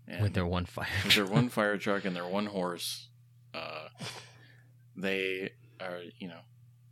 And 0.07 0.21
With 0.21 0.33
their 0.33 0.45
one 0.45 0.65
fire. 0.65 0.87
with 1.05 1.15
their 1.15 1.25
one 1.25 1.49
fire 1.49 1.77
truck 1.85 2.05
and 2.05 2.15
their 2.15 2.27
one 2.27 2.47
horse, 2.47 3.09
uh, 3.53 3.87
they 4.95 5.51
are 5.79 6.01
you 6.19 6.27
know 6.27 6.39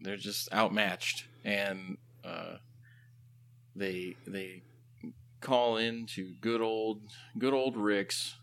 they're 0.02 0.18
just 0.18 0.52
outmatched, 0.54 1.26
and 1.44 1.98
uh, 2.24 2.56
they 3.76 4.16
they 4.26 4.64
call 5.42 5.78
in 5.78 6.06
to 6.08 6.34
good 6.40 6.62
old 6.62 7.02
good 7.38 7.54
old 7.54 7.76
Rick's 7.76 8.36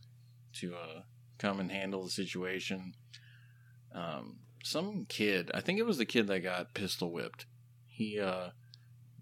to 0.54 0.74
uh, 0.74 1.00
come 1.38 1.60
and 1.60 1.70
handle 1.70 2.04
the 2.04 2.10
situation. 2.10 2.94
Um, 3.94 4.38
some 4.64 5.06
kid, 5.08 5.50
I 5.54 5.60
think 5.60 5.78
it 5.78 5.86
was 5.86 5.98
the 5.98 6.04
kid 6.04 6.26
that 6.26 6.40
got 6.40 6.74
pistol 6.74 7.10
whipped. 7.12 7.46
He 7.86 8.18
uh, 8.20 8.50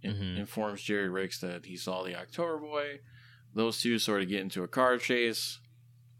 in- 0.02 0.14
Mhm. 0.14 0.38
informs 0.38 0.82
Jerry 0.82 1.08
Ricks 1.08 1.38
that 1.40 1.66
he 1.66 1.76
saw 1.76 2.02
the 2.02 2.16
October 2.18 2.58
Boy. 2.58 3.00
Those 3.54 3.80
two 3.80 3.98
sort 3.98 4.22
of 4.22 4.28
get 4.28 4.40
into 4.40 4.62
a 4.62 4.68
car 4.68 4.98
chase. 4.98 5.60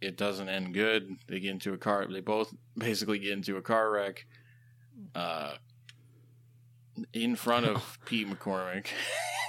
It 0.01 0.17
doesn't 0.17 0.49
end 0.49 0.75
good. 0.75 1.17
They 1.27 1.41
get 1.41 1.51
into 1.53 1.73
a 1.73 1.79
car. 1.79 2.07
They 2.07 2.21
both 2.21 2.55
basically 2.77 3.19
get 3.19 3.33
into 3.33 3.57
a 3.57 3.63
car 3.63 3.91
wreck. 3.91 4.27
Uh, 5.15 5.57
in 7.13 7.37
front 7.37 7.67
of 7.67 7.99
Pete 8.07 8.29
McCormick 8.29 8.87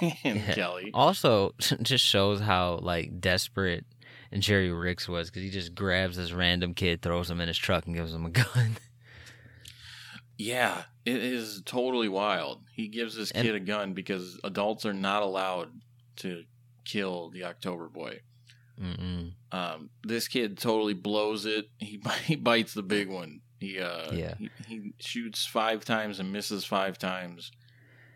and 0.24 0.38
Yeah. 0.40 0.54
Kelly. 0.54 0.90
Also, 0.94 1.54
just 1.82 2.04
shows 2.04 2.40
how 2.40 2.78
like 2.82 3.20
desperate 3.20 3.84
and 4.30 4.42
Jerry 4.42 4.70
Ricks 4.70 5.08
was 5.08 5.30
because 5.30 5.42
he 5.42 5.50
just 5.50 5.74
grabs 5.74 6.16
this 6.16 6.32
random 6.32 6.74
kid, 6.74 7.00
throws 7.02 7.30
him 7.30 7.40
in 7.40 7.48
his 7.48 7.56
truck, 7.58 7.86
and 7.86 7.94
gives 7.96 8.12
him 8.12 8.26
a 8.26 8.30
gun. 8.30 8.76
Yeah, 10.36 10.82
it 11.04 11.16
is 11.22 11.62
totally 11.64 12.08
wild. 12.08 12.62
He 12.72 12.88
gives 12.88 13.16
this 13.16 13.30
And- 13.32 13.44
kid 13.46 13.54
a 13.54 13.60
gun 13.60 13.92
because 13.94 14.38
adults 14.44 14.86
are 14.86 14.92
not 14.94 15.22
allowed 15.22 15.70
to 16.16 16.44
kill 16.84 17.30
the 17.30 17.44
October 17.44 17.88
Boy. 17.88 18.20
Um, 19.50 19.90
this 20.04 20.28
kid 20.28 20.56
totally 20.58 20.94
blows 20.94 21.44
it. 21.46 21.68
He 21.78 22.00
he 22.24 22.36
bites 22.36 22.74
the 22.74 22.82
big 22.82 23.08
one. 23.08 23.40
He 23.60 23.78
uh 23.80 24.12
Yeah. 24.12 24.34
he, 24.38 24.50
he 24.66 24.92
shoots 24.98 25.44
five 25.46 25.84
times 25.84 26.20
and 26.20 26.32
misses 26.32 26.64
five 26.64 26.98
times. 26.98 27.50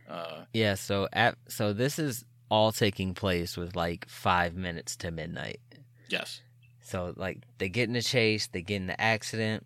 Uh, 0.08 0.44
Yeah. 0.52 0.74
So 0.74 1.08
at 1.12 1.36
so 1.48 1.72
this 1.72 1.98
is 1.98 2.24
all 2.50 2.70
taking 2.72 3.14
place 3.14 3.56
with 3.56 3.74
like 3.76 4.08
five 4.08 4.54
minutes 4.54 4.96
to 4.96 5.10
midnight. 5.10 5.60
yes. 6.08 6.40
So 6.84 7.14
like 7.16 7.38
they 7.58 7.68
get 7.68 7.88
in 7.88 7.96
a 7.96 8.02
chase, 8.02 8.48
they 8.48 8.60
get 8.62 8.76
in 8.76 8.86
the 8.86 9.00
accident. 9.00 9.64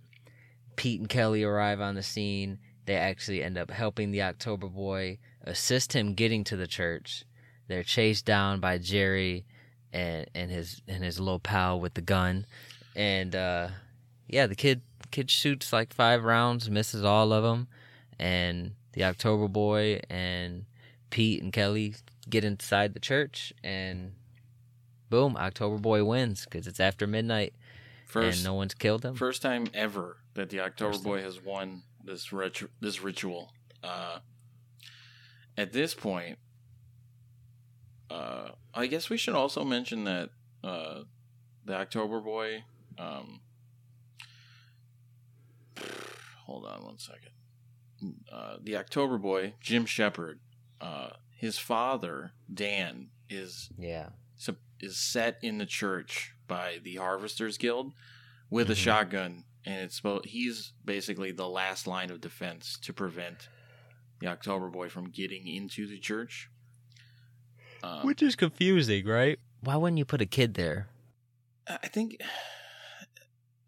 Pete 0.76 1.00
and 1.00 1.08
Kelly 1.08 1.42
arrive 1.42 1.80
on 1.80 1.94
the 1.94 2.02
scene. 2.02 2.58
They 2.84 2.94
actually 2.96 3.42
end 3.42 3.58
up 3.58 3.70
helping 3.70 4.12
the 4.12 4.22
October 4.22 4.68
Boy, 4.68 5.18
assist 5.42 5.92
him 5.94 6.14
getting 6.14 6.44
to 6.44 6.56
the 6.56 6.66
church. 6.68 7.24
They're 7.66 7.82
chased 7.82 8.24
down 8.26 8.60
by 8.60 8.78
Jerry 8.78 9.44
and 9.92 10.28
and 10.34 10.50
his 10.50 10.80
and 10.86 11.02
his 11.02 11.18
little 11.18 11.40
pal 11.40 11.80
with 11.80 11.94
the 11.94 12.00
gun. 12.02 12.46
And 12.94 13.34
uh 13.34 13.68
yeah, 14.28 14.46
the 14.46 14.54
kid 14.54 14.82
kid 15.10 15.30
shoots 15.30 15.72
like 15.72 15.92
five 15.92 16.24
rounds, 16.24 16.70
misses 16.70 17.04
all 17.04 17.32
of 17.32 17.42
them, 17.42 17.68
and 18.18 18.72
the 18.92 19.04
October 19.04 19.48
Boy 19.48 20.00
and 20.08 20.64
Pete 21.10 21.42
and 21.42 21.52
Kelly 21.52 21.94
get 22.28 22.44
inside 22.44 22.94
the 22.94 23.00
church 23.00 23.52
and 23.62 24.12
boom, 25.10 25.36
October 25.36 25.78
Boy 25.78 26.04
wins 26.04 26.44
because 26.44 26.66
it's 26.66 26.80
after 26.80 27.06
midnight 27.06 27.54
First 28.06 28.38
and 28.38 28.44
no 28.44 28.54
one's 28.54 28.74
killed 28.74 29.04
him. 29.04 29.14
first 29.14 29.42
time 29.42 29.66
ever 29.74 30.16
that 30.34 30.50
the 30.50 30.60
October 30.60 30.92
First 30.92 31.04
Boy 31.04 31.22
has 31.22 31.42
won 31.42 31.82
this 32.04 32.28
ritu- 32.28 32.68
this 32.80 33.02
ritual. 33.02 33.52
Uh, 33.82 34.18
at 35.56 35.72
this 35.72 35.94
point, 35.94 36.38
uh, 38.10 38.50
I 38.74 38.86
guess 38.86 39.10
we 39.10 39.16
should 39.16 39.34
also 39.34 39.64
mention 39.64 40.04
that 40.04 40.30
uh, 40.62 41.00
the 41.64 41.74
October 41.74 42.20
Boy. 42.20 42.64
Um, 42.98 43.40
hold 46.46 46.64
on 46.66 46.84
one 46.84 46.98
second. 46.98 47.32
Uh, 48.30 48.56
the 48.62 48.76
October 48.76 49.18
Boy, 49.18 49.54
Jim 49.60 49.84
Shepard. 49.86 50.40
Uh, 50.80 51.10
his 51.30 51.58
father, 51.58 52.32
Dan, 52.52 53.08
is 53.28 53.70
yeah, 53.78 54.10
so 54.36 54.56
is 54.80 54.96
set 54.98 55.38
in 55.42 55.58
the 55.58 55.66
church 55.66 56.34
by 56.46 56.78
the 56.82 56.96
Harvesters 56.96 57.56
Guild 57.58 57.92
with 58.50 58.70
a 58.70 58.74
Mhm. 58.74 58.76
shotgun, 58.76 59.44
and 59.64 59.80
it's 59.82 60.00
he's 60.24 60.72
basically 60.84 61.32
the 61.32 61.48
last 61.48 61.86
line 61.86 62.10
of 62.10 62.20
defense 62.20 62.78
to 62.82 62.92
prevent 62.92 63.48
the 64.20 64.26
October 64.26 64.68
Boy 64.68 64.88
from 64.88 65.10
getting 65.10 65.46
into 65.48 65.86
the 65.86 65.98
church. 65.98 66.50
Um, 67.82 68.06
which 68.06 68.22
is 68.22 68.36
confusing, 68.36 69.06
right? 69.06 69.38
Why 69.60 69.76
wouldn't 69.76 69.98
you 69.98 70.04
put 70.04 70.20
a 70.20 70.26
kid 70.26 70.54
there? 70.54 70.88
I 71.66 71.88
think 71.88 72.20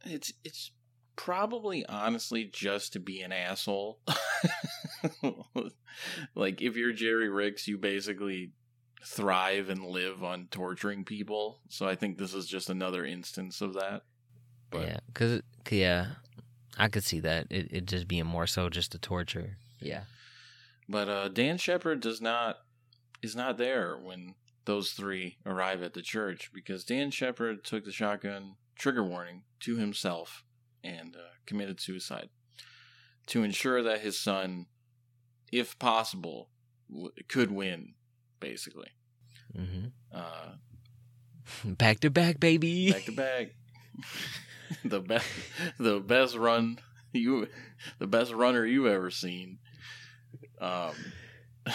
it's 0.04 0.32
it's 0.44 0.70
probably 1.18 1.84
honestly 1.86 2.44
just 2.44 2.94
to 2.94 3.00
be 3.00 3.20
an 3.20 3.32
asshole. 3.32 3.98
like 6.34 6.62
if 6.62 6.76
you're 6.76 6.92
Jerry 6.92 7.28
Ricks, 7.28 7.68
you 7.68 7.76
basically 7.76 8.52
thrive 9.04 9.68
and 9.68 9.84
live 9.84 10.22
on 10.22 10.46
torturing 10.50 11.04
people. 11.04 11.60
So 11.68 11.86
I 11.86 11.96
think 11.96 12.16
this 12.16 12.32
is 12.32 12.46
just 12.46 12.70
another 12.70 13.04
instance 13.04 13.60
of 13.60 13.74
that. 13.74 14.04
But 14.70 14.86
yeah, 14.86 14.98
because 15.08 15.42
yeah, 15.70 16.06
I 16.78 16.88
could 16.88 17.04
see 17.04 17.20
that 17.20 17.48
it 17.50 17.68
it 17.70 17.86
just 17.86 18.06
being 18.06 18.26
more 18.26 18.46
so 18.46 18.68
just 18.68 18.94
a 18.94 18.98
torture. 18.98 19.56
Yeah, 19.80 20.02
but 20.88 21.08
uh, 21.08 21.28
Dan 21.28 21.58
Shepard 21.58 22.00
does 22.00 22.20
not 22.20 22.58
is 23.22 23.34
not 23.34 23.58
there 23.58 23.96
when 23.96 24.34
those 24.66 24.92
three 24.92 25.38
arrive 25.44 25.82
at 25.82 25.94
the 25.94 26.02
church 26.02 26.50
because 26.52 26.84
Dan 26.84 27.10
Shepard 27.10 27.64
took 27.64 27.84
the 27.84 27.92
shotgun 27.92 28.54
trigger 28.76 29.02
warning 29.02 29.42
to 29.60 29.76
himself 29.76 30.44
and 30.84 31.16
uh, 31.16 31.20
committed 31.46 31.80
suicide 31.80 32.28
to 33.26 33.42
ensure 33.42 33.82
that 33.82 34.00
his 34.00 34.18
son, 34.18 34.66
if 35.52 35.78
possible, 35.78 36.48
w- 36.90 37.10
could 37.28 37.50
win. 37.50 37.94
Basically, 38.40 38.90
hmm 39.54 39.86
uh, 40.14 40.52
back 41.64 41.98
to 42.00 42.10
back, 42.10 42.38
baby. 42.38 42.92
back 42.92 43.04
to 43.04 43.12
back, 43.12 43.54
the 44.84 45.00
best, 45.00 45.26
the 45.78 45.98
best 45.98 46.36
run 46.36 46.78
you, 47.12 47.48
the 47.98 48.06
best 48.06 48.32
runner 48.32 48.64
you've 48.64 48.86
ever 48.86 49.10
seen. 49.10 49.58
Um, 50.60 50.92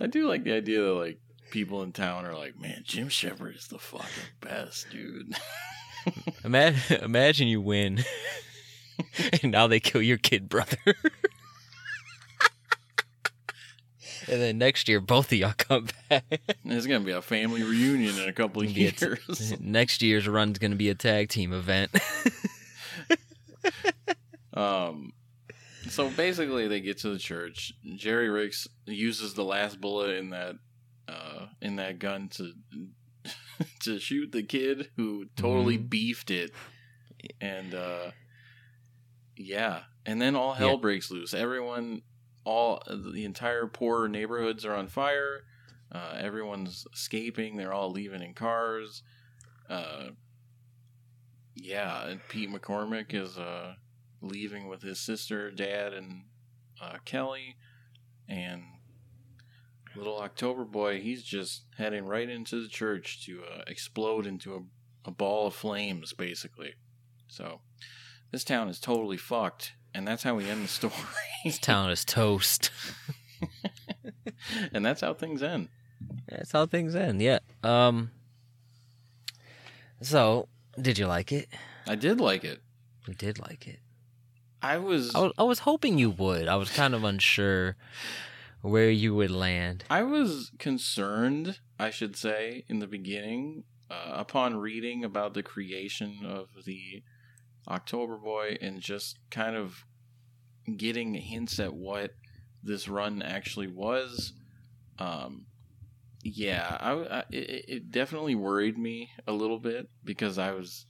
I 0.00 0.06
do 0.06 0.28
like 0.28 0.44
the 0.44 0.52
idea 0.52 0.82
that 0.82 0.92
like 0.92 1.18
people 1.50 1.82
in 1.82 1.92
town 1.92 2.26
are 2.26 2.36
like, 2.36 2.58
man, 2.60 2.82
Jim 2.84 3.08
Shepard 3.08 3.56
is 3.56 3.68
the 3.68 3.78
fucking 3.78 4.06
best, 4.40 4.88
dude. 4.90 5.34
Imagine, 6.44 7.02
imagine 7.02 7.48
you 7.48 7.60
win, 7.60 8.04
and 9.42 9.52
now 9.52 9.66
they 9.66 9.80
kill 9.80 10.02
your 10.02 10.18
kid 10.18 10.48
brother. 10.48 10.76
and 14.28 14.40
then 14.40 14.58
next 14.58 14.88
year, 14.88 15.00
both 15.00 15.32
of 15.32 15.38
y'all 15.38 15.54
come 15.56 15.88
back. 16.08 16.24
It's 16.64 16.86
gonna 16.86 17.00
be 17.00 17.12
a 17.12 17.22
family 17.22 17.62
reunion 17.62 18.18
in 18.18 18.28
a 18.28 18.32
couple 18.32 18.62
of 18.62 18.68
a 18.68 18.72
t- 18.72 18.80
years. 18.80 19.54
next 19.60 20.02
year's 20.02 20.28
run's 20.28 20.58
gonna 20.58 20.76
be 20.76 20.88
a 20.88 20.94
tag 20.94 21.28
team 21.28 21.52
event. 21.52 21.90
Um, 24.56 25.12
so 25.88 26.08
basically, 26.10 26.66
they 26.66 26.80
get 26.80 26.98
to 26.98 27.10
the 27.10 27.18
church. 27.18 27.74
Jerry 27.94 28.28
Ricks 28.28 28.66
uses 28.86 29.34
the 29.34 29.44
last 29.44 29.80
bullet 29.80 30.16
in 30.16 30.30
that 30.30 30.56
uh, 31.08 31.46
in 31.60 31.76
that 31.76 31.98
gun 31.98 32.28
to 32.30 32.52
to 33.80 33.98
shoot 33.98 34.32
the 34.32 34.42
kid 34.42 34.90
who 34.96 35.26
totally 35.36 35.78
Mhm. 35.78 35.88
beefed 35.90 36.30
it, 36.30 36.52
and 37.40 37.74
uh, 37.74 38.10
yeah, 39.36 39.84
and 40.04 40.20
then 40.20 40.34
all 40.36 40.54
hell 40.54 40.70
Yeah. 40.72 40.76
breaks 40.80 41.10
loose. 41.10 41.34
Everyone, 41.34 42.02
all 42.44 42.82
the 42.88 43.24
entire 43.24 43.66
poor 43.66 44.08
neighborhoods 44.08 44.64
are 44.64 44.74
on 44.74 44.88
fire. 44.88 45.44
Uh, 45.92 46.16
everyone's 46.18 46.86
escaping. 46.92 47.56
They're 47.56 47.72
all 47.72 47.90
leaving 47.90 48.22
in 48.22 48.34
cars. 48.34 49.02
Uh, 49.68 50.10
yeah, 51.54 52.06
and 52.06 52.20
Pete 52.28 52.50
McCormick 52.50 53.14
is 53.14 53.38
uh, 53.38 53.74
leaving 54.20 54.68
with 54.68 54.82
his 54.82 55.00
sister, 55.00 55.50
dad, 55.50 55.92
and 55.94 56.24
uh, 56.80 56.98
Kelly, 57.04 57.56
and 58.28 58.62
little 59.96 60.18
October 60.20 60.64
boy. 60.64 61.00
He's 61.00 61.22
just 61.22 61.64
heading 61.76 62.06
right 62.06 62.28
into 62.28 62.62
the 62.62 62.68
church 62.68 63.24
to 63.26 63.42
uh, 63.42 63.62
explode 63.66 64.26
into 64.26 64.54
a, 64.54 65.08
a 65.08 65.10
ball 65.10 65.46
of 65.46 65.54
flames, 65.54 66.12
basically. 66.12 66.74
So 67.28 67.60
this 68.30 68.44
town 68.44 68.68
is 68.68 68.80
totally 68.80 69.16
fucked, 69.16 69.72
and 69.94 70.06
that's 70.06 70.22
how 70.22 70.34
we 70.34 70.48
end 70.48 70.64
the 70.64 70.68
story. 70.80 70.92
this 71.44 71.58
town 71.58 71.90
is 71.90 72.04
toast. 72.04 72.70
and 74.72 74.84
that's 74.84 75.00
how 75.00 75.14
things 75.14 75.42
end. 75.42 75.68
That's 76.28 76.52
how 76.52 76.66
things 76.66 76.94
end. 76.94 77.22
Yeah. 77.22 77.38
Um. 77.62 78.10
So, 80.02 80.48
did 80.80 80.98
you 80.98 81.06
like 81.06 81.32
it? 81.32 81.48
I 81.86 81.94
did 81.94 82.20
like 82.20 82.44
it. 82.44 82.60
We 83.08 83.14
did 83.14 83.38
like 83.38 83.66
it. 83.66 83.78
I 84.60 84.78
was 84.78 85.14
I 85.14 85.20
was, 85.20 85.32
I 85.38 85.42
was 85.44 85.58
hoping 85.60 85.98
you 85.98 86.10
would. 86.10 86.48
I 86.48 86.56
was 86.56 86.70
kind 86.70 86.94
of 86.94 87.04
unsure 87.04 87.76
where 88.66 88.90
you 88.90 89.14
would 89.14 89.30
land. 89.30 89.84
I 89.88 90.02
was 90.02 90.52
concerned, 90.58 91.60
I 91.78 91.90
should 91.90 92.16
say, 92.16 92.64
in 92.68 92.80
the 92.80 92.86
beginning, 92.86 93.64
uh, 93.90 94.12
upon 94.14 94.56
reading 94.56 95.04
about 95.04 95.34
the 95.34 95.42
creation 95.42 96.20
of 96.26 96.48
the 96.64 97.02
October 97.68 98.16
Boy 98.16 98.56
and 98.60 98.80
just 98.80 99.18
kind 99.30 99.56
of 99.56 99.84
getting 100.76 101.14
hints 101.14 101.58
at 101.60 101.74
what 101.74 102.12
this 102.62 102.88
run 102.88 103.22
actually 103.22 103.68
was. 103.68 104.32
Um, 104.98 105.46
yeah, 106.22 106.76
I, 106.80 106.92
I 106.92 107.24
it, 107.30 107.64
it 107.68 107.90
definitely 107.90 108.34
worried 108.34 108.76
me 108.76 109.10
a 109.26 109.32
little 109.32 109.60
bit 109.60 109.88
because 110.02 110.38
I 110.38 110.52
was, 110.52 110.86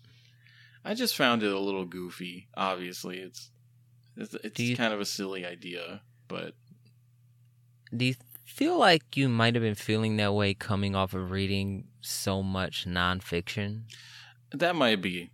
I 0.85 0.95
just 0.95 1.17
found 1.17 1.43
it 1.43 1.53
a 1.53 1.59
little 1.61 1.85
goofy. 1.85 2.49
Obviously, 2.57 3.19
it's 3.19 3.51
it's, 4.17 4.35
it's 4.43 4.61
you- 4.61 4.77
kind 4.77 4.95
of 4.95 5.01
a 5.01 5.05
silly 5.05 5.45
idea, 5.45 6.01
but 6.29 6.55
Do 7.95 8.05
you 8.05 8.15
feel 8.45 8.79
like 8.79 9.17
you 9.17 9.29
might 9.29 9.55
have 9.55 9.63
been 9.63 9.75
feeling 9.75 10.17
that 10.17 10.33
way 10.35 10.55
coming 10.55 10.95
off 10.95 11.15
of 11.15 11.31
reading 11.31 11.89
so 12.01 12.43
much 12.43 12.87
nonfiction? 12.87 13.83
that 14.53 14.77
might 14.77 15.03
be 15.03 15.31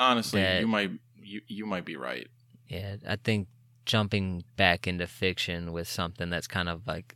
honestly 0.00 0.42
That- 0.42 0.60
you 0.60 0.66
might 0.66 0.90
you 1.22 1.40
you 1.46 1.64
might 1.66 1.84
be 1.84 1.96
right. 1.96 2.26
Yeah, 2.68 2.96
I 3.08 3.16
think 3.16 3.48
jumping 3.86 4.44
back 4.56 4.86
into 4.86 5.06
fiction 5.06 5.72
with 5.72 5.88
something 5.88 6.30
that's 6.30 6.46
kind 6.46 6.68
of 6.68 6.86
like 6.86 7.14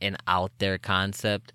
an 0.00 0.16
out 0.26 0.52
there 0.58 0.78
concept. 0.78 1.52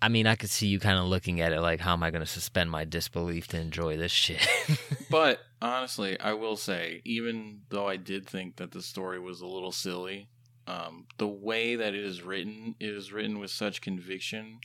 I 0.00 0.08
mean, 0.08 0.26
I 0.28 0.36
could 0.36 0.50
see 0.50 0.68
you 0.68 0.78
kind 0.78 0.98
of 0.98 1.06
looking 1.06 1.40
at 1.40 1.52
it 1.52 1.60
like, 1.60 1.80
how 1.80 1.92
am 1.92 2.02
I 2.04 2.10
going 2.10 2.22
to 2.22 2.26
suspend 2.30 2.70
my 2.70 2.84
disbelief 2.84 3.48
to 3.48 3.60
enjoy 3.60 3.96
this 3.96 4.12
shit? 4.12 4.46
But 5.10 5.40
honestly, 5.62 6.20
I 6.20 6.34
will 6.34 6.56
say, 6.56 7.00
even 7.04 7.62
though 7.70 7.88
I 7.88 7.96
did 7.96 8.26
think 8.26 8.56
that 8.56 8.72
the 8.72 8.82
story 8.82 9.18
was 9.18 9.40
a 9.40 9.46
little 9.46 9.72
silly, 9.72 10.28
um, 10.68 11.06
the 11.16 11.26
way 11.26 11.76
that 11.76 11.94
it 11.94 12.04
is 12.04 12.22
written, 12.22 12.74
it 12.78 12.90
is 12.90 13.10
written 13.10 13.38
with 13.38 13.50
such 13.50 13.80
conviction. 13.80 14.60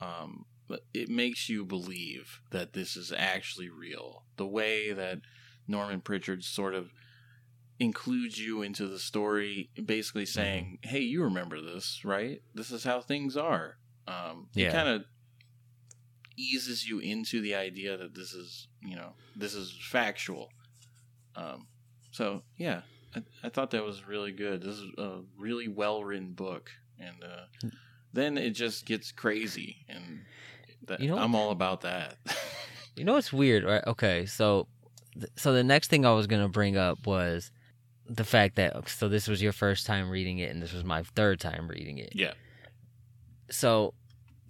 Um, 0.00 0.46
it 0.92 1.08
makes 1.08 1.48
you 1.48 1.64
believe 1.64 2.40
that 2.50 2.72
this 2.72 2.96
is 2.96 3.12
actually 3.16 3.68
real. 3.68 4.24
The 4.36 4.46
way 4.46 4.92
that 4.92 5.20
Norman 5.68 6.00
Partridge 6.00 6.46
sort 6.48 6.74
of 6.74 6.92
includes 7.78 8.38
you 8.38 8.62
into 8.62 8.88
the 8.88 8.98
story, 8.98 9.70
basically 9.84 10.26
saying, 10.26 10.78
"Hey, 10.82 11.00
you 11.00 11.22
remember 11.22 11.60
this, 11.60 12.04
right? 12.04 12.42
This 12.54 12.72
is 12.72 12.82
how 12.84 13.00
things 13.00 13.36
are." 13.36 13.78
Um, 14.08 14.48
Yeah. 14.54 14.70
It 14.70 14.72
kind 14.72 14.88
of 14.88 15.04
eases 16.36 16.88
you 16.88 16.98
into 16.98 17.40
the 17.40 17.54
idea 17.54 17.96
that 17.96 18.14
this 18.14 18.32
is, 18.32 18.66
you 18.80 18.96
know, 18.96 19.14
this 19.36 19.54
is 19.54 19.78
factual. 19.80 20.50
Um, 21.36 21.68
so 22.10 22.42
yeah, 22.56 22.82
I, 23.14 23.22
I 23.44 23.48
thought 23.48 23.70
that 23.72 23.84
was 23.84 24.06
really 24.06 24.32
good. 24.32 24.62
This 24.62 24.76
is 24.76 24.90
a 24.98 25.20
really 25.38 25.68
well 25.68 26.02
written 26.04 26.32
book, 26.32 26.70
and 26.98 27.16
uh, 27.22 27.68
then 28.12 28.38
it 28.38 28.50
just 28.50 28.86
gets 28.86 29.12
crazy, 29.12 29.84
and 29.88 30.20
that, 30.86 31.00
You 31.00 31.08
know- 31.08 31.18
I'm 31.18 31.34
all 31.34 31.50
about 31.50 31.82
that. 31.82 32.16
You 32.94 33.04
know 33.04 33.14
what's 33.14 33.32
weird, 33.32 33.64
right? 33.64 33.82
Okay, 33.86 34.26
so 34.26 34.66
th- 35.14 35.30
so 35.36 35.54
the 35.54 35.64
next 35.64 35.88
thing 35.88 36.04
I 36.04 36.12
was 36.12 36.26
gonna 36.26 36.50
bring 36.50 36.76
up 36.76 37.06
was 37.06 37.50
the 38.06 38.22
fact 38.22 38.56
that 38.56 38.86
so 38.86 39.08
this 39.08 39.26
was 39.28 39.40
your 39.40 39.52
first 39.52 39.86
time 39.86 40.10
reading 40.10 40.40
it, 40.40 40.50
and 40.50 40.60
this 40.62 40.74
was 40.74 40.84
my 40.84 41.02
third 41.02 41.40
time 41.40 41.68
reading 41.68 41.96
it. 41.96 42.12
yeah, 42.14 42.34
So 43.50 43.94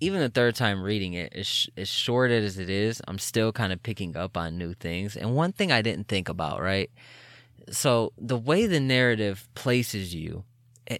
even 0.00 0.18
the 0.20 0.28
third 0.28 0.56
time 0.56 0.82
reading 0.82 1.12
it, 1.14 1.32
as, 1.34 1.46
sh- 1.46 1.68
as 1.76 1.88
short 1.88 2.32
as 2.32 2.58
it 2.58 2.68
is, 2.68 3.00
I'm 3.06 3.20
still 3.20 3.52
kind 3.52 3.72
of 3.72 3.80
picking 3.82 4.16
up 4.16 4.36
on 4.36 4.58
new 4.58 4.74
things. 4.74 5.16
And 5.16 5.36
one 5.36 5.52
thing 5.52 5.70
I 5.70 5.80
didn't 5.82 6.08
think 6.08 6.28
about, 6.28 6.60
right? 6.60 6.90
So 7.70 8.12
the 8.18 8.36
way 8.36 8.66
the 8.66 8.80
narrative 8.80 9.48
places 9.54 10.14
you, 10.14 10.44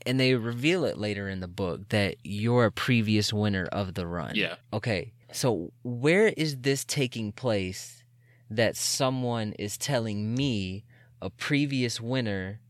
and 0.07 0.19
they 0.21 0.35
reveal 0.35 0.85
it 0.85 0.97
later 0.99 1.29
in 1.29 1.41
the 1.41 1.49
book 1.49 1.89
that 1.91 2.17
you're 2.23 2.67
a 2.67 2.73
previous 2.73 3.33
winner 3.33 3.67
of 3.73 3.95
the 3.95 4.07
run. 4.07 4.33
yeah. 4.35 4.57
Okay, 4.73 5.13
so 5.33 5.73
where 5.83 6.29
is 6.29 6.59
this 6.59 6.85
taking 6.85 7.33
place 7.33 8.03
that 8.51 8.77
someone 8.77 9.53
is 9.59 9.77
telling 9.79 10.35
me, 10.35 10.85
a 11.21 11.31
previous 11.31 12.01
winner, 12.01 12.61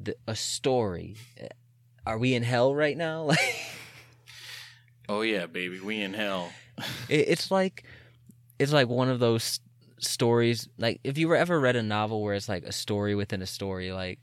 the, 0.00 0.16
a 0.26 0.34
story? 0.34 1.16
Are 2.06 2.18
we 2.18 2.34
in 2.34 2.42
hell 2.42 2.74
right 2.74 2.96
now? 2.96 3.22
Like, 3.28 3.38
Oh 5.08 5.20
yeah, 5.20 5.46
baby, 5.46 5.80
we 5.80 6.00
in 6.00 6.14
hell. 6.14 6.50
it, 7.08 7.28
it's 7.28 7.50
like, 7.50 7.84
it's 8.58 8.72
like 8.72 8.88
one 8.88 9.08
of 9.10 9.18
those 9.20 9.60
stories. 9.98 10.68
Like, 10.78 11.00
if 11.04 11.18
you 11.18 11.28
were 11.28 11.36
ever 11.36 11.58
read 11.58 11.76
a 11.76 11.82
novel 11.82 12.22
where 12.22 12.34
it's 12.34 12.48
like 12.48 12.64
a 12.64 12.72
story 12.72 13.14
within 13.14 13.42
a 13.42 13.46
story, 13.46 13.92
like 13.92 14.20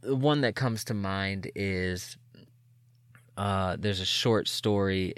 the 0.00 0.16
one 0.16 0.42
that 0.42 0.54
comes 0.54 0.84
to 0.84 0.94
mind 0.94 1.50
is, 1.54 2.16
uh, 3.36 3.76
there's 3.78 4.00
a 4.00 4.06
short 4.06 4.48
story 4.48 5.14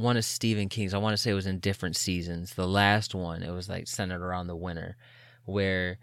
one 0.00 0.16
of 0.16 0.24
Stephen 0.24 0.68
King's. 0.68 0.94
I 0.94 0.98
want 0.98 1.14
to 1.14 1.16
say 1.16 1.30
it 1.30 1.34
was 1.34 1.46
in 1.46 1.58
different 1.58 1.96
seasons. 1.96 2.54
The 2.54 2.66
last 2.66 3.14
one, 3.14 3.42
it 3.42 3.50
was 3.50 3.68
like 3.68 3.86
centered 3.86 4.22
around 4.22 4.46
the 4.46 4.56
winter, 4.56 4.96
where 5.44 5.98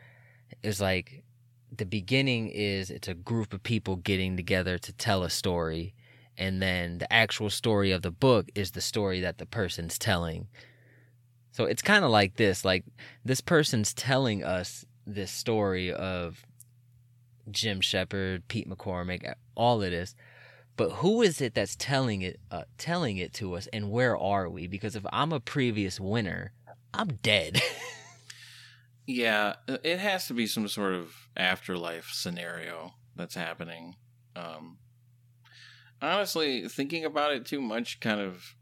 it's 0.64 0.80
like 0.80 1.24
the 1.76 1.86
beginning 1.86 2.50
is 2.50 2.90
it's 2.90 3.08
a 3.08 3.14
group 3.14 3.54
of 3.54 3.64
people 3.64 3.98
getting 3.98 4.38
together 4.38 4.78
to 4.78 4.94
tell 4.94 5.24
a 5.24 5.30
story, 5.30 5.94
and 6.38 6.62
then 6.62 7.00
the 7.00 7.12
actual 7.12 7.50
story 7.50 7.92
of 7.92 8.02
the 8.02 8.12
book 8.12 8.50
is 8.56 8.72
the 8.72 8.82
story 8.82 9.20
that 9.22 9.38
the 9.38 9.46
person's 9.46 9.98
telling. 9.98 10.48
So 11.58 11.66
it's 11.66 11.82
kind 11.82 12.06
of 12.06 12.12
like 12.12 12.36
this: 12.36 12.64
like 12.64 12.86
this 13.26 13.42
person's 13.42 13.94
telling 13.94 14.44
us 14.44 14.86
this 15.06 15.32
story 15.32 15.92
of 15.92 16.46
Jim 17.50 17.82
Shepard, 17.82 18.48
Pete 18.48 18.70
McCormick, 18.70 19.34
all 19.56 19.82
of 19.82 19.92
this 19.92 20.16
but 20.76 20.92
who 20.92 21.24
is 21.24 21.42
it 21.42 21.56
that's 21.56 21.76
telling 21.76 22.22
it 22.22 22.40
uh, 22.52 22.62
telling 22.78 23.18
it 23.18 23.34
to 23.34 23.56
us 23.56 23.68
and 23.74 23.90
where 23.90 24.16
are 24.16 24.48
we 24.48 24.68
because 24.68 24.96
if 24.96 25.04
i'm 25.12 25.34
a 25.34 25.40
previous 25.40 26.00
winner 26.00 26.52
i'm 26.94 27.08
dead 27.24 27.60
Yeah, 29.08 29.56
it 29.68 30.00
has 30.00 30.28
to 30.28 30.34
be 30.34 30.48
some 30.48 30.68
sort 30.68 30.94
of 30.94 31.30
afterlife 31.38 32.10
scenario 32.12 32.94
that's 33.16 33.36
happening. 33.36 33.96
Um, 34.36 34.80
honestly, 36.02 36.68
thinking 36.68 37.06
about 37.06 37.32
it 37.32 37.46
too 37.46 37.62
much 37.62 38.02
kind 38.02 38.20
of 38.20 38.54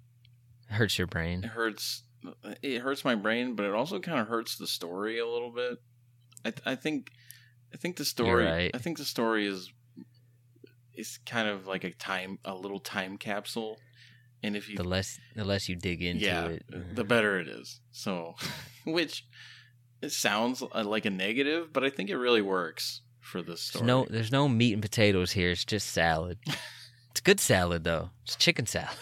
hurts 0.70 1.00
your 1.00 1.08
brain 1.08 1.44
It 1.44 1.50
hurts. 1.50 2.04
It 2.62 2.80
hurts 2.80 3.04
my 3.06 3.16
brain, 3.16 3.56
but 3.56 3.66
it 3.66 3.74
also 3.74 4.00
kind 4.00 4.20
of 4.20 4.28
hurts 4.28 4.58
the 4.58 4.68
story 4.68 5.20
a 5.20 5.28
little 5.28 5.52
bit. 5.52 5.80
I, 6.44 6.72
I 6.72 6.76
think, 6.76 7.12
I 7.74 7.78
think 7.78 7.98
the 7.98 8.06
story. 8.06 8.46
right. 8.46 8.72
I 8.74 8.78
think 8.78 8.98
the 8.98 9.06
story 9.06 9.48
is 9.48 9.72
is 10.94 11.20
kind 11.26 11.50
of 11.50 11.68
like 11.68 11.84
a 11.84 11.92
time, 11.92 12.40
a 12.46 12.56
little 12.56 12.80
time 12.80 13.18
capsule. 13.18 13.78
And 14.44 14.56
if 14.56 14.70
you 14.70 14.78
the 14.78 14.84
less 14.84 15.20
the 15.36 15.44
less 15.44 15.68
you 15.68 15.76
dig 15.76 16.04
into 16.04 16.26
yeah, 16.26 16.48
it 16.48 16.96
the 16.96 17.04
better 17.04 17.40
it 17.40 17.48
is. 17.48 17.80
So, 17.92 18.36
which 18.86 19.26
it 20.02 20.12
sounds 20.12 20.62
uh, 20.62 20.84
like 20.84 21.06
a 21.06 21.10
negative, 21.10 21.74
but 21.74 21.84
I 21.84 21.90
think 21.90 22.10
it 22.10 22.18
really 22.18 22.42
works 22.42 23.02
for 23.20 23.42
this 23.42 23.72
there's 23.72 23.82
story. 23.82 23.86
no 23.88 24.06
there's 24.08 24.32
no 24.32 24.48
meat 24.48 24.74
and 24.74 24.84
potatoes 24.84 25.32
here 25.32 25.50
it's 25.50 25.66
just 25.66 25.90
salad 25.90 26.38
it's 27.10 27.22
good 27.22 27.40
salad 27.40 27.84
though 27.84 28.12
it's 28.24 28.36
chicken 28.36 28.68
salad 28.68 28.96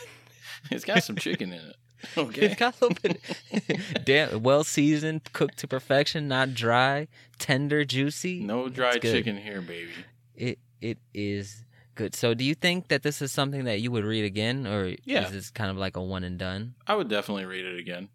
it's 0.71 0.85
got 0.85 1.03
some 1.03 1.15
chicken 1.15 1.51
in 1.51 1.59
it. 1.59 1.75
Okay. 2.17 2.45
it's 2.47 2.55
got 2.55 2.79
a 2.81 2.85
little 2.87 2.97
bit 3.01 4.05
damn 4.05 4.43
well 4.43 4.63
seasoned 4.63 5.21
cooked 5.33 5.57
to 5.59 5.67
perfection 5.67 6.27
not 6.27 6.53
dry 6.53 7.07
tender 7.39 7.83
juicy 7.85 8.41
No 8.41 8.69
dry 8.69 8.97
chicken 8.97 9.37
here, 9.37 9.61
baby. 9.61 9.91
it 10.35 10.59
it 10.81 10.97
is 11.13 11.63
good 11.95 12.13
so 12.15 12.33
do 12.33 12.43
you 12.43 12.55
think 12.55 12.87
that 12.89 13.03
this 13.03 13.21
is 13.21 13.31
something 13.31 13.63
that 13.65 13.79
you 13.81 13.91
would 13.91 14.03
read 14.03 14.25
again 14.25 14.67
or 14.67 14.95
Yeah. 15.05 15.25
is 15.25 15.31
this 15.31 15.49
kind 15.49 15.69
of 15.71 15.77
like 15.77 15.95
a 15.95 16.01
one 16.03 16.23
and 16.23 16.37
done 16.37 16.75
I 16.87 16.95
would 16.95 17.07
definitely 17.09 17.45
read 17.45 17.65
it 17.65 17.79
again. 17.79 18.09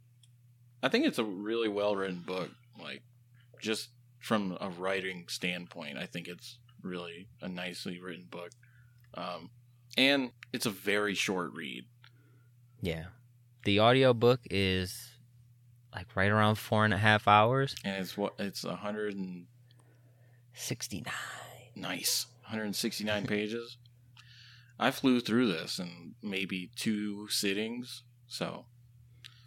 I 0.83 0.89
think 0.89 1.07
it's 1.07 1.19
a 1.19 1.25
really 1.25 1.69
well 1.69 1.97
written 1.97 2.23
book. 2.25 2.51
Like, 2.81 3.03
just 3.61 3.89
from 4.21 4.57
a 4.61 4.69
writing 4.69 5.25
standpoint, 5.29 5.99
I 5.99 6.07
think 6.07 6.29
it's 6.29 6.59
really 6.83 7.27
a 7.43 7.49
nicely 7.49 7.99
written 8.01 8.27
book. 8.31 8.51
Um, 9.15 9.51
and 9.97 10.31
it's 10.53 10.67
a 10.67 10.71
very 10.71 11.15
short 11.15 11.53
read. 11.55 11.85
Yeah. 12.81 13.07
The 13.65 13.81
audiobook 13.81 14.41
is 14.51 15.11
like 15.95 16.15
right 16.15 16.31
around 16.31 16.57
four 16.57 16.85
and 16.85 16.95
a 16.95 16.99
half 16.99 17.27
hours. 17.27 17.75
And 17.85 17.97
it's 18.03 18.17
what 18.17 18.35
it's 18.39 18.65
a 18.65 18.77
hundred 18.77 19.15
and 19.15 19.47
69. 20.55 21.13
nice, 21.75 22.27
169 22.45 23.27
pages. 23.27 23.77
I 24.79 24.91
flew 24.91 25.21
through 25.21 25.53
this 25.53 25.79
in 25.79 26.15
maybe 26.23 26.71
two 26.77 27.29
sittings. 27.29 28.03
So 28.29 28.67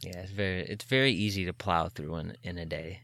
Yeah, 0.02 0.20
it's 0.20 0.32
very 0.32 0.62
it's 0.62 0.86
very 0.86 1.12
easy 1.12 1.46
to 1.46 1.54
plow 1.54 1.90
through 1.90 2.16
in 2.18 2.36
in 2.44 2.58
a 2.58 2.66
day. 2.66 3.02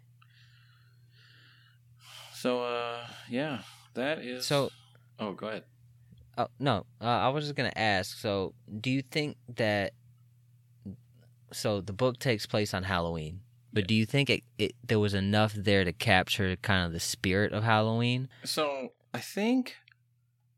So, 2.34 2.62
uh, 2.62 3.00
yeah, 3.30 3.62
that 3.96 4.20
is. 4.20 4.46
So- 4.46 4.72
oh, 5.20 5.34
go 5.34 5.48
ahead. 5.48 5.64
Oh 6.38 6.50
no, 6.60 6.86
uh, 7.02 7.06
I 7.06 7.30
was 7.30 7.46
just 7.46 7.56
gonna 7.56 7.74
ask. 7.76 8.16
So, 8.20 8.54
do 8.80 8.92
you 8.92 9.02
think 9.02 9.38
that? 9.56 9.94
So 11.52 11.82
the 11.82 11.94
book 11.94 12.20
takes 12.20 12.46
place 12.46 12.74
on 12.74 12.84
Halloween, 12.84 13.42
but 13.74 13.84
Yeah. 13.84 13.88
do 13.88 13.96
you 13.96 14.06
think 14.06 14.30
it, 14.30 14.44
it 14.58 14.74
there 14.84 15.00
was 15.00 15.14
enough 15.14 15.54
there 15.54 15.84
to 15.84 15.94
capture 15.94 16.56
kind 16.58 16.86
of 16.86 16.94
the 16.94 17.00
spirit 17.00 17.54
of 17.54 17.64
Halloween? 17.64 18.30
So, 18.44 18.94
I 19.14 19.20
think 19.20 19.78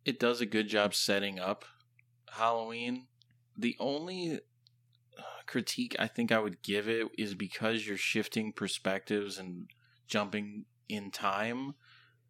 it 0.06 0.20
does 0.20 0.42
a 0.42 0.46
good 0.46 0.68
job 0.68 0.94
setting 0.94 1.40
up 1.40 1.66
Halloween. 2.32 3.08
The 3.58 3.76
only 3.80 4.40
uh, 5.18 5.22
critique 5.46 5.96
I 6.00 6.08
think 6.08 6.32
I 6.32 6.40
would 6.40 6.62
give 6.62 6.88
it 6.88 7.08
is 7.18 7.36
because 7.36 7.88
you're 7.88 7.98
shifting 7.98 8.54
perspectives 8.54 9.38
and 9.38 9.68
jumping 10.08 10.66
in 10.88 11.12
time, 11.12 11.76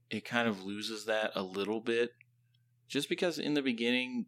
it 0.10 0.26
kind 0.26 0.48
of 0.48 0.64
loses 0.64 1.06
that 1.06 1.32
a 1.36 1.44
little 1.44 1.80
bit. 1.80 2.12
Just 2.88 3.08
because 3.08 3.40
in 3.40 3.54
the 3.54 3.62
beginning, 3.62 4.26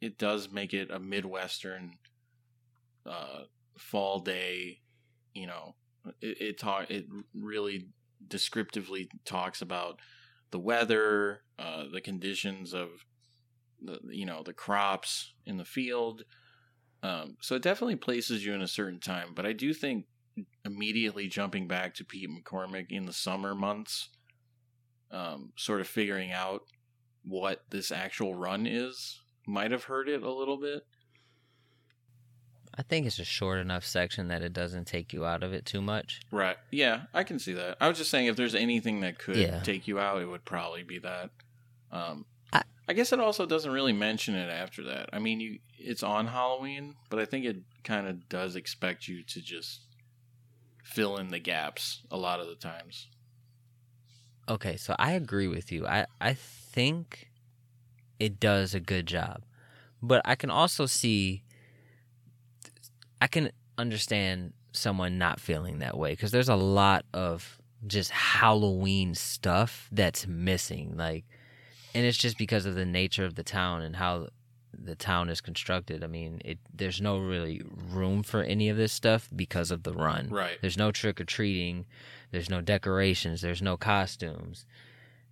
it 0.00 0.18
does 0.18 0.50
make 0.50 0.72
it 0.72 0.90
a 0.90 0.98
midwestern 0.98 1.98
uh, 3.04 3.44
fall 3.78 4.20
day. 4.20 4.80
You 5.34 5.46
know, 5.46 5.74
it 6.20 6.40
it 6.40 6.58
talk 6.58 6.90
it 6.90 7.06
really 7.34 7.88
descriptively 8.26 9.08
talks 9.24 9.62
about 9.62 10.00
the 10.50 10.58
weather, 10.58 11.42
uh, 11.58 11.84
the 11.92 12.00
conditions 12.00 12.74
of 12.74 12.88
the 13.82 13.98
you 14.10 14.26
know 14.26 14.42
the 14.42 14.52
crops 14.52 15.34
in 15.46 15.56
the 15.56 15.64
field. 15.64 16.24
Um, 17.02 17.36
so 17.40 17.54
it 17.54 17.62
definitely 17.62 17.96
places 17.96 18.46
you 18.46 18.54
in 18.54 18.62
a 18.62 18.68
certain 18.68 19.00
time. 19.00 19.32
But 19.34 19.44
I 19.44 19.52
do 19.52 19.74
think 19.74 20.06
immediately 20.64 21.28
jumping 21.28 21.68
back 21.68 21.94
to 21.94 22.04
Pete 22.04 22.30
McCormick 22.30 22.86
in 22.90 23.04
the 23.04 23.12
summer 23.12 23.54
months, 23.54 24.08
um, 25.10 25.52
sort 25.56 25.80
of 25.80 25.86
figuring 25.86 26.32
out 26.32 26.62
what 27.24 27.64
this 27.70 27.90
actual 27.90 28.34
run 28.34 28.66
is, 28.66 29.20
might 29.46 29.70
have 29.70 29.84
hurt 29.84 30.08
it 30.08 30.22
a 30.22 30.32
little 30.32 30.58
bit. 30.58 30.82
I 32.76 32.82
think 32.82 33.06
it's 33.06 33.18
a 33.20 33.24
short 33.24 33.58
enough 33.60 33.84
section 33.84 34.28
that 34.28 34.42
it 34.42 34.52
doesn't 34.52 34.86
take 34.86 35.12
you 35.12 35.24
out 35.24 35.42
of 35.44 35.52
it 35.52 35.64
too 35.64 35.80
much. 35.80 36.20
Right. 36.32 36.56
Yeah, 36.72 37.02
I 37.14 37.22
can 37.22 37.38
see 37.38 37.52
that. 37.52 37.76
I 37.80 37.88
was 37.88 37.98
just 37.98 38.10
saying 38.10 38.26
if 38.26 38.34
there's 38.36 38.54
anything 38.54 39.00
that 39.00 39.18
could 39.18 39.36
Yeah. 39.36 39.60
take 39.62 39.86
you 39.86 40.00
out, 40.00 40.20
it 40.20 40.26
would 40.26 40.44
probably 40.44 40.82
be 40.82 40.98
that. 40.98 41.30
Um, 41.92 42.26
I- 42.52 42.64
I 42.88 42.92
guess 42.92 43.12
it 43.12 43.20
also 43.20 43.46
doesn't 43.46 43.70
really 43.70 43.92
mention 43.92 44.34
it 44.34 44.48
after 44.50 44.82
that. 44.84 45.08
I 45.12 45.18
mean, 45.20 45.38
you 45.40 45.60
it's 45.78 46.02
on 46.02 46.26
Halloween, 46.28 46.96
but 47.10 47.18
I 47.20 47.26
think 47.26 47.44
it 47.44 47.58
kind 47.84 48.06
of 48.08 48.28
does 48.28 48.56
expect 48.56 49.06
you 49.06 49.22
to 49.22 49.40
just 49.40 49.82
fill 50.82 51.16
in 51.18 51.28
the 51.28 51.38
gaps 51.38 52.00
a 52.10 52.16
lot 52.16 52.40
of 52.40 52.48
the 52.48 52.56
times. 52.56 53.06
Okay, 54.48 54.76
so 54.76 54.96
I 54.98 55.12
agree 55.12 55.46
with 55.48 55.70
you. 55.70 55.86
I 55.86 56.06
I 56.20 56.34
think 56.34 57.30
it 58.18 58.40
does 58.40 58.74
a 58.74 58.80
good 58.80 59.06
job. 59.06 59.44
But 60.02 60.20
I 60.24 60.34
can 60.34 60.50
also 60.50 60.84
see 60.86 61.43
I 63.20 63.26
can 63.26 63.50
understand 63.78 64.52
someone 64.72 65.18
not 65.18 65.40
feeling 65.40 65.78
that 65.78 65.96
way 65.96 66.14
cuz 66.16 66.30
there's 66.30 66.48
a 66.48 66.56
lot 66.56 67.04
of 67.12 67.58
just 67.86 68.10
Halloween 68.10 69.14
stuff 69.14 69.88
that's 69.92 70.26
missing 70.26 70.96
like 70.96 71.24
and 71.94 72.04
it's 72.04 72.18
just 72.18 72.36
because 72.36 72.66
of 72.66 72.74
the 72.74 72.84
nature 72.84 73.24
of 73.24 73.36
the 73.36 73.44
town 73.44 73.82
and 73.82 73.96
how 73.96 74.28
the 74.82 74.94
town 74.94 75.28
is 75.28 75.40
constructed. 75.40 76.02
I 76.02 76.06
mean, 76.06 76.40
it 76.44 76.58
there's 76.72 77.00
no 77.00 77.18
really 77.18 77.62
room 77.90 78.22
for 78.22 78.42
any 78.42 78.68
of 78.68 78.76
this 78.76 78.92
stuff 78.92 79.28
because 79.34 79.70
of 79.70 79.82
the 79.82 79.92
run. 79.92 80.28
Right. 80.28 80.58
There's 80.60 80.76
no 80.76 80.90
trick 80.90 81.20
or 81.20 81.24
treating. 81.24 81.86
There's 82.30 82.50
no 82.50 82.60
decorations. 82.60 83.40
There's 83.40 83.62
no 83.62 83.76
costumes. 83.76 84.66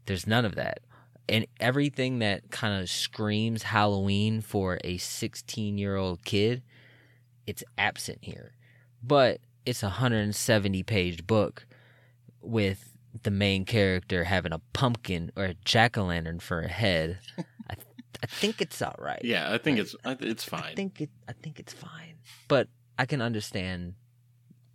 There's 0.06 0.26
none 0.26 0.44
of 0.44 0.54
that. 0.54 0.80
And 1.28 1.46
everything 1.60 2.18
that 2.20 2.50
kind 2.50 2.80
of 2.80 2.90
screams 2.90 3.64
Halloween 3.64 4.40
for 4.40 4.78
a 4.84 4.98
16 4.98 5.78
year 5.78 5.96
old 5.96 6.24
kid, 6.24 6.62
it's 7.46 7.64
absent 7.78 8.18
here. 8.22 8.52
But 9.02 9.40
it's 9.66 9.82
a 9.82 9.86
170 9.86 10.82
page 10.82 11.26
book 11.26 11.66
with 12.40 12.96
the 13.22 13.30
main 13.30 13.64
character 13.64 14.24
having 14.24 14.52
a 14.52 14.60
pumpkin 14.72 15.30
or 15.36 15.44
a 15.44 15.54
jack 15.64 15.98
o' 15.98 16.04
lantern 16.04 16.40
for 16.40 16.60
a 16.60 16.68
head. 16.68 17.18
I, 17.70 17.74
I 18.22 18.26
think 18.26 18.60
it's 18.60 18.80
all 18.80 18.96
right. 18.98 19.20
Yeah, 19.22 19.52
I 19.52 19.58
think 19.58 19.78
it's 19.78 19.94
I 20.04 20.14
th- 20.14 20.30
it's 20.30 20.44
fine. 20.44 20.62
I 20.64 20.74
think 20.74 21.00
it. 21.00 21.10
I 21.28 21.32
think 21.32 21.58
it's 21.58 21.72
fine, 21.72 22.16
but 22.48 22.68
I 22.98 23.06
can 23.06 23.20
understand 23.20 23.94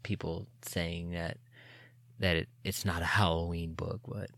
people 0.03 0.47
saying 0.61 1.11
that 1.11 1.37
that 2.19 2.35
it, 2.35 2.49
it's 2.63 2.85
not 2.85 3.01
a 3.01 3.05
Halloween 3.05 3.73
book, 3.73 4.01
but 4.07 4.29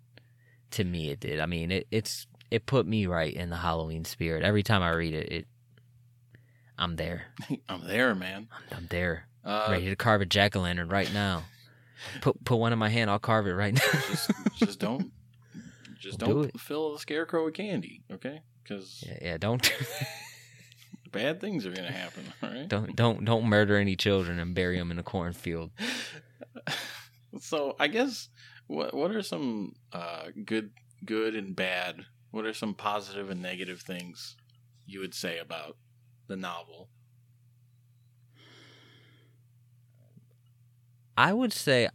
to 0.71 0.83
me 0.83 1.09
it 1.09 1.19
did. 1.19 1.39
I 1.39 1.45
mean, 1.45 1.71
it, 1.71 1.87
it's 1.91 2.27
it 2.51 2.65
put 2.65 2.85
me 2.85 3.05
right 3.05 3.33
in 3.33 3.49
the 3.49 3.57
Halloween 3.57 4.05
spirit. 4.05 4.43
Every 4.43 4.63
time 4.63 4.81
I 4.81 4.89
read 4.91 5.13
it, 5.13 5.31
it 5.31 5.47
I'm 6.79 6.95
there. 6.95 7.25
I'm 7.69 7.85
there, 7.85 8.15
man. 8.15 8.47
I'm, 8.71 8.77
I'm 8.77 8.87
there, 8.87 9.27
Uh, 9.43 9.67
ready 9.69 9.89
to 9.89 9.95
carve 9.95 10.21
a 10.21 10.25
jack 10.25 10.55
o' 10.55 10.61
lantern 10.61 10.89
right 10.89 11.13
now. 11.13 11.43
Put 12.21 12.43
put 12.45 12.55
one 12.55 12.71
in 12.71 12.79
my 12.79 12.87
hand. 12.89 13.11
I'll 13.11 13.19
carve 13.19 13.45
it 13.45 13.53
right 13.53 13.73
now. 13.73 13.99
just 14.09 14.31
just 14.55 14.79
don't 14.87 15.11
just 15.99 16.21
We'll 16.21 16.43
do 16.43 16.49
don't 16.49 16.59
fill 16.59 16.93
the 16.93 16.99
scarecrow 16.99 17.43
with 17.45 17.55
candy, 17.55 18.03
okay? 18.09 18.41
Because 18.63 19.03
yeah, 19.05 19.17
yeah. 19.21 19.37
Don't 19.37 19.69
bad 21.11 21.41
things 21.41 21.65
are 21.65 21.73
gonna 21.73 21.91
happen. 21.91 22.23
All 22.41 22.49
right. 22.49 22.67
don't 22.67 22.95
don't 22.95 23.25
don't 23.25 23.45
murder 23.45 23.75
any 23.75 23.97
children 23.97 24.39
and 24.39 24.55
bury 24.55 24.77
them 24.77 24.91
in 24.91 24.99
a 24.99 25.03
cornfield. 25.03 25.71
so 27.41 27.75
I 27.79 27.87
guess 27.87 28.29
what 28.67 28.93
what 28.93 29.11
are 29.11 29.21
some 29.21 29.73
uh, 29.91 30.27
good 30.45 30.71
good 31.05 31.35
and 31.35 31.53
bad? 31.53 32.05
What 32.31 32.45
are 32.45 32.53
some 32.53 32.75
positive 32.75 33.29
and 33.29 33.41
negative 33.41 33.81
things 33.81 34.37
you 34.85 34.99
would 35.01 35.13
say 35.13 35.39
about 35.39 35.75
the 36.29 36.37
novel? 36.37 36.87
I 41.17 41.33
would 41.33 41.51
say 41.51 41.89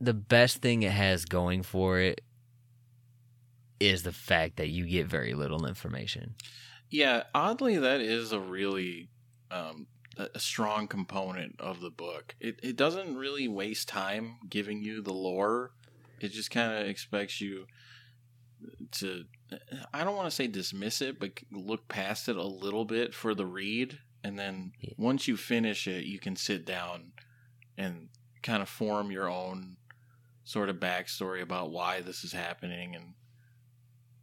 the 0.00 0.14
best 0.14 0.56
thing 0.56 0.82
it 0.82 0.90
has 0.90 1.24
going 1.24 1.62
for 1.62 2.00
it 2.00 2.22
is 3.78 4.02
the 4.02 4.12
fact 4.12 4.56
that 4.56 4.68
you 4.68 4.86
get 4.86 5.06
very 5.06 5.34
little 5.34 5.64
information. 5.64 6.34
Yeah, 6.90 7.22
oddly, 7.34 7.78
that 7.78 8.00
is 8.00 8.32
a 8.32 8.40
really 8.40 9.10
um, 9.52 9.86
a 10.16 10.38
strong 10.40 10.88
component 10.88 11.60
of 11.60 11.80
the 11.80 11.90
book. 11.90 12.34
It 12.40 12.58
it 12.62 12.76
doesn't 12.76 13.16
really 13.16 13.48
waste 13.48 13.88
time 13.88 14.38
giving 14.48 14.82
you 14.82 15.02
the 15.02 15.12
lore. 15.12 15.70
It 16.20 16.32
just 16.32 16.50
kind 16.50 16.72
of 16.72 16.88
expects 16.88 17.40
you 17.40 17.66
to. 18.92 19.24
I 19.92 20.04
don't 20.04 20.16
want 20.16 20.26
to 20.28 20.34
say 20.34 20.46
dismiss 20.46 21.00
it, 21.02 21.18
but 21.18 21.32
look 21.50 21.88
past 21.88 22.28
it 22.28 22.36
a 22.36 22.42
little 22.46 22.84
bit 22.84 23.14
for 23.14 23.34
the 23.34 23.46
read, 23.46 23.98
and 24.24 24.38
then 24.38 24.72
Yeah. 24.80 24.94
once 24.96 25.26
you 25.28 25.36
finish 25.36 25.86
it, 25.86 26.04
you 26.04 26.18
can 26.18 26.36
sit 26.36 26.64
down 26.64 27.12
and 27.76 28.08
kind 28.42 28.62
of 28.62 28.68
form 28.68 29.10
your 29.10 29.28
own 29.28 29.76
sort 30.44 30.68
of 30.68 30.76
backstory 30.76 31.40
about 31.42 31.70
why 31.70 32.00
this 32.00 32.24
is 32.24 32.32
happening 32.32 32.94
and 32.96 33.14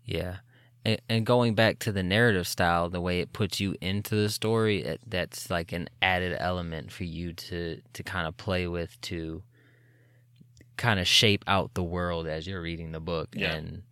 Yeah. 0.05 0.37
And, 0.85 1.01
and 1.09 1.25
going 1.25 1.55
back 1.55 1.79
to 1.79 1.91
the 1.91 2.03
narrative 2.03 2.47
style, 2.47 2.89
the 2.89 3.01
way 3.01 3.19
it 3.19 3.33
puts 3.33 3.59
you 3.59 3.75
into 3.81 4.15
the 4.15 4.29
story, 4.29 4.81
it, 4.83 5.01
that's 5.05 5.49
like 5.49 5.71
an 5.73 5.89
added 6.01 6.35
element 6.39 6.91
for 6.91 7.03
you 7.03 7.33
to 7.33 7.81
to 7.93 8.03
kind 8.03 8.27
of 8.27 8.37
play 8.37 8.65
with 8.67 8.99
to 9.01 9.43
kind 10.77 10.99
of 10.99 11.07
shape 11.07 11.43
out 11.47 11.73
the 11.73 11.83
world 11.83 12.27
as 12.27 12.47
you're 12.47 12.61
reading 12.61 12.91
the 12.93 12.99
book 13.01 13.29
Yeah. 13.33 13.55
and 13.55 13.83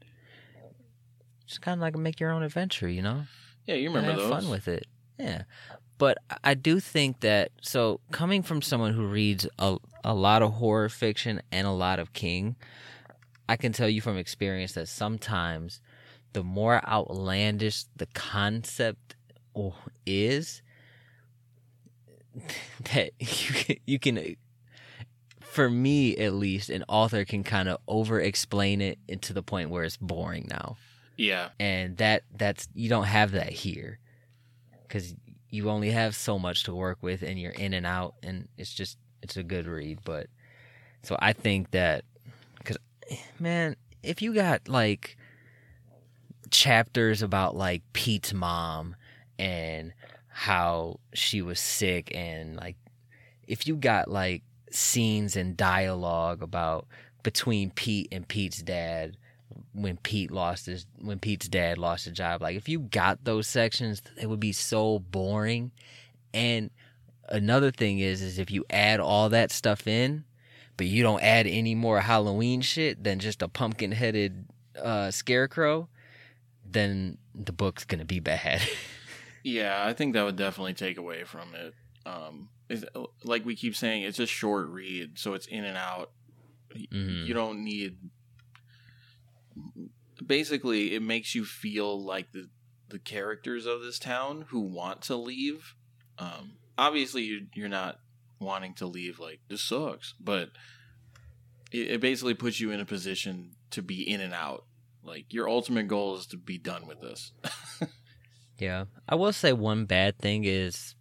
just 1.48 1.62
kind 1.62 1.80
of 1.80 1.82
like 1.82 1.96
make 1.98 2.20
your 2.20 2.32
own 2.32 2.44
adventure, 2.44 2.88
you 2.88 3.02
know? 3.02 3.24
yeah, 3.66 3.76
you 3.76 3.90
remember 3.90 4.12
have 4.12 4.20
those. 4.20 4.30
fun 4.30 4.50
with 4.50 4.68
it. 4.68 4.86
Yeah. 5.18 5.44
But 5.98 6.20
I- 6.30 6.38
I 6.44 6.54
do 6.54 6.80
think 6.80 7.22
that 7.22 7.52
so 7.62 8.00
coming 8.12 8.44
from 8.44 8.62
someone 8.62 8.94
who 8.94 9.08
reads 9.08 9.48
a 9.58 9.78
a 10.04 10.14
lot 10.14 10.42
of 10.42 10.54
horror 10.54 10.88
fiction 10.90 11.42
and 11.52 11.66
a 11.68 11.72
lot 11.72 12.00
of 12.00 12.14
King, 12.14 12.56
I 13.50 13.56
can 13.58 13.74
tell 13.74 13.90
you 13.90 14.00
from 14.00 14.16
experience 14.18 14.74
that 14.74 14.88
sometimes 14.88 15.82
the 16.34 16.44
more 16.44 16.86
outlandish 16.88 17.86
the 17.96 18.06
concept 18.08 19.16
is 20.06 20.62
that 22.94 23.12
you 23.20 23.54
can, 23.54 23.76
you 23.86 24.00
can 24.00 24.36
for 25.42 25.70
me 25.70 26.16
at 26.18 26.34
least 26.34 26.70
an 26.70 26.84
author 26.88 27.26
can 27.26 27.44
kind 27.44 27.68
of 27.68 27.80
over 27.88 28.22
explain 28.22 28.80
it 28.82 29.00
to 29.24 29.34
the 29.34 29.42
point 29.42 29.70
where 29.72 29.84
it's 29.84 29.98
boring 29.98 30.46
now 30.50 30.78
yeah, 31.18 31.50
and 31.60 31.98
that 31.98 32.24
that's 32.36 32.70
you 32.74 32.90
don't 32.90 33.06
have 33.06 33.32
that 33.32 33.52
here. 33.52 34.00
Because 34.84 35.14
you 35.50 35.70
only 35.70 35.92
have 35.92 36.16
so 36.16 36.38
much 36.38 36.64
to 36.64 36.74
work 36.74 36.98
with 37.02 37.22
and 37.22 37.40
you're 37.40 37.52
in 37.52 37.74
and 37.74 37.86
out 37.86 38.16
and 38.24 38.48
it's 38.58 38.74
just 38.74 38.98
it's 39.22 39.38
a 39.38 39.44
good 39.44 39.66
read 39.66 40.00
but 40.04 40.28
so 41.04 41.16
i 41.20 41.34
think 41.34 41.72
that 41.72 42.04
because 42.58 42.78
man 43.40 43.76
if 44.04 44.22
you 44.22 44.34
got 44.34 44.68
like 44.68 45.18
chapters 46.52 47.22
about 47.22 47.56
like 47.56 47.82
pete's 47.94 48.34
mom 48.34 48.96
and 49.40 49.94
how 50.28 51.00
she 51.14 51.42
was 51.42 51.60
sick 51.60 52.12
and 52.14 52.56
like 52.56 52.76
if 53.48 53.68
you 53.68 53.76
got 53.76 54.10
like 54.10 54.44
scenes 54.70 55.36
and 55.36 55.56
dialogue 55.56 56.42
about 56.42 56.88
between 57.24 57.72
pete 57.72 58.08
and 58.12 58.28
pete's 58.28 58.62
dad 58.62 59.18
when 59.74 59.98
Pete 59.98 60.32
lost 60.32 60.66
his 60.66 60.86
when 61.00 61.20
Pete's 61.20 61.48
dad 61.48 61.78
lost 61.78 62.06
his 62.06 62.14
job. 62.14 62.42
Like 62.42 62.56
if 62.56 62.68
you 62.70 62.80
got 62.80 63.24
those 63.24 63.48
sections, 63.48 64.02
it 64.20 64.28
would 64.28 64.40
be 64.40 64.52
so 64.54 65.00
boring. 65.00 65.72
And 66.34 66.70
another 67.30 67.72
thing 67.72 68.00
is 68.00 68.22
is 68.22 68.40
if 68.40 68.52
you 68.52 68.66
add 68.70 69.00
all 69.00 69.30
that 69.30 69.52
stuff 69.52 69.88
in, 69.88 70.24
but 70.78 70.88
you 70.88 71.04
don't 71.04 71.22
add 71.24 71.48
any 71.48 71.76
more 71.76 72.02
Halloween 72.02 72.62
shit 72.62 73.04
than 73.04 73.20
just 73.20 73.42
a 73.42 73.48
pumpkin 73.48 73.92
headed 73.92 74.46
uh, 74.82 75.12
scarecrow, 75.12 75.90
then 76.66 77.18
the 77.34 77.52
book's 77.54 77.86
gonna 77.86 78.06
be 78.06 78.20
bad. 78.20 78.62
Yeah, 79.44 79.82
I 79.86 79.94
think 79.94 80.14
that 80.14 80.26
would 80.26 80.36
definitely 80.36 80.74
take 80.74 80.98
away 80.98 81.24
from 81.24 81.56
it. 81.56 81.74
Um, 82.06 82.50
like 83.24 83.46
we 83.46 83.56
keep 83.56 83.78
saying, 83.78 84.04
it's 84.04 84.20
a 84.20 84.26
short 84.26 84.68
read, 84.68 85.18
so 85.18 85.36
it's 85.36 85.46
in 85.48 85.64
and 85.64 85.78
out. 85.78 86.12
Mhm. 86.76 87.26
You 87.26 87.34
don't 87.34 87.64
need. 87.64 87.96
Basically, 90.26 90.96
it 90.96 91.02
makes 91.02 91.36
you 91.36 91.46
feel 91.46 92.04
like 92.04 92.32
the 92.32 92.50
the 92.90 93.00
characters 93.00 93.66
of 93.66 93.82
this 93.82 94.00
town 94.00 94.46
who 94.50 94.62
want 94.62 95.02
to 95.04 95.16
leave. 95.16 95.76
Um, 96.18 96.54
obviously, 96.78 97.24
you, 97.24 97.48
you're 97.54 97.68
not 97.68 98.00
wanting 98.40 98.74
to 98.76 98.88
leave 98.88 99.20
like 99.20 99.42
this 99.50 99.62
sucks, 99.62 100.14
but 100.20 100.50
it, 101.72 101.92
it 101.92 102.02
basically 102.02 102.34
puts 102.34 102.60
you 102.60 102.72
in 102.72 102.80
a 102.80 102.86
position 102.86 103.52
to 103.72 103.82
be 103.82 104.10
in 104.10 104.22
and 104.22 104.34
out. 104.34 104.66
Like 105.04 105.34
your 105.34 105.50
ultimate 105.50 105.88
goal 105.88 106.16
is 106.18 106.28
to 106.28 106.38
be 106.38 106.58
done 106.58 106.88
with 106.88 107.02
this. 107.02 107.32
Yeah, 108.60 108.86
I 109.08 109.16
will 109.16 109.34
say 109.34 109.54
one 109.54 109.86
bad 109.86 110.18
thing 110.18 110.44
is, 110.46 110.96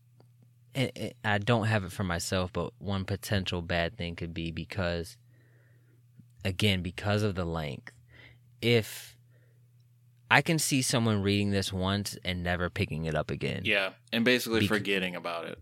it, 0.74 0.92
it, 0.94 1.16
I 1.24 1.38
don't 1.38 1.66
have 1.66 1.84
it 1.84 1.92
for 1.92 2.04
myself, 2.04 2.52
but 2.52 2.72
one 2.78 3.04
potential 3.04 3.62
bad 3.62 3.96
thing 3.96 4.14
could 4.14 4.34
be 4.34 4.50
because, 4.50 5.16
again, 6.44 6.82
because 6.82 7.22
of 7.22 7.34
the 7.34 7.46
length. 7.46 7.92
If 8.60 9.16
I 10.30 10.42
can 10.42 10.58
see 10.58 10.82
someone 10.82 11.22
reading 11.22 11.50
this 11.50 11.72
once 11.72 12.18
and 12.24 12.42
never 12.42 12.68
picking 12.68 13.04
it 13.04 13.14
up 13.14 13.30
again. 13.30 13.62
yeah, 13.64 13.90
and 14.12 14.24
basically 14.24 14.60
Bec- 14.60 14.68
forgetting 14.68 15.14
about 15.14 15.46
it. 15.46 15.58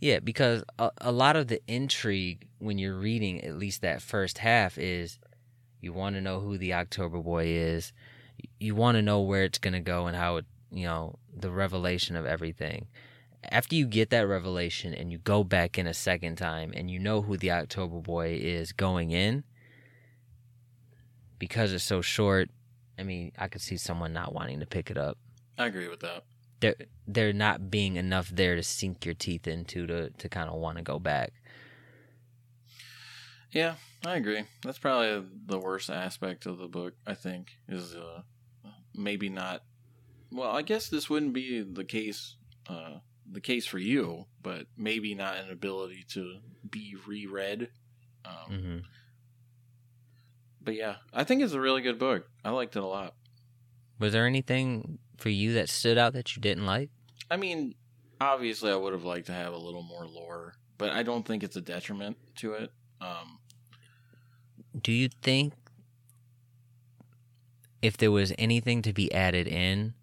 Yeah, 0.00 0.20
because 0.20 0.62
a, 0.78 0.90
a 1.00 1.12
lot 1.12 1.36
of 1.36 1.48
the 1.48 1.60
intrigue 1.66 2.46
when 2.58 2.78
you're 2.78 2.98
reading 2.98 3.42
at 3.42 3.56
least 3.56 3.82
that 3.82 4.02
first 4.02 4.38
half 4.38 4.78
is 4.78 5.18
you 5.80 5.92
want 5.92 6.16
to 6.16 6.20
know 6.20 6.40
who 6.40 6.58
the 6.58 6.74
October 6.74 7.18
Boy 7.18 7.46
is. 7.46 7.92
You 8.60 8.74
want 8.74 8.96
to 8.96 9.02
know 9.02 9.20
where 9.20 9.44
it's 9.44 9.58
going 9.58 9.74
to 9.74 9.80
go 9.80 10.06
and 10.06 10.16
how 10.16 10.36
it, 10.36 10.44
you 10.70 10.86
know, 10.86 11.18
the 11.34 11.50
revelation 11.50 12.16
of 12.16 12.26
everything. 12.26 12.88
After 13.50 13.74
you 13.74 13.86
get 13.86 14.10
that 14.10 14.26
revelation 14.26 14.92
and 14.92 15.12
you 15.12 15.18
go 15.18 15.44
back 15.44 15.78
in 15.78 15.86
a 15.86 15.94
second 15.94 16.36
time 16.36 16.72
and 16.74 16.90
you 16.90 16.98
know 16.98 17.22
who 17.22 17.36
the 17.36 17.52
October 17.52 18.00
Boy 18.00 18.38
is 18.40 18.72
going 18.72 19.12
in, 19.12 19.44
because 21.38 21.72
it's 21.72 21.84
so 21.84 22.00
short, 22.02 22.50
I 22.98 23.02
mean, 23.02 23.32
I 23.38 23.48
could 23.48 23.60
see 23.60 23.76
someone 23.76 24.12
not 24.12 24.32
wanting 24.34 24.60
to 24.60 24.66
pick 24.66 24.90
it 24.90 24.98
up 24.98 25.18
I 25.58 25.66
agree 25.66 25.88
with 25.88 26.00
that. 26.00 26.24
there 26.60 26.74
there 27.06 27.32
not 27.32 27.70
being 27.70 27.96
enough 27.96 28.28
there 28.30 28.56
to 28.56 28.62
sink 28.62 29.04
your 29.04 29.14
teeth 29.14 29.46
into 29.46 29.86
to 29.86 30.10
to 30.10 30.28
kind 30.28 30.48
of 30.50 30.56
want 30.56 30.76
to 30.78 30.82
go 30.82 30.98
back. 30.98 31.32
Yeah, 33.52 33.76
I 34.04 34.16
agree. 34.16 34.44
That's 34.62 34.78
probably 34.78 35.26
the 35.46 35.58
worst 35.58 35.88
aspect 35.88 36.46
of 36.46 36.58
the 36.58 36.68
book. 36.68 36.94
I 37.06 37.14
think 37.14 37.52
is 37.68 37.94
uh, 37.94 38.22
maybe 38.94 39.28
not. 39.28 39.62
Well, 40.30 40.50
I 40.50 40.62
guess 40.62 40.88
this 40.88 41.08
wouldn't 41.08 41.32
be 41.32 41.62
the 41.62 41.84
case. 41.84 42.36
Uh, 42.68 42.98
the 43.30 43.40
case 43.40 43.64
for 43.66 43.78
you, 43.78 44.26
but 44.42 44.66
maybe 44.76 45.14
not 45.14 45.36
an 45.36 45.50
ability 45.50 46.04
to 46.10 46.38
be 46.68 46.96
reread. 47.06 47.68
Um, 48.24 48.52
Mm-hmm. 48.52 48.78
But 50.66 50.74
yeah, 50.74 50.96
I 51.14 51.22
think 51.22 51.42
it's 51.42 51.52
a 51.52 51.60
really 51.60 51.80
good 51.80 51.96
book. 51.96 52.28
I 52.44 52.50
liked 52.50 52.74
it 52.74 52.82
a 52.82 52.86
lot. 52.86 53.14
Was 54.00 54.12
there 54.12 54.26
anything 54.26 54.98
for 55.16 55.28
you 55.28 55.54
that 55.54 55.68
stood 55.68 55.96
out 55.96 56.12
that 56.14 56.34
you 56.34 56.42
didn't 56.42 56.66
like? 56.66 56.90
I 57.30 57.36
mean, 57.36 57.76
obviously, 58.20 58.72
I 58.72 58.74
would 58.74 58.92
have 58.92 59.04
liked 59.04 59.26
to 59.26 59.32
have 59.32 59.52
a 59.52 59.58
little 59.58 59.84
more 59.84 60.04
lore, 60.06 60.54
but 60.76 60.90
I 60.90 61.04
don't 61.04 61.24
think 61.24 61.44
it's 61.44 61.54
a 61.54 61.60
detriment 61.60 62.16
to 62.38 62.54
it. 62.54 62.72
Um, 63.00 63.38
Do 64.82 64.90
you 64.90 65.08
think 65.22 65.54
if 67.80 67.96
there 67.96 68.10
was 68.10 68.32
anything 68.36 68.82
to 68.82 68.92
be 68.92 69.12
added 69.12 69.46
in, 69.46 69.94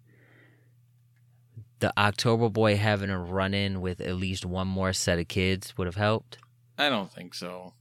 the 1.80 1.92
October 1.98 2.48
Boy 2.48 2.76
having 2.76 3.10
a 3.10 3.18
run 3.18 3.52
in 3.52 3.82
with 3.82 4.00
at 4.00 4.16
least 4.16 4.46
one 4.46 4.66
more 4.68 4.94
set 4.94 5.18
of 5.18 5.28
kids 5.28 5.76
would 5.76 5.86
have 5.86 5.96
helped? 5.96 6.38
I 6.78 6.88
don't 6.88 7.12
think 7.12 7.34
so. 7.34 7.74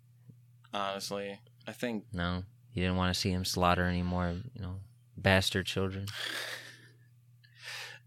Honestly, 0.73 1.39
I 1.65 1.71
think 1.71 2.03
No, 2.11 2.43
you 2.73 2.83
didn't 2.83 2.97
want 2.97 3.13
to 3.13 3.19
see 3.19 3.31
him 3.31 3.45
slaughter 3.45 3.85
any 3.85 4.03
more, 4.03 4.33
you 4.53 4.61
know, 4.61 4.75
bastard 5.17 5.65
children. 5.65 6.07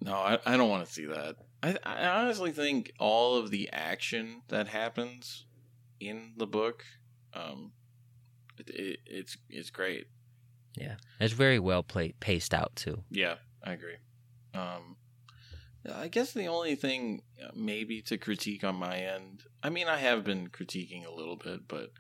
No, 0.00 0.14
I, 0.14 0.38
I 0.44 0.56
don't 0.56 0.68
want 0.68 0.86
to 0.86 0.92
see 0.92 1.06
that. 1.06 1.36
I, 1.62 1.76
I 1.82 2.06
honestly 2.06 2.52
think 2.52 2.92
all 2.98 3.36
of 3.36 3.50
the 3.50 3.70
action 3.72 4.42
that 4.48 4.68
happens 4.68 5.46
in 6.00 6.32
the 6.36 6.46
book, 6.46 6.84
um, 7.32 7.72
it, 8.58 8.68
it, 8.70 9.00
it's 9.06 9.36
it's 9.48 9.70
great. 9.70 10.06
Yeah, 10.76 10.96
it's 11.18 11.32
very 11.32 11.58
well 11.58 11.82
played, 11.82 12.20
paced 12.20 12.52
out 12.52 12.76
too. 12.76 13.02
Yeah, 13.10 13.36
I 13.64 13.72
agree. 13.72 13.96
Um, 14.52 14.96
I 15.94 16.08
guess 16.08 16.32
the 16.32 16.46
only 16.46 16.74
thing 16.74 17.22
uh, 17.42 17.50
maybe 17.54 18.02
to 18.02 18.18
critique 18.18 18.64
on 18.64 18.76
my 18.76 18.98
end, 18.98 19.44
I 19.62 19.70
mean, 19.70 19.88
I 19.88 19.98
have 19.98 20.24
been 20.24 20.48
critiquing 20.48 21.06
a 21.06 21.14
little 21.14 21.36
bit, 21.36 21.68
but 21.68 21.92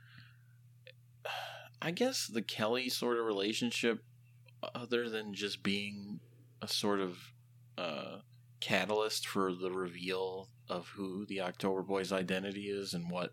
I 1.80 1.90
guess 1.90 2.26
the 2.26 2.42
Kelly 2.42 2.88
sort 2.88 3.18
of 3.18 3.24
relationship, 3.26 4.02
other 4.74 5.08
than 5.08 5.34
just 5.34 5.62
being 5.62 6.20
a 6.62 6.68
sort 6.68 7.00
of 7.00 7.18
uh, 7.78 8.18
catalyst 8.60 9.26
for 9.26 9.52
the 9.54 9.70
reveal 9.70 10.48
of 10.68 10.88
who 10.88 11.26
the 11.26 11.40
October 11.42 11.82
Boy's 11.82 12.12
identity 12.12 12.64
is 12.68 12.94
and 12.94 13.10
what 13.10 13.32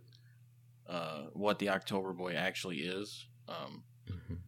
uh, 0.88 1.28
what 1.34 1.60
the 1.60 1.70
October 1.70 2.12
Boy 2.14 2.34
actually 2.34 2.80
is. 2.80 3.26
Um, 3.48 3.84
Mhm. 4.10 4.40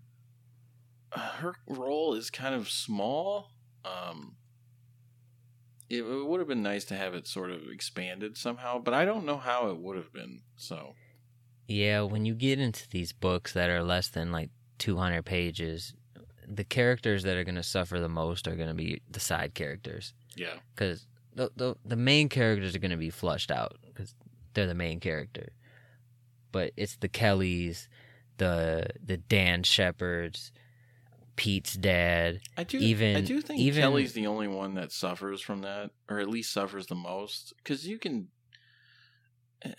her 1.13 1.55
role 1.65 2.13
is 2.13 2.29
kind 2.29 2.53
of 2.53 2.69
small. 2.69 3.51
Um, 3.85 4.35
it, 5.89 6.01
it 6.03 6.25
would 6.27 6.39
have 6.39 6.47
been 6.49 6.61
nice 6.63 6.83
to 6.85 6.95
have 6.95 7.13
it 7.13 7.25
sort 7.27 7.51
of 7.51 7.69
expanded 7.69 8.37
somehow, 8.37 8.79
but 8.79 8.93
I 8.93 9.05
don't 9.05 9.25
know 9.25 9.37
how 9.37 9.69
it 9.69 9.77
would 9.77 9.95
have 9.95 10.11
been. 10.11 10.41
So 10.57 10.95
Yeah, 11.67 12.01
when 12.01 12.25
you 12.25 12.33
get 12.35 12.59
into 12.59 12.87
these 12.89 13.11
books 13.11 13.53
that 13.53 13.69
are 13.69 13.83
less 13.83 14.07
than 14.09 14.31
like 14.31 14.49
200 14.79 15.23
pages, 15.23 15.93
the 16.47 16.63
characters 16.63 17.23
that 17.23 17.37
are 17.37 17.43
going 17.43 17.55
to 17.55 17.63
suffer 17.63 17.99
the 17.99 18.09
most 18.09 18.47
are 18.47 18.55
going 18.55 18.67
to 18.69 18.75
be 18.75 19.01
the 19.09 19.19
side 19.19 19.55
characters 19.55 20.13
yeah, 20.35 20.55
because 20.75 21.07
the, 21.33 21.49
the 21.55 21.75
the 21.83 21.95
main 21.95 22.29
characters 22.29 22.75
are 22.75 22.79
going 22.79 22.91
to 22.91 22.97
be 22.97 23.09
flushed 23.09 23.49
out 23.51 23.77
because 23.85 24.13
they're 24.53 24.67
the 24.67 24.75
main 24.75 24.99
character. 24.99 25.49
But 26.51 26.71
it's 26.77 26.97
the 26.97 27.07
Kellys, 27.09 27.89
the 28.37 28.87
the 29.03 29.17
Dan 29.17 29.63
Shepards, 29.63 30.51
Pete's 31.35 31.73
dad. 31.73 32.41
I 32.57 32.63
do. 32.63 32.77
Even- 32.77 33.15
I 33.15 33.21
do 33.21 33.41
think 33.41 33.59
even- 33.59 33.81
Kelly's 33.81 34.13
the 34.13 34.27
only 34.27 34.47
one 34.47 34.75
that 34.75 34.91
suffers 34.91 35.41
from 35.41 35.61
that, 35.61 35.91
or 36.09 36.19
at 36.19 36.29
least 36.29 36.51
suffers 36.53 36.87
the 36.87 36.95
most, 36.95 37.53
because 37.57 37.87
you 37.87 37.97
can 37.97 38.27
eh, 39.63 39.71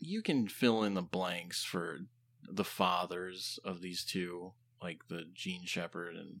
you 0.00 0.22
can 0.22 0.48
fill 0.48 0.84
in 0.84 0.94
the 0.94 1.02
blanks 1.02 1.64
for 1.64 2.00
the 2.50 2.64
fathers 2.64 3.58
of 3.64 3.80
these 3.80 4.04
two, 4.04 4.52
like 4.82 5.08
the 5.08 5.24
Gene 5.34 5.64
Shepard 5.64 6.16
and 6.16 6.40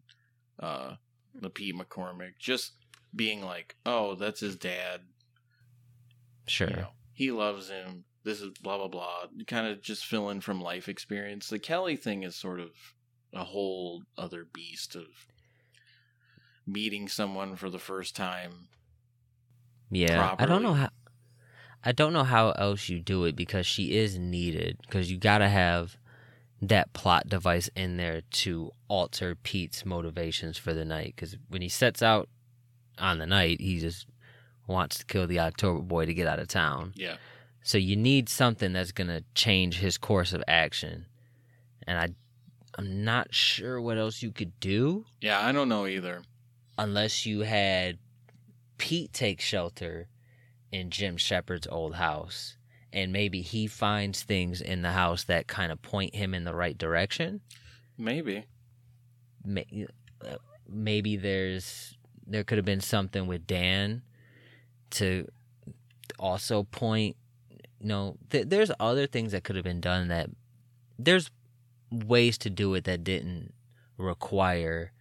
uh, 0.58 0.94
the 1.34 1.50
Pete 1.50 1.74
McCormick, 1.74 2.38
just 2.38 2.72
being 3.14 3.42
like, 3.42 3.76
"Oh, 3.84 4.14
that's 4.14 4.40
his 4.40 4.56
dad. 4.56 5.02
Sure. 6.46 6.70
You 6.70 6.76
know, 6.76 6.88
he 7.12 7.30
loves 7.30 7.68
him. 7.68 8.04
This 8.24 8.40
is 8.40 8.50
blah 8.62 8.78
blah 8.78 8.88
blah." 8.88 9.26
Kind 9.46 9.66
of 9.66 9.82
just 9.82 10.04
fill 10.04 10.30
in 10.30 10.40
from 10.40 10.60
life 10.60 10.88
experience. 10.88 11.48
The 11.48 11.58
Kelly 11.58 11.96
thing 11.96 12.22
is 12.22 12.36
sort 12.36 12.60
of 12.60 12.70
a 13.32 13.44
whole 13.44 14.02
other 14.16 14.46
beast 14.50 14.94
of 14.94 15.06
meeting 16.66 17.08
someone 17.08 17.56
for 17.56 17.70
the 17.70 17.78
first 17.78 18.14
time. 18.14 18.68
Yeah, 19.90 20.34
I 20.38 20.46
don't 20.46 20.62
know 20.62 20.74
how. 20.74 20.90
I 21.88 21.92
don't 21.92 22.12
know 22.12 22.22
how 22.22 22.50
else 22.50 22.90
you 22.90 23.00
do 23.00 23.24
it 23.24 23.34
because 23.34 23.66
she 23.66 23.96
is 23.96 24.18
needed 24.18 24.76
because 24.82 25.10
you 25.10 25.16
got 25.16 25.38
to 25.38 25.48
have 25.48 25.96
that 26.60 26.92
plot 26.92 27.30
device 27.30 27.70
in 27.74 27.96
there 27.96 28.20
to 28.30 28.72
alter 28.88 29.34
Pete's 29.34 29.86
motivations 29.86 30.58
for 30.58 30.74
the 30.74 30.84
night. 30.84 31.14
Because 31.16 31.38
when 31.48 31.62
he 31.62 31.70
sets 31.70 32.02
out 32.02 32.28
on 32.98 33.16
the 33.16 33.24
night, 33.24 33.62
he 33.62 33.78
just 33.78 34.06
wants 34.66 34.98
to 34.98 35.06
kill 35.06 35.26
the 35.26 35.40
October 35.40 35.80
Boy 35.80 36.04
to 36.04 36.12
get 36.12 36.26
out 36.26 36.38
of 36.38 36.48
town. 36.48 36.92
Yeah, 36.94 37.16
So 37.62 37.78
you 37.78 37.96
need 37.96 38.28
something 38.28 38.74
that's 38.74 38.92
gonna 38.92 39.22
change 39.34 39.78
his 39.78 39.96
course 39.96 40.34
of 40.34 40.44
action, 40.46 41.06
and 41.86 41.98
I, 41.98 42.08
I'm 42.76 43.02
not 43.02 43.32
sure 43.32 43.80
what 43.80 43.96
else 43.96 44.22
you 44.22 44.30
could 44.30 44.60
do 44.60 45.06
yeah. 45.22 45.40
I 45.40 45.52
don't 45.52 45.70
know 45.70 45.86
either. 45.86 46.20
unless 46.76 47.24
you 47.24 47.40
had 47.40 47.96
Pete 48.76 49.14
take 49.14 49.40
shelter 49.40 50.06
in 50.72 50.90
Jim 50.90 51.16
Shepard's 51.16 51.66
old 51.66 51.94
house. 51.94 52.56
And 52.92 53.12
maybe 53.12 53.42
he 53.42 53.66
finds 53.66 54.22
things 54.22 54.60
in 54.60 54.82
the 54.82 54.92
house 54.92 55.24
that 55.24 55.46
kind 55.46 55.70
of 55.70 55.82
point 55.82 56.14
him 56.14 56.32
in 56.34 56.44
the 56.44 56.54
right 56.54 56.76
direction. 56.76 57.40
Maybe. 57.98 58.46
May- 59.44 59.86
uh, 60.24 60.36
Maybe 60.70 61.16
there's 61.16 61.96
there 62.26 62.44
could 62.44 62.58
have 62.58 62.64
been 62.66 62.82
something 62.82 63.26
with 63.26 63.46
Dan 63.46 64.02
to 64.90 65.26
also 66.18 66.64
point. 66.64 67.16
You 67.80 67.88
know, 67.88 68.16
th- 68.28 68.48
there's 68.48 68.70
other 68.78 69.06
things 69.06 69.32
that 69.32 69.44
could 69.44 69.56
have 69.56 69.64
been 69.64 69.80
done 69.80 70.08
that 70.08 70.28
there's 70.98 71.30
ways 71.90 72.36
to 72.38 72.50
do 72.50 72.74
it 72.74 72.84
that 72.84 73.02
didn't 73.04 73.54
require 73.96 74.92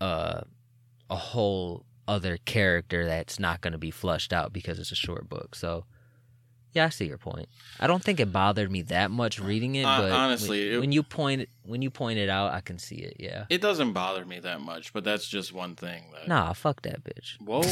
uh, 0.00 0.42
a 1.08 1.16
whole 1.16 1.86
other 2.12 2.36
character 2.44 3.04
that's 3.06 3.38
not 3.38 3.60
going 3.60 3.72
to 3.72 3.78
be 3.78 3.90
flushed 3.90 4.32
out 4.32 4.52
because 4.52 4.78
it's 4.78 4.92
a 4.92 4.96
short 5.06 5.28
book. 5.28 5.54
So 5.54 5.84
Yeah, 6.74 6.86
I 6.86 6.88
see 6.90 7.06
your 7.06 7.18
point. 7.18 7.48
I 7.80 7.86
don't 7.86 8.02
think 8.02 8.18
it 8.20 8.32
bothered 8.32 8.70
me 8.70 8.80
that 8.82 9.10
much 9.10 9.38
reading 9.38 9.74
it, 9.74 9.84
Uh, 9.84 10.00
but 10.00 10.12
honestly, 10.12 10.60
when, 10.68 10.74
it- 10.76 10.80
when 10.80 10.92
you 10.92 11.02
point 11.02 11.48
when 11.64 11.82
you 11.82 11.90
point 11.90 12.18
it 12.18 12.28
out, 12.30 12.52
I 12.52 12.60
can 12.60 12.78
see 12.78 12.96
it. 12.96 13.16
Yeah. 13.18 13.44
It 13.50 13.60
doesn't 13.60 13.92
bother 13.92 14.24
me 14.24 14.40
that 14.40 14.60
much, 14.60 14.92
but 14.94 15.04
that's 15.04 15.26
just 15.28 15.52
one 15.52 15.74
thing 15.76 16.02
that. 16.14 16.28
Nah, 16.28 16.52
fuck 16.54 16.82
that 16.82 17.00
bitch. 17.04 17.28
Whoa! 17.40 17.62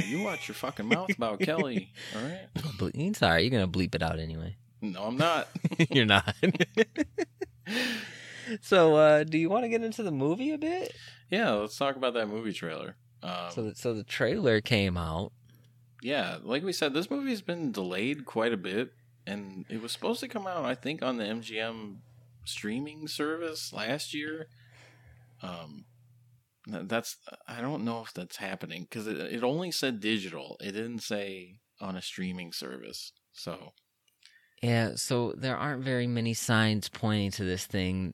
You 0.10 0.22
watch 0.24 0.48
your 0.48 0.56
fucking 0.56 0.86
mouth 0.88 1.10
about 1.16 1.38
Kelly. 1.48 1.92
All 2.16 2.22
right? 2.22 2.46
All 2.64 3.28
right. 3.30 3.40
You're 3.44 3.50
gonna 3.50 3.68
bleep 3.68 3.94
it 3.94 4.02
out 4.02 4.18
anyway. 4.18 4.56
No, 4.82 5.04
I'm 5.04 5.16
not. 5.16 5.48
You're 5.90 6.06
not. 6.06 6.34
so, 8.60 8.96
uh, 8.96 9.24
do 9.24 9.38
you 9.38 9.48
want 9.48 9.64
to 9.64 9.68
get 9.68 9.82
into 9.82 10.02
the 10.02 10.10
movie 10.10 10.50
a 10.52 10.58
bit? 10.58 10.92
Yeah, 11.30 11.50
let's 11.52 11.76
talk 11.76 11.96
about 11.96 12.14
that 12.14 12.26
movie 12.28 12.52
trailer. 12.52 12.96
Um, 13.22 13.50
So, 13.50 13.62
the, 13.62 13.74
so 13.74 13.94
the 13.94 14.04
trailer 14.04 14.60
came 14.60 14.96
out. 14.96 15.32
yeah, 16.02 16.38
like 16.42 16.62
we 16.62 16.72
said, 16.72 16.94
this 16.94 17.10
movie's 17.10 17.42
been 17.42 17.72
delayed 17.72 18.24
quite 18.24 18.52
a 18.52 18.56
bit, 18.56 18.92
and 19.26 19.66
it 19.68 19.82
was 19.82 19.92
supposed 19.92 20.20
to 20.20 20.28
come 20.28 20.46
out, 20.46 20.64
I 20.64 20.74
think, 20.74 21.02
on 21.02 21.16
the 21.18 21.24
MGM 21.24 21.96
streaming 22.44 23.06
service 23.08 23.72
last 23.72 24.14
year. 24.14 24.48
Um, 25.42 25.84
that's 26.66 27.16
I 27.48 27.60
don't 27.60 27.84
know 27.84 28.02
if 28.02 28.12
that's 28.12 28.36
happening 28.36 28.82
because 28.82 29.06
it, 29.06 29.18
it 29.18 29.42
only 29.42 29.70
said 29.70 30.00
digital. 30.00 30.56
It 30.60 30.72
didn't 30.72 31.00
say 31.00 31.56
on 31.80 31.96
a 31.96 32.02
streaming 32.02 32.52
service. 32.52 33.12
So 33.32 33.72
Yeah. 34.62 34.92
So 34.96 35.32
there 35.36 35.56
aren't 35.56 35.82
very 35.84 36.06
many 36.06 36.34
signs 36.34 36.88
pointing 36.88 37.30
to 37.32 37.44
this 37.44 37.64
thing 37.66 38.12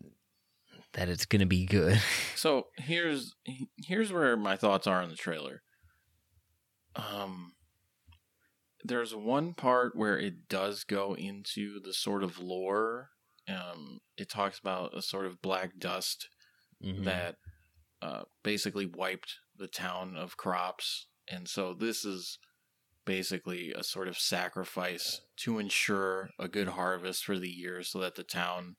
that 0.97 1.09
it's 1.09 1.27
gonna 1.27 1.47
be 1.47 1.65
good. 1.67 2.01
So 2.37 2.69
here's 2.77 3.35
here's 3.77 4.13
where 4.13 4.37
my 4.37 4.57
thoughts 4.57 4.87
are 4.87 5.03
on 5.03 5.09
the 5.09 5.17
trailer. 5.17 5.63
Um 6.95 7.53
there's 8.85 9.15
one 9.15 9.55
part 9.55 9.97
where 9.97 10.19
it 10.19 10.49
does 10.49 10.85
go 10.85 11.15
into 11.15 11.81
the 11.81 11.93
sort 11.93 12.23
of 12.23 12.39
lore. 12.39 13.11
Um 13.49 14.01
it 14.17 14.29
talks 14.31 14.59
about 14.59 14.97
a 14.97 15.03
sort 15.03 15.27
of 15.27 15.43
black 15.43 15.79
dust 15.79 16.29
Mhm. 16.85 17.05
that 17.05 17.37
uh 18.03 18.23
basically 18.43 18.87
wiped 18.87 19.37
the 19.57 19.69
town 19.69 20.17
of 20.17 20.37
crops. 20.37 21.09
And 21.29 21.49
so 21.49 21.75
this 21.75 22.05
is 22.05 22.39
basically 23.07 23.73
a 23.73 23.83
sort 23.83 24.09
of 24.09 24.19
sacrifice 24.19 25.23
to 25.37 25.59
ensure 25.59 26.31
a 26.39 26.49
good 26.49 26.69
harvest 26.69 27.25
for 27.25 27.39
the 27.39 27.49
year 27.51 27.83
so 27.83 27.99
that 28.01 28.15
the 28.17 28.25
town, 28.25 28.77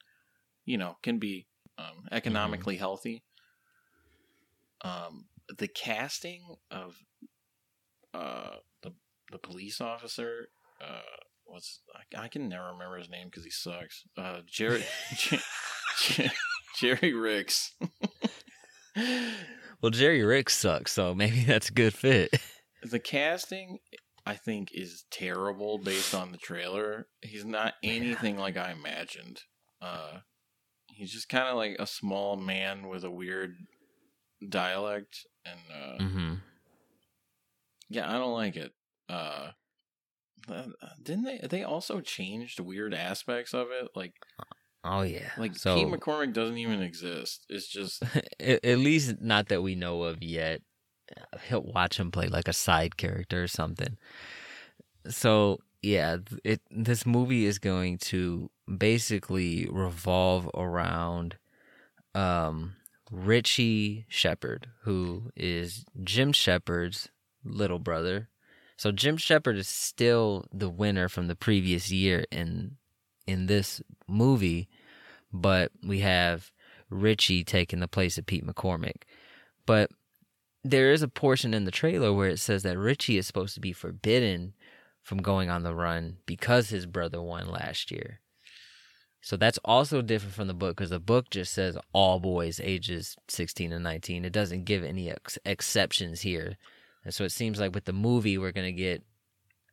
you 0.66 0.78
know, 0.78 0.98
can 1.02 1.18
be 1.18 1.48
um, 1.78 2.06
economically 2.12 2.78
healthy. 2.78 3.24
Um, 4.82 5.26
the 5.58 5.68
casting 5.68 6.42
of 6.72 6.96
uh, 8.14 8.58
the 8.84 8.94
the 9.32 9.38
police 9.40 9.82
officer 9.82 10.48
uh, 10.82 11.02
was 11.46 11.80
I, 12.16 12.24
I 12.26 12.28
can 12.28 12.48
never 12.50 12.68
remember 12.74 12.98
his 12.98 13.10
name 13.10 13.28
because 13.28 13.44
he 13.44 13.50
sucks. 13.52 14.04
Uh, 14.18 14.42
Jerry 14.46 14.84
Jer- 15.98 16.32
Jerry 16.80 17.14
Ricks. 17.14 17.74
Well, 19.80 19.92
Jerry 19.92 20.24
Ricks 20.24 20.56
sucks, 20.58 20.92
so 20.92 21.14
maybe 21.14 21.44
that's 21.44 21.70
a 21.70 21.74
good 21.74 21.94
fit. 21.94 22.34
the 22.82 22.98
casting 23.00 23.78
I 24.26 24.34
think 24.34 24.72
is 24.74 25.06
terrible 25.12 25.78
based 25.78 26.16
on 26.16 26.32
the 26.32 26.38
trailer. 26.40 27.08
He's 27.22 27.46
not 27.46 27.76
anything 27.84 28.38
like 28.38 28.58
I 28.58 28.72
imagined. 28.72 29.42
Uh 29.80 30.20
he's 30.98 31.12
just 31.14 31.30
kind 31.30 31.48
of 31.48 31.56
like 31.56 31.76
a 31.80 31.88
small 31.88 32.36
man 32.36 32.88
with 32.88 33.04
a 33.04 33.12
weird 33.12 33.56
dialect 34.48 35.26
and 35.46 35.60
uh 35.74 35.98
hmm 36.04 36.34
yeah, 37.90 38.10
I 38.10 38.18
don't 38.18 38.34
like 38.34 38.58
it. 38.58 38.74
Uh 39.08 39.52
didn't 41.02 41.24
they 41.26 41.40
they 41.50 41.64
also 41.64 42.00
changed 42.00 42.60
weird 42.60 42.94
aspects 42.94 43.54
of 43.54 43.68
it 43.72 43.90
like 43.96 44.14
Oh 44.84 45.02
yeah. 45.02 45.32
like 45.38 45.56
so 45.56 45.76
Pete 45.76 45.88
McCormick 45.88 46.34
doesn't 46.34 46.58
even 46.58 46.82
exist. 46.82 47.46
It's 47.50 47.68
just 47.68 48.04
at 48.40 48.64
least 48.64 49.22
not 49.22 49.50
that 49.50 49.62
we 49.62 49.76
know 49.76 50.04
of 50.04 50.24
yet. 50.24 50.62
He'll 51.48 51.64
watch 51.64 52.00
him 52.00 52.12
play 52.12 52.28
like 52.28 52.48
a 52.48 52.54
side 52.54 52.98
character 52.98 53.44
or 53.44 53.48
something. 53.48 53.98
So 55.10 55.60
yeah, 55.82 56.18
it 56.44 56.62
this 56.72 57.06
movie 57.06 57.46
is 57.46 57.60
going 57.60 57.98
to 58.00 58.50
basically 58.78 59.68
revolve 59.72 60.50
around 60.54 61.38
um 62.16 62.76
Richie 63.12 64.06
Shepard, 64.10 64.68
who 64.82 65.32
is 65.36 65.86
Jim 66.04 66.34
Shepard's 66.34 67.10
little 67.44 67.80
brother. 67.80 68.30
So 68.76 68.92
Jim 68.92 69.18
Shepard 69.18 69.58
is 69.58 69.68
still 69.68 70.46
the 70.54 70.70
winner 70.70 71.10
from 71.10 71.28
the 71.28 71.36
previous 71.36 71.92
year 71.92 72.26
in 72.32 72.78
in 73.26 73.48
this 73.48 73.82
movie, 74.08 74.68
but 75.32 75.72
we 75.86 76.00
have 76.00 76.52
Richie 76.90 77.44
taking 77.44 77.80
the 77.80 77.88
place 77.88 78.18
of 78.18 78.26
Pete 78.26 78.46
McCormick. 78.46 79.04
But 79.66 79.92
there 80.64 80.92
is 80.92 81.02
a 81.02 81.08
portion 81.08 81.54
in 81.54 81.66
the 81.66 81.72
trailer 81.72 82.14
where 82.14 82.30
it 82.30 82.40
says 82.40 82.64
that 82.64 82.78
Richie 82.78 83.18
is 83.18 83.28
supposed 83.28 83.54
to 83.56 83.62
be 83.62 83.74
forbidden 83.74 84.54
from 85.08 85.20
going 85.20 85.50
on 85.50 85.64
the 85.64 85.74
run 85.74 86.18
because 86.26 86.68
his 86.68 86.86
brother 86.86 87.22
won 87.22 87.48
last 87.48 87.92
year. 87.92 88.20
So 89.22 89.38
that's 89.38 89.58
also 89.64 90.02
different 90.02 90.36
from 90.36 90.50
the 90.50 90.54
book 90.54 90.76
because 90.76 90.90
the 90.90 91.00
book 91.00 91.30
just 91.30 91.54
says 91.54 91.78
all 91.94 92.20
boys 92.20 92.60
ages 92.62 93.16
16 93.30 93.72
and 93.72 93.86
19. 93.86 94.26
It 94.26 94.34
doesn't 94.34 94.66
give 94.66 94.84
any 94.84 95.10
ex- 95.10 95.40
exceptions 95.46 96.20
here. 96.20 96.58
And 97.06 97.14
so 97.14 97.24
it 97.24 97.32
seems 97.32 97.58
like 97.58 97.74
with 97.74 97.86
the 97.86 97.94
movie, 97.94 98.38
we're 98.38 98.52
going 98.52 98.68
to 98.68 98.74
get 98.74 99.02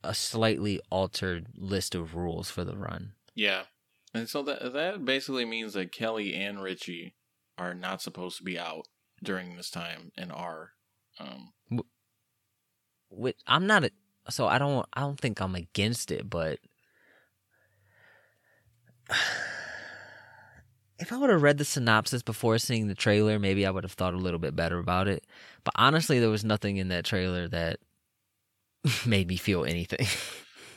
a 0.04 0.14
slightly 0.14 0.80
altered 0.88 1.48
list 1.56 1.96
of 1.96 2.14
rules 2.14 2.48
for 2.48 2.62
the 2.62 2.76
run. 2.76 3.14
yeah. 3.34 3.62
And 4.14 4.28
so 4.28 4.40
that 4.44 4.72
that 4.74 5.04
basically 5.04 5.44
means 5.44 5.72
that 5.72 5.90
Kelly 5.90 6.32
and 6.32 6.62
Richie 6.62 7.16
are 7.58 7.74
not 7.74 8.00
supposed 8.00 8.38
to 8.38 8.44
be 8.44 8.56
out 8.56 8.86
during 9.20 9.56
this 9.56 9.70
time 9.70 10.12
and 10.16 10.30
are 10.30 10.70
um 11.18 11.50
Which 13.10 13.38
I'm 13.48 13.66
not 13.66 13.82
a, 13.82 13.90
so 14.30 14.46
I 14.46 14.58
don't 14.58 14.86
I 14.94 15.00
don't 15.00 15.18
think 15.20 15.40
I'm 15.40 15.54
against 15.54 16.10
it, 16.10 16.28
but 16.28 16.58
if 20.98 21.12
I 21.12 21.16
would 21.18 21.30
have 21.30 21.42
read 21.42 21.58
the 21.58 21.64
synopsis 21.64 22.22
before 22.22 22.58
seeing 22.58 22.86
the 22.88 22.94
trailer, 22.94 23.38
maybe 23.38 23.66
I 23.66 23.70
would 23.70 23.84
have 23.84 23.92
thought 23.92 24.14
a 24.14 24.18
little 24.18 24.38
bit 24.38 24.54
better 24.56 24.78
about 24.78 25.08
it. 25.08 25.24
But 25.64 25.74
honestly, 25.76 26.20
there 26.20 26.30
was 26.30 26.44
nothing 26.44 26.76
in 26.76 26.88
that 26.88 27.04
trailer 27.04 27.48
that 27.48 27.78
made 29.06 29.28
me 29.28 29.36
feel 29.36 29.64
anything. 29.64 30.06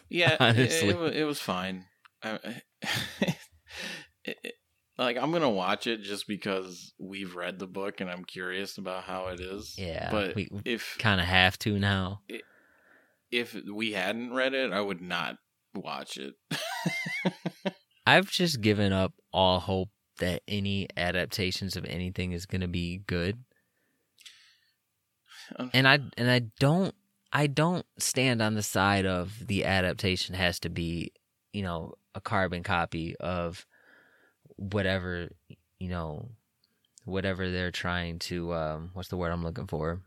Yeah, 0.10 0.36
it- 0.36 0.40
Honestly. 0.40 0.88
it, 0.92 1.16
it 1.18 1.24
was 1.26 1.42
fine. 1.42 1.84
I, 2.24 2.40
it, 4.24 4.38
it- 4.44 4.54
like 4.98 5.18
I'm 5.18 5.34
gonna 5.34 5.50
watch 5.50 5.86
it 5.86 5.98
just 6.02 6.30
because 6.30 6.94
we've 6.98 7.36
read 7.36 7.60
the 7.60 7.68
book 7.68 8.00
and 8.00 8.10
I'm 8.10 8.24
curious 8.24 8.78
about 8.78 9.04
how 9.04 9.28
it 9.28 9.42
is. 9.42 9.76
yeah, 9.78 10.10
but 10.10 10.34
we 10.34 10.48
if 10.64 10.96
kind 10.98 11.20
of 11.20 11.28
have 11.28 11.60
to 11.60 11.78
now. 11.78 12.22
If 13.32 13.56
we 13.72 13.94
hadn't 13.94 14.34
read 14.34 14.54
it, 14.54 14.72
I 14.72 14.82
would 14.82 15.02
not 15.02 15.38
watch 15.76 16.18
it. 16.18 16.36
I've 18.06 18.30
just 18.30 18.62
given 18.62 18.94
up 18.94 19.14
all 19.34 19.60
hope 19.60 19.90
that 20.20 20.42
any 20.48 20.88
adaptations 20.96 21.76
of 21.76 21.86
anything 21.86 22.32
is 22.32 22.46
going 22.46 22.62
to 22.62 22.68
be 22.68 23.00
good. 23.06 23.40
And 25.74 25.88
I 25.88 26.00
and 26.18 26.30
I 26.30 26.40
don't 26.60 26.94
I 27.32 27.48
don't 27.48 27.86
stand 28.00 28.42
on 28.42 28.56
the 28.56 28.64
side 28.64 29.06
of 29.06 29.48
the 29.48 29.66
adaptation 29.66 30.36
has 30.36 30.60
to 30.62 30.70
be, 30.70 31.12
you 31.54 31.64
know, 31.64 31.94
a 32.16 32.22
carbon 32.22 32.64
copy 32.64 33.16
of 33.18 33.66
whatever, 34.56 35.30
you 35.80 35.90
know, 35.90 36.30
whatever 37.06 37.50
they're 37.50 37.72
trying 37.72 38.20
to 38.20 38.54
um 38.54 38.90
what's 38.94 39.10
the 39.10 39.18
word 39.18 39.32
I'm 39.32 39.44
looking 39.44 39.68
for? 39.68 40.02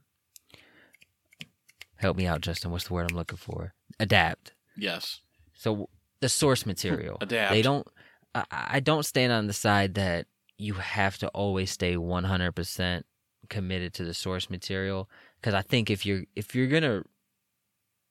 Help 2.00 2.16
me 2.16 2.26
out, 2.26 2.40
Justin. 2.40 2.70
What's 2.70 2.88
the 2.88 2.94
word 2.94 3.10
I'm 3.10 3.16
looking 3.16 3.36
for? 3.36 3.74
Adapt. 3.98 4.52
yes, 4.76 5.20
So 5.54 5.90
the 6.20 6.30
source 6.30 6.64
material. 6.64 7.18
Adapt. 7.20 7.52
They 7.52 7.62
don't. 7.62 7.86
I, 8.34 8.44
I 8.50 8.80
don't 8.80 9.04
stand 9.04 9.32
on 9.32 9.46
the 9.46 9.52
side 9.52 9.94
that 9.94 10.26
you 10.56 10.74
have 10.74 11.18
to 11.18 11.28
always 11.28 11.70
stay 11.70 11.96
one 11.98 12.24
hundred 12.24 12.52
percent 12.52 13.04
committed 13.50 13.92
to 13.94 14.04
the 14.04 14.14
source 14.14 14.48
material 14.48 15.10
because 15.40 15.52
I 15.52 15.60
think 15.62 15.90
if 15.90 16.06
you're 16.06 16.24
if 16.34 16.54
you're 16.54 16.68
gonna 16.68 17.02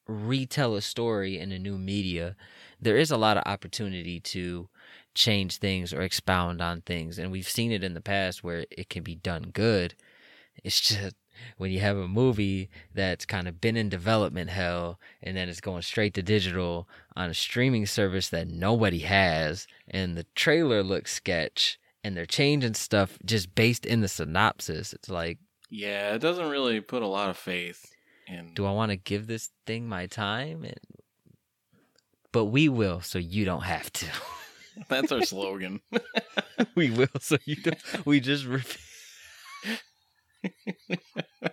retell 0.07 0.75
a 0.75 0.81
story 0.81 1.39
in 1.39 1.51
a 1.51 1.57
new 1.59 1.77
media, 1.77 2.35
there 2.79 2.97
is 2.97 3.09
a 3.09 3.17
lot 3.17 3.37
of 3.37 3.43
opportunity 3.45 4.19
to 4.19 4.69
change 5.15 5.57
things 5.57 5.93
or 5.93 6.01
expound 6.01 6.61
on 6.61 6.81
things, 6.81 7.17
and 7.17 7.31
we've 7.31 7.49
seen 7.49 7.71
it 7.71 7.83
in 7.83 7.95
the 7.95 8.01
past 8.01 8.43
where 8.43 8.65
it 8.69 8.89
can 8.89 9.01
be 9.01 9.15
done 9.15 9.49
good. 9.51 9.95
It's 10.63 10.81
just 10.81 11.15
when 11.57 11.71
you 11.71 11.79
have 11.79 11.97
a 11.97 12.07
movie 12.07 12.69
that's 12.93 13.25
kind 13.25 13.47
of 13.47 13.61
been 13.61 13.77
in 13.77 13.89
development 13.89 14.49
hell 14.49 14.99
and 15.21 15.35
then 15.35 15.49
it's 15.49 15.61
going 15.61 15.81
straight 15.81 16.13
to 16.13 16.21
digital 16.21 16.87
on 17.15 17.29
a 17.29 17.33
streaming 17.33 17.85
service 17.85 18.29
that 18.29 18.47
nobody 18.47 18.99
has 18.99 19.67
and 19.87 20.17
the 20.17 20.25
trailer 20.35 20.83
looks 20.83 21.13
sketch 21.13 21.79
and 22.03 22.15
they're 22.15 22.25
changing 22.25 22.73
stuff 22.73 23.17
just 23.25 23.53
based 23.55 23.85
in 23.85 24.01
the 24.01 24.07
synopsis 24.07 24.93
it's 24.93 25.09
like 25.09 25.37
yeah, 25.71 26.15
it 26.15 26.19
doesn't 26.19 26.49
really 26.49 26.81
put 26.81 27.03
a 27.03 27.07
lot 27.07 27.29
of 27.29 27.37
faith 27.37 27.93
in. 28.27 28.53
do 28.55 28.65
i 28.65 28.71
want 28.71 28.89
to 28.91 28.95
give 28.95 29.27
this 29.27 29.51
thing 29.67 29.87
my 29.87 30.07
time 30.07 30.63
and 30.63 30.79
but 32.31 32.45
we 32.45 32.69
will, 32.69 33.01
so 33.01 33.17
you 33.19 33.45
don't 33.45 33.63
have 33.63 33.91
to. 33.93 34.05
That's 34.87 35.11
our 35.11 35.23
slogan. 35.23 35.81
we 36.75 36.91
will, 36.91 37.07
so 37.19 37.37
you 37.45 37.55
don't. 37.57 38.05
We 38.05 38.19
just. 38.19 38.45
Re- 38.45 38.61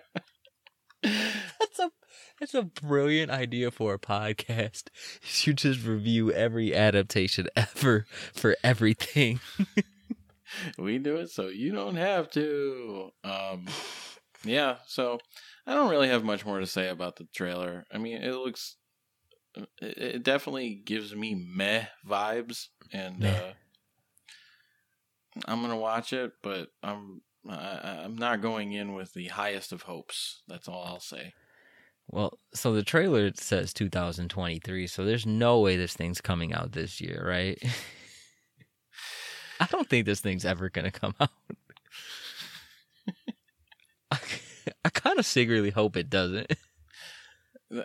that's 1.03 1.79
a 1.79 1.91
that's 2.39 2.55
a 2.55 2.63
brilliant 2.63 3.31
idea 3.31 3.71
for 3.71 3.95
a 3.95 3.99
podcast. 3.99 4.85
You 5.45 5.53
just 5.53 5.85
review 5.85 6.33
every 6.33 6.75
adaptation 6.75 7.49
ever 7.57 8.07
for 8.35 8.57
everything. 8.65 9.41
we 10.79 10.99
do 10.99 11.17
it 11.17 11.31
so 11.31 11.49
you 11.49 11.73
don't 11.73 11.97
have 11.97 12.31
to. 12.31 13.11
Um, 13.25 13.67
yeah. 14.45 14.77
So 14.87 15.19
I 15.67 15.75
don't 15.75 15.91
really 15.91 16.09
have 16.09 16.25
much 16.25 16.45
more 16.45 16.61
to 16.61 16.67
say 16.67 16.89
about 16.89 17.17
the 17.17 17.27
trailer. 17.35 17.85
I 17.93 17.99
mean, 17.99 18.23
it 18.23 18.35
looks. 18.35 18.77
It, 19.55 19.69
it 19.99 20.23
definitely 20.23 20.75
gives 20.75 21.15
me 21.15 21.35
meh 21.35 21.87
vibes, 22.07 22.69
and 22.93 23.25
uh, 23.25 23.53
I'm 25.47 25.63
gonna 25.63 25.77
watch 25.77 26.13
it, 26.13 26.33
but 26.43 26.69
I'm 26.83 27.23
I, 27.49 28.03
I'm 28.05 28.17
not 28.17 28.41
going 28.41 28.73
in 28.73 28.95
with 28.95 29.15
the 29.15 29.29
highest 29.29 29.73
of 29.73 29.83
hopes. 29.83 30.43
That's 30.49 30.69
all 30.69 30.85
I'll 30.85 31.01
say. 31.01 31.33
Well, 32.09 32.39
so 32.55 32.73
the 32.73 32.85
trailer 32.85 33.33
says 33.35 33.73
2023, 33.73 34.87
so 34.87 35.05
there's 35.05 35.27
no 35.27 35.61
way 35.61 35.77
this 35.77 35.95
thing's 35.95 36.21
coming 36.21 36.55
out 36.55 36.73
this 36.73 37.01
year, 37.01 37.25
right? 37.27 37.61
I 39.61 39.67
don't 39.67 39.89
think 39.89 40.07
this 40.07 40.21
thing's 40.21 40.45
ever 40.45 40.69
gonna 40.69 40.91
come 40.91 41.15
out. 41.21 41.31
I, 44.11 44.19
I 44.85 44.89
kind 44.91 45.19
of 45.19 45.27
secretly 45.27 45.71
hope 45.71 45.97
it 45.97 46.11
doesn't. 46.11 46.53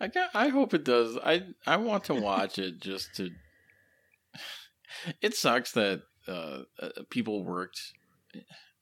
I 0.00 0.06
got, 0.08 0.30
I 0.34 0.48
hope 0.48 0.74
it 0.74 0.84
does. 0.84 1.16
I 1.24 1.42
I 1.66 1.76
want 1.76 2.04
to 2.04 2.14
watch 2.14 2.58
it 2.58 2.80
just 2.80 3.14
to. 3.16 3.30
It 5.22 5.34
sucks 5.34 5.72
that 5.72 6.02
uh, 6.28 6.62
uh, 6.80 6.88
people 7.10 7.44
worked. 7.44 7.80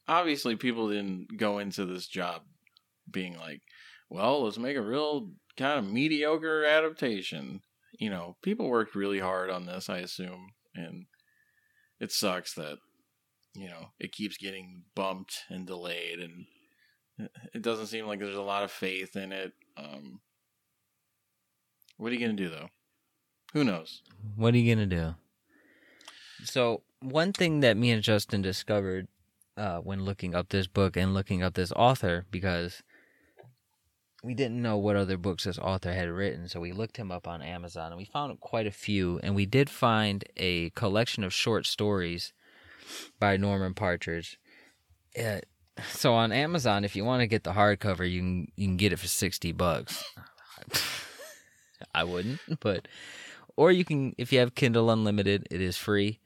Obviously, 0.07 0.55
people 0.55 0.89
didn't 0.89 1.37
go 1.37 1.59
into 1.59 1.85
this 1.85 2.07
job 2.07 2.43
being 3.09 3.37
like, 3.37 3.61
"Well, 4.09 4.43
let's 4.43 4.57
make 4.57 4.77
a 4.77 4.81
real 4.81 5.31
kind 5.55 5.79
of 5.79 5.91
mediocre 5.91 6.63
adaptation." 6.65 7.61
You 7.99 8.09
know, 8.09 8.35
people 8.41 8.69
worked 8.69 8.95
really 8.95 9.19
hard 9.19 9.49
on 9.49 9.65
this. 9.65 9.89
I 9.89 9.99
assume, 9.99 10.51
and 10.75 11.05
it 11.99 12.11
sucks 12.11 12.53
that 12.55 12.77
you 13.53 13.67
know 13.67 13.91
it 13.99 14.11
keeps 14.11 14.37
getting 14.37 14.83
bumped 14.95 15.43
and 15.49 15.65
delayed, 15.65 16.19
and 16.19 16.45
it 17.53 17.61
doesn't 17.61 17.87
seem 17.87 18.05
like 18.05 18.19
there's 18.19 18.35
a 18.35 18.41
lot 18.41 18.63
of 18.63 18.71
faith 18.71 19.15
in 19.15 19.31
it. 19.31 19.53
Um, 19.75 20.21
what 21.97 22.11
are 22.11 22.15
you 22.15 22.21
gonna 22.21 22.33
do 22.33 22.49
though? 22.49 22.69
Who 23.53 23.63
knows? 23.63 24.01
What 24.35 24.53
are 24.53 24.57
you 24.57 24.75
gonna 24.75 24.85
do? 24.85 25.15
So 26.43 26.83
one 27.01 27.33
thing 27.33 27.59
that 27.61 27.77
me 27.77 27.91
and 27.91 28.03
Justin 28.03 28.41
discovered 28.41 29.07
uh, 29.55 29.79
when 29.79 30.03
looking 30.03 30.35
up 30.35 30.49
this 30.49 30.67
book 30.67 30.95
and 30.95 31.13
looking 31.13 31.43
up 31.43 31.53
this 31.53 31.71
author, 31.71 32.25
because 32.31 32.83
we 34.23 34.33
didn't 34.33 34.61
know 34.61 34.77
what 34.77 34.95
other 34.95 35.17
books 35.17 35.43
this 35.43 35.59
author 35.59 35.93
had 35.93 36.09
written, 36.09 36.47
so 36.47 36.59
we 36.59 36.71
looked 36.71 36.97
him 36.97 37.11
up 37.11 37.27
on 37.27 37.41
Amazon 37.41 37.87
and 37.87 37.97
we 37.97 38.05
found 38.05 38.39
quite 38.39 38.67
a 38.67 38.71
few, 38.71 39.19
and 39.23 39.35
we 39.35 39.45
did 39.45 39.69
find 39.69 40.25
a 40.35 40.69
collection 40.71 41.23
of 41.23 41.33
short 41.33 41.65
stories 41.65 42.33
by 43.19 43.37
Norman 43.37 43.73
Partridge. 43.73 44.39
Uh, 45.17 45.39
so 45.89 46.13
on 46.13 46.31
Amazon, 46.31 46.83
if 46.83 46.95
you 46.95 47.05
want 47.05 47.21
to 47.21 47.27
get 47.27 47.43
the 47.43 47.53
hardcover, 47.53 48.09
you 48.09 48.19
can 48.19 48.51
you 48.55 48.67
can 48.67 48.77
get 48.77 48.93
it 48.93 48.99
for 48.99 49.07
sixty 49.07 49.51
bucks. 49.51 50.03
I 51.93 52.03
wouldn't, 52.03 52.39
but 52.59 52.87
or 53.55 53.71
you 53.71 53.85
can 53.85 54.15
if 54.17 54.33
you 54.33 54.39
have 54.39 54.55
Kindle 54.55 54.89
Unlimited, 54.89 55.47
it 55.51 55.61
is 55.61 55.77
free. 55.77 56.19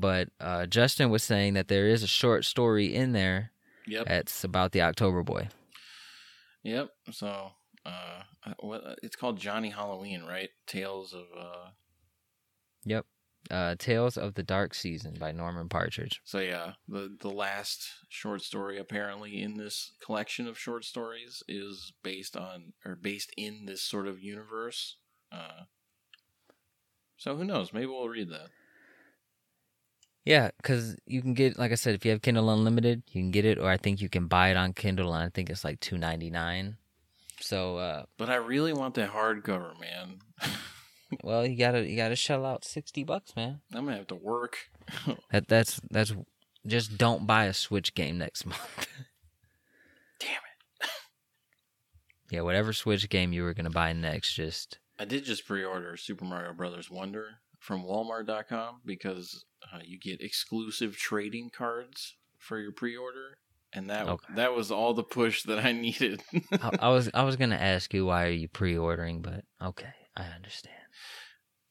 But 0.00 0.28
uh, 0.40 0.66
Justin 0.66 1.10
was 1.10 1.22
saying 1.22 1.54
that 1.54 1.68
there 1.68 1.86
is 1.88 2.02
a 2.02 2.06
short 2.08 2.44
story 2.44 2.94
in 2.94 3.12
there 3.12 3.52
Yep. 3.86 4.06
that's 4.06 4.44
about 4.44 4.72
the 4.72 4.82
October 4.82 5.22
Boy. 5.22 5.48
Yep. 6.62 6.90
So, 7.12 7.52
uh, 7.86 8.22
what 8.60 8.98
it's 9.02 9.16
called 9.16 9.38
Johnny 9.38 9.70
Halloween, 9.70 10.24
right? 10.24 10.50
Tales 10.66 11.12
of. 11.14 11.26
uh 11.38 11.70
Yep. 12.84 13.06
Uh, 13.50 13.74
Tales 13.78 14.16
of 14.18 14.34
the 14.34 14.42
Dark 14.42 14.74
Season 14.74 15.16
by 15.18 15.32
Norman 15.32 15.68
Partridge. 15.68 16.20
So 16.24 16.38
yeah, 16.38 16.72
the 16.86 17.16
the 17.18 17.30
last 17.30 17.88
short 18.08 18.42
story 18.42 18.78
apparently 18.78 19.40
in 19.40 19.56
this 19.56 19.92
collection 20.04 20.46
of 20.46 20.58
short 20.58 20.84
stories 20.84 21.42
is 21.48 21.92
based 22.02 22.36
on 22.36 22.72
or 22.84 22.94
based 22.94 23.32
in 23.36 23.64
this 23.64 23.80
sort 23.80 24.06
of 24.06 24.20
universe. 24.20 24.96
Uh, 25.32 25.62
so 27.16 27.36
who 27.36 27.44
knows? 27.44 27.72
Maybe 27.72 27.86
we'll 27.86 28.08
read 28.08 28.28
that. 28.30 28.48
Yeah, 30.28 30.50
because 30.58 30.94
you 31.06 31.22
can 31.22 31.32
get, 31.32 31.58
like 31.58 31.72
I 31.72 31.74
said, 31.74 31.94
if 31.94 32.04
you 32.04 32.10
have 32.10 32.20
Kindle 32.20 32.50
Unlimited, 32.50 33.02
you 33.12 33.22
can 33.22 33.30
get 33.30 33.46
it, 33.46 33.56
or 33.58 33.70
I 33.70 33.78
think 33.78 34.02
you 34.02 34.10
can 34.10 34.26
buy 34.26 34.50
it 34.50 34.58
on 34.58 34.74
Kindle, 34.74 35.14
and 35.14 35.24
I 35.24 35.30
think 35.30 35.48
it's 35.48 35.64
like 35.64 35.80
two 35.80 35.96
ninety 35.96 36.28
nine. 36.28 36.76
So, 37.40 37.78
uh, 37.78 38.02
But 38.18 38.28
I 38.28 38.34
really 38.34 38.74
want 38.74 38.94
that 38.96 39.10
hardcover, 39.10 39.80
man. 39.80 40.18
well, 41.24 41.46
you 41.46 41.56
gotta 41.56 41.88
you 41.88 41.96
gotta 41.96 42.14
shell 42.14 42.44
out 42.44 42.62
sixty 42.66 43.04
bucks, 43.04 43.34
man. 43.36 43.62
I'm 43.72 43.86
gonna 43.86 43.96
have 43.96 44.08
to 44.08 44.16
work. 44.16 44.68
That 45.32 45.48
that's 45.48 45.80
that's 45.90 46.12
just 46.66 46.98
don't 46.98 47.26
buy 47.26 47.46
a 47.46 47.54
Switch 47.54 47.94
game 47.94 48.18
next 48.18 48.44
month. 48.52 48.86
Damn 50.20 50.30
it! 50.82 50.90
yeah, 52.30 52.42
whatever 52.42 52.74
Switch 52.74 53.08
game 53.08 53.32
you 53.32 53.44
were 53.44 53.54
gonna 53.54 53.70
buy 53.70 53.94
next, 53.94 54.34
just 54.34 54.78
I 54.98 55.06
did 55.06 55.24
just 55.24 55.46
pre-order 55.46 55.96
Super 55.96 56.26
Mario 56.26 56.52
Brothers 56.52 56.90
Wonder 56.90 57.38
from 57.58 57.82
Walmart.com 57.82 58.80
because 58.84 59.44
uh, 59.72 59.80
you 59.84 59.98
get 59.98 60.20
exclusive 60.20 60.96
trading 60.96 61.50
cards 61.50 62.16
for 62.38 62.58
your 62.58 62.72
pre-order, 62.72 63.38
and 63.72 63.90
that 63.90 64.06
Okay. 64.08 64.34
that 64.36 64.54
was 64.54 64.70
all 64.70 64.94
the 64.94 65.02
push 65.02 65.42
that 65.44 65.58
I 65.64 65.72
needed. 65.86 66.22
I, 66.62 66.70
I 66.80 66.88
was 66.90 67.10
I 67.14 67.24
was 67.24 67.36
gonna 67.36 67.56
ask 67.56 67.92
you 67.92 68.06
why 68.06 68.24
are 68.26 68.30
you 68.30 68.48
pre-ordering, 68.48 69.22
but 69.22 69.44
okay, 69.62 69.92
I 70.16 70.24
understand. 70.24 70.74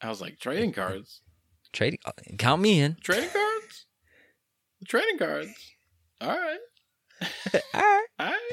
I 0.02 0.10
was 0.10 0.22
like, 0.22 0.40
trading 0.40 0.74
cards, 0.74 1.22
Trading, 1.74 2.00
uh, 2.06 2.12
count 2.38 2.62
me 2.62 2.80
in. 2.80 2.98
trading 3.02 3.30
cards, 3.30 3.86
trading 4.88 5.18
cards. 5.18 5.74
All 6.22 6.30
right, 6.30 6.60
All 7.74 7.82
right. 7.82 8.06
all 8.20 8.26
right. 8.28 8.52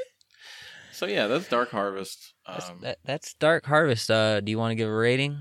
So 0.92 1.06
yeah, 1.06 1.26
that's 1.26 1.48
Dark 1.48 1.70
Harvest. 1.70 2.34
That's, 2.46 2.70
Um, 2.70 2.78
that, 2.82 2.98
that's 3.04 3.34
Dark 3.34 3.66
Harvest. 3.66 4.10
Uh, 4.10 4.40
do 4.40 4.50
you 4.50 4.58
want 4.58 4.70
to 4.70 4.74
give 4.76 4.88
a 4.88 4.94
rating? 4.94 5.38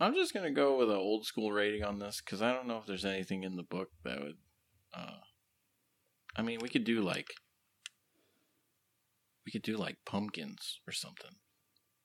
I'm 0.00 0.14
just 0.14 0.34
gonna 0.34 0.50
go 0.50 0.76
with 0.76 0.90
an 0.90 0.96
old 0.96 1.24
school 1.24 1.52
rating 1.52 1.84
on 1.84 1.98
this 1.98 2.20
because 2.20 2.42
I 2.42 2.52
don't 2.52 2.66
know 2.66 2.78
if 2.78 2.86
there's 2.86 3.04
anything 3.04 3.44
in 3.44 3.56
the 3.56 3.62
book 3.62 3.90
that 4.04 4.20
would. 4.20 4.36
Uh, 4.92 5.18
I 6.36 6.42
mean, 6.42 6.58
we 6.60 6.68
could 6.68 6.84
do 6.84 7.00
like. 7.00 7.28
We 9.46 9.52
could 9.52 9.62
do 9.62 9.76
like 9.76 9.98
pumpkins 10.06 10.80
or 10.86 10.92
something, 10.92 11.36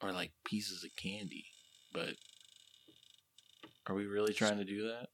or 0.02 0.11
like 0.11 0.34
pieces 0.45 0.84
of 0.84 0.91
candy, 1.02 1.45
but 1.94 2.16
are 3.88 3.95
we 3.95 4.06
really 4.06 4.34
trying 4.34 4.57
to 4.57 4.66
do 4.66 4.84
that? 4.84 5.07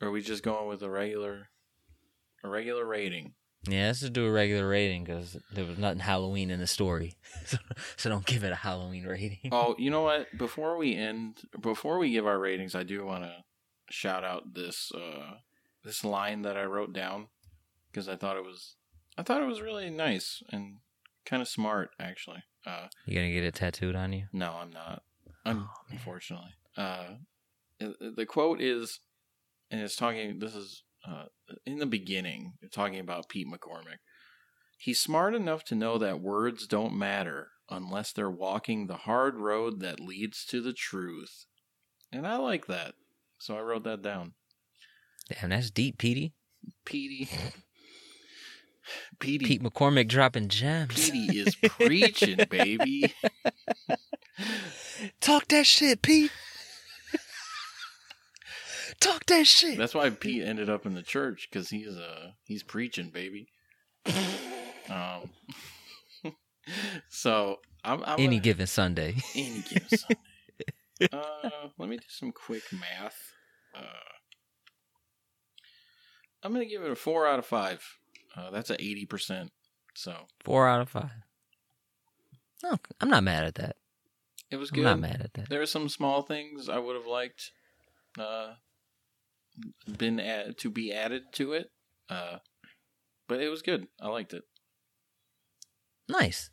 Or 0.00 0.08
are 0.08 0.10
we 0.10 0.22
just 0.22 0.42
going 0.42 0.68
with 0.68 0.82
a 0.82 0.90
regular, 0.90 1.50
a 2.44 2.48
regular 2.48 2.86
rating? 2.86 3.34
Yeah, 3.66 3.86
let's 3.88 4.00
just 4.00 4.12
do 4.12 4.24
a 4.26 4.30
regular 4.30 4.68
rating 4.68 5.04
because 5.04 5.36
there 5.52 5.64
was 5.64 5.78
nothing 5.78 5.98
Halloween 5.98 6.50
in 6.50 6.60
the 6.60 6.66
story, 6.66 7.16
so, 7.44 7.58
so 7.96 8.08
don't 8.08 8.24
give 8.24 8.44
it 8.44 8.52
a 8.52 8.56
Halloween 8.56 9.04
rating. 9.04 9.38
Oh, 9.52 9.74
you 9.78 9.90
know 9.90 10.02
what? 10.02 10.26
Before 10.38 10.76
we 10.76 10.94
end, 10.94 11.40
before 11.60 11.98
we 11.98 12.10
give 12.10 12.26
our 12.26 12.38
ratings, 12.38 12.74
I 12.74 12.82
do 12.84 13.04
want 13.04 13.24
to 13.24 13.44
shout 13.90 14.24
out 14.24 14.54
this 14.54 14.92
uh, 14.94 15.34
this 15.84 16.04
line 16.04 16.42
that 16.42 16.56
I 16.56 16.64
wrote 16.64 16.92
down 16.92 17.28
because 17.90 18.08
I 18.08 18.16
thought 18.16 18.36
it 18.36 18.44
was 18.44 18.76
I 19.18 19.22
thought 19.22 19.42
it 19.42 19.46
was 19.48 19.60
really 19.60 19.90
nice 19.90 20.42
and 20.52 20.76
kind 21.26 21.42
of 21.42 21.48
smart, 21.48 21.90
actually. 21.98 22.42
Uh, 22.64 22.86
You 23.06 23.16
gonna 23.16 23.32
get 23.32 23.44
it 23.44 23.54
tattooed 23.54 23.96
on 23.96 24.12
you? 24.12 24.26
no, 24.32 24.52
I'm 24.62 24.70
not. 24.70 25.02
Oh, 25.44 25.50
Un- 25.50 25.56
man. 25.58 25.66
unfortunately, 25.90 26.50
uh, 26.76 27.08
the 27.80 28.26
quote 28.26 28.60
is, 28.60 29.00
and 29.70 29.80
it's 29.80 29.96
talking. 29.96 30.38
This 30.38 30.54
is 30.54 30.84
uh, 31.06 31.24
in 31.66 31.78
the 31.78 31.86
beginning, 31.86 32.54
talking 32.70 33.00
about 33.00 33.28
Pete 33.28 33.48
McCormick. 33.48 33.98
He's 34.78 35.00
smart 35.00 35.34
enough 35.34 35.64
to 35.64 35.74
know 35.74 35.98
that 35.98 36.20
words 36.20 36.66
don't 36.66 36.96
matter 36.96 37.48
unless 37.70 38.12
they're 38.12 38.30
walking 38.30 38.86
the 38.86 38.96
hard 38.96 39.36
road 39.36 39.80
that 39.80 40.00
leads 40.00 40.44
to 40.46 40.62
the 40.62 40.72
truth. 40.72 41.46
And 42.12 42.26
I 42.26 42.36
like 42.36 42.66
that. 42.66 42.94
So 43.38 43.56
I 43.56 43.60
wrote 43.60 43.84
that 43.84 44.02
down. 44.02 44.34
Damn, 45.28 45.50
that's 45.50 45.70
deep, 45.70 45.98
Petey. 45.98 46.32
Petey. 46.84 47.28
Petey. 49.18 49.44
Pete 49.44 49.62
McCormick 49.62 50.08
dropping 50.08 50.48
gems. 50.48 51.10
Petey 51.10 51.40
is 51.40 51.54
preaching, 51.56 52.38
baby. 52.48 53.14
Talk 55.20 55.48
that 55.48 55.66
shit, 55.66 56.00
Pete. 56.00 56.30
Talk 59.00 59.26
that 59.26 59.46
shit. 59.46 59.78
That's 59.78 59.94
why 59.94 60.10
Pete 60.10 60.42
ended 60.42 60.68
up 60.68 60.84
in 60.86 60.94
the 60.94 61.02
church 61.02 61.48
because 61.50 61.70
he's 61.70 61.96
uh 61.96 62.32
he's 62.44 62.62
preaching, 62.62 63.10
baby. 63.10 63.48
Um, 64.90 65.28
so 67.10 67.58
I'm, 67.84 68.02
I'm 68.04 68.14
Any 68.18 68.26
gonna- 68.36 68.40
given 68.40 68.66
Sunday. 68.66 69.16
any 69.34 69.60
given 69.68 69.98
Sunday. 69.98 71.08
uh, 71.12 71.50
let 71.76 71.90
me 71.90 71.98
do 71.98 72.04
some 72.08 72.32
quick 72.32 72.62
math. 72.72 73.18
Uh, 73.74 73.82
I'm 76.42 76.52
gonna 76.54 76.64
give 76.64 76.82
it 76.82 76.90
a 76.90 76.96
four 76.96 77.26
out 77.26 77.38
of 77.38 77.44
five. 77.44 77.84
Uh, 78.34 78.50
that's 78.50 78.70
a 78.70 78.82
eighty 78.82 79.04
percent. 79.04 79.52
So 79.94 80.14
Four 80.42 80.66
out 80.66 80.80
of 80.80 80.88
five. 80.88 81.10
No, 82.62 82.76
I'm 83.00 83.10
not 83.10 83.24
mad 83.24 83.44
at 83.44 83.56
that. 83.56 83.76
it 84.50 84.56
was 84.56 84.70
good. 84.70 84.86
I'm 84.86 85.00
not 85.02 85.10
mad 85.10 85.20
at 85.20 85.34
that. 85.34 85.50
There 85.50 85.60
are 85.60 85.66
some 85.66 85.90
small 85.90 86.22
things 86.22 86.70
I 86.70 86.78
would 86.78 86.96
have 86.96 87.06
liked 87.06 87.50
uh, 88.18 88.54
been 89.98 90.20
add, 90.20 90.58
to 90.58 90.70
be 90.70 90.92
added 90.92 91.24
to 91.32 91.52
it, 91.52 91.70
uh, 92.08 92.38
but 93.28 93.40
it 93.40 93.48
was 93.48 93.62
good. 93.62 93.86
I 94.00 94.08
liked 94.08 94.34
it. 94.34 94.44
Nice. 96.08 96.50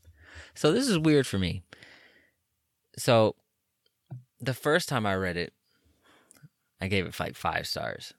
So 0.54 0.72
this 0.72 0.88
is 0.88 0.98
weird 0.98 1.26
for 1.26 1.40
me. 1.40 1.64
So 2.98 3.36
the 4.40 4.54
first 4.54 4.90
time 4.90 5.06
I 5.06 5.16
read 5.16 5.38
it, 5.38 5.54
I 6.82 6.88
gave 6.88 7.06
it 7.06 7.20
like 7.20 7.36
five 7.36 7.68
stars. 7.68 8.14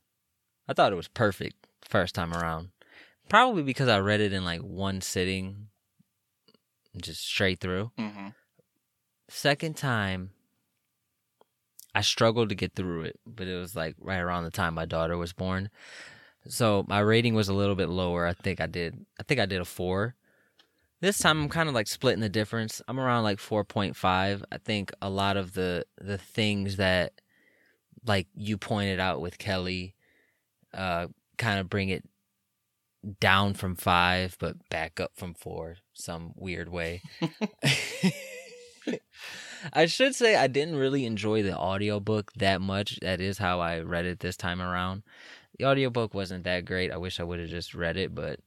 I 0.69 0.73
thought 0.73 0.93
it 0.93 0.97
was 0.97 1.09
perfect 1.09 1.67
first 1.83 2.15
time 2.15 2.33
around. 2.33 2.71
Probably 3.29 3.63
because 3.63 3.89
I 3.89 3.99
read 3.99 4.21
it 4.21 4.33
in 4.33 4.45
like 4.45 4.61
one 4.61 5.01
sitting, 5.01 5.69
just 6.97 7.27
straight 7.27 7.61
through. 7.61 7.91
Mm-hmm. 7.99 8.29
Second 9.29 9.77
time, 9.77 10.31
I 11.97 12.03
struggled 12.03 12.51
to 12.51 12.55
get 12.55 12.75
through 12.75 13.05
it, 13.05 13.19
but 13.27 13.49
it 13.49 13.57
was 13.57 13.75
like 13.75 13.97
right 13.99 14.19
around 14.19 14.45
the 14.45 14.51
time 14.51 14.75
my 14.75 14.85
daughter 14.85 15.17
was 15.17 15.33
born. 15.33 15.71
So 16.47 16.85
my 16.87 16.99
rating 16.99 17.35
was 17.35 17.49
a 17.49 17.55
little 17.55 17.75
bit 17.75 17.89
lower. 17.89 18.27
I 18.27 18.35
think 18.35 18.61
I 18.61 18.67
did. 18.67 19.07
I 19.19 19.23
think 19.23 19.41
I 19.41 19.47
did 19.47 19.63
a 19.63 19.65
four. 19.65 20.15
This 21.01 21.17
time 21.17 21.41
I'm 21.43 21.49
kind 21.49 21.71
of 21.71 21.75
like 21.75 21.89
splitting 21.89 22.21
the 22.21 22.29
difference. 22.29 22.83
I'm 22.87 23.01
around 23.01 23.23
like 23.25 23.39
four 23.39 23.65
point 23.65 23.97
five. 23.97 24.45
I 24.53 24.59
think 24.59 24.93
a 25.01 25.09
lot 25.09 25.39
of 25.39 25.55
the 25.55 25.87
the 25.99 26.19
things 26.19 26.77
that 26.77 27.15
like 28.05 28.29
you 28.35 28.59
pointed 28.59 29.01
out 29.01 29.23
with 29.23 29.39
Kelly, 29.39 29.95
uh, 30.75 31.07
kind 31.39 31.59
of 31.61 31.71
bring 31.71 31.89
it 31.89 32.05
down 33.21 33.55
from 33.55 33.75
five, 33.75 34.37
but 34.39 34.69
back 34.69 35.01
up 35.01 35.13
from 35.15 35.33
four, 35.33 35.77
some 35.95 36.35
weird 36.37 36.69
way. 36.69 37.01
I 39.73 39.87
should 39.87 40.15
say 40.15 40.37
I 40.37 40.47
didn't 40.47 40.77
really 40.77 41.05
enjoy 41.05 41.43
the 41.43 41.57
audiobook 41.57 42.33
that 42.35 42.61
much. 42.61 42.99
That 43.01 43.21
is 43.21 43.39
how 43.39 43.61
I 43.61 43.81
read 43.81 44.07
it 44.07 44.21
this 44.21 44.37
time 44.37 44.61
around. 44.61 45.03
The 45.59 45.67
audiobook 45.67 46.15
wasn't 46.15 46.45
that 46.45 46.65
great. 46.65 46.93
I 46.93 46.97
wish 46.97 47.19
I 47.21 47.25
would 47.25 47.41
have 47.41 47.49
just 47.49 47.75
read 47.75 47.97
it, 47.97 48.15
but 48.15 48.41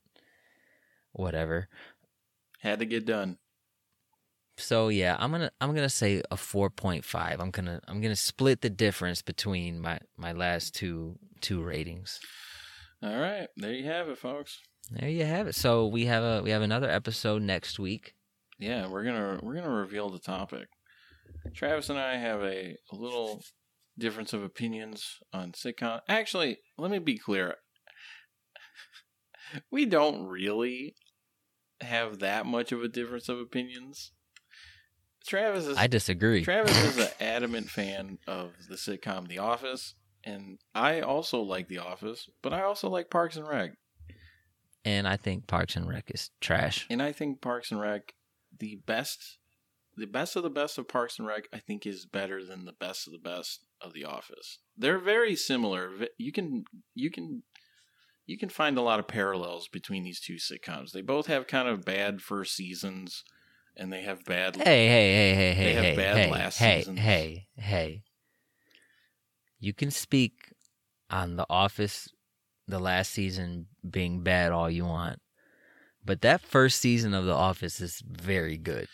whatever. 1.13 1.67
Had 2.59 2.79
to 2.79 2.85
get 2.85 3.05
done. 3.05 3.37
So 4.57 4.89
yeah, 4.89 5.15
I'm 5.17 5.31
gonna 5.31 5.51
I'm 5.61 5.73
gonna 5.73 5.89
say 5.89 6.21
a 6.29 6.37
four 6.37 6.69
point 6.69 7.05
five. 7.05 7.39
I'm 7.39 7.49
gonna 7.49 7.79
I'm 7.87 8.01
gonna 8.01 8.15
split 8.15 8.61
the 8.61 8.69
difference 8.69 9.21
between 9.21 9.79
my 9.79 9.99
my 10.17 10.33
last 10.33 10.75
two 10.75 11.17
two 11.39 11.63
ratings. 11.63 12.19
All 13.01 13.17
right, 13.17 13.47
there 13.55 13.71
you 13.71 13.85
have 13.85 14.09
it, 14.09 14.17
folks. 14.17 14.59
There 14.91 15.09
you 15.09 15.23
have 15.23 15.47
it. 15.47 15.55
So 15.55 15.87
we 15.87 16.05
have 16.05 16.23
a 16.23 16.41
we 16.43 16.49
have 16.49 16.61
another 16.61 16.89
episode 16.89 17.41
next 17.41 17.79
week. 17.79 18.15
Yeah, 18.57 18.87
we're 18.87 19.05
gonna 19.05 19.39
we're 19.41 19.55
gonna 19.55 19.69
reveal 19.69 20.09
the 20.09 20.19
topic. 20.19 20.67
Travis 21.53 21.89
and 21.89 21.99
I 21.99 22.15
have 22.17 22.41
a, 22.41 22.75
a 22.91 22.95
little 22.95 23.41
difference 23.97 24.33
of 24.33 24.43
opinions 24.43 25.17
on 25.33 25.51
sitcom. 25.51 26.01
Actually, 26.07 26.59
let 26.77 26.91
me 26.91 26.99
be 26.99 27.17
clear. 27.17 27.55
We 29.71 29.85
don't 29.87 30.27
really 30.27 30.95
have 31.81 32.19
that 32.19 32.45
much 32.45 32.71
of 32.71 32.83
a 32.83 32.87
difference 32.87 33.29
of 33.29 33.39
opinions. 33.39 34.11
Travis 35.25 35.65
is 35.65 35.75
I 35.75 35.87
disagree. 35.87 36.43
Travis 36.43 36.77
is 36.83 36.97
an 36.99 37.09
adamant 37.19 37.69
fan 37.71 38.19
of 38.27 38.51
the 38.69 38.75
sitcom 38.75 39.27
The 39.27 39.39
Office, 39.39 39.95
and 40.23 40.59
I 40.75 41.01
also 41.01 41.41
like 41.41 41.67
The 41.67 41.79
Office, 41.79 42.29
but 42.43 42.53
I 42.53 42.61
also 42.61 42.89
like 42.89 43.09
Parks 43.09 43.37
and 43.37 43.47
Rec. 43.47 43.71
and 44.85 45.07
I 45.07 45.17
think 45.17 45.47
Parks 45.47 45.75
and 45.75 45.89
Rec 45.89 46.11
is 46.13 46.29
trash. 46.41 46.85
And 46.91 47.01
I 47.01 47.11
think 47.11 47.41
Parks 47.41 47.71
and 47.71 47.81
Rec, 47.81 48.13
the 48.59 48.75
best, 48.85 49.38
the 49.99 50.07
best 50.07 50.35
of 50.35 50.43
the 50.43 50.49
best 50.49 50.77
of 50.77 50.87
Parks 50.87 51.19
and 51.19 51.27
Rec, 51.27 51.43
I 51.53 51.59
think 51.59 51.85
is 51.85 52.05
better 52.05 52.43
than 52.43 52.65
the 52.65 52.73
best 52.73 53.07
of 53.07 53.13
the 53.13 53.19
best 53.19 53.65
of 53.81 53.93
The 53.93 54.05
Office. 54.05 54.59
They're 54.77 54.99
very 54.99 55.35
similar. 55.35 55.91
You 56.17 56.31
can 56.31 56.65
you 56.95 57.11
can 57.11 57.43
you 58.25 58.37
can 58.37 58.49
find 58.49 58.77
a 58.77 58.81
lot 58.81 58.99
of 58.99 59.07
parallels 59.07 59.67
between 59.67 60.03
these 60.03 60.19
two 60.19 60.35
sitcoms. 60.35 60.91
They 60.91 61.01
both 61.01 61.27
have 61.27 61.47
kind 61.47 61.67
of 61.67 61.83
bad 61.85 62.21
first 62.21 62.55
seasons, 62.55 63.23
and 63.75 63.91
they 63.91 64.01
have 64.01 64.23
bad. 64.25 64.55
Hey, 64.55 64.87
hey, 64.87 65.13
hey, 65.13 65.35
hey, 65.35 65.53
hey, 65.53 65.63
They 65.63 65.73
have 65.73 65.83
hey, 65.83 65.95
bad 65.95 66.17
hey, 66.17 66.31
last 66.31 66.57
hey, 66.57 66.79
seasons. 66.79 66.99
hey, 66.99 67.47
hey. 67.55 68.03
You 69.59 69.73
can 69.73 69.91
speak 69.91 70.53
on 71.09 71.35
The 71.35 71.45
Office, 71.49 72.07
the 72.67 72.79
last 72.79 73.11
season 73.11 73.65
being 73.89 74.21
bad 74.21 74.51
all 74.51 74.69
you 74.69 74.85
want, 74.85 75.19
but 76.05 76.21
that 76.21 76.41
first 76.41 76.79
season 76.79 77.13
of 77.13 77.25
The 77.25 77.33
Office 77.33 77.81
is 77.81 78.01
very 78.07 78.57
good. 78.57 78.87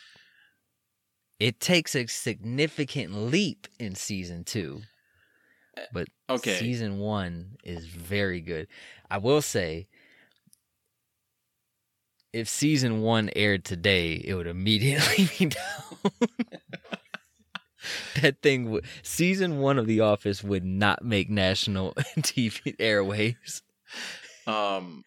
It 1.39 1.59
takes 1.59 1.95
a 1.95 2.07
significant 2.07 3.13
leap 3.13 3.67
in 3.79 3.95
season 3.95 4.43
two, 4.43 4.81
but 5.91 6.07
Okay, 6.29 6.57
season 6.57 6.99
one 6.99 7.57
is 7.63 7.85
very 7.87 8.41
good. 8.41 8.67
I 9.09 9.17
will 9.17 9.41
say, 9.41 9.87
if 12.33 12.47
season 12.47 13.01
one 13.01 13.29
aired 13.35 13.63
today, 13.65 14.13
it 14.23 14.33
would 14.35 14.47
immediately 14.47 15.29
be 15.39 15.45
down. 15.45 16.11
that 18.21 18.41
thing 18.41 18.71
would 18.71 18.85
season 19.03 19.59
one 19.59 19.77
of 19.77 19.87
The 19.87 19.99
Office 20.01 20.43
would 20.43 20.65
not 20.65 21.03
make 21.03 21.29
national 21.29 21.93
TV 22.19 22.75
airwaves. 22.77 23.61
Um. 24.47 25.03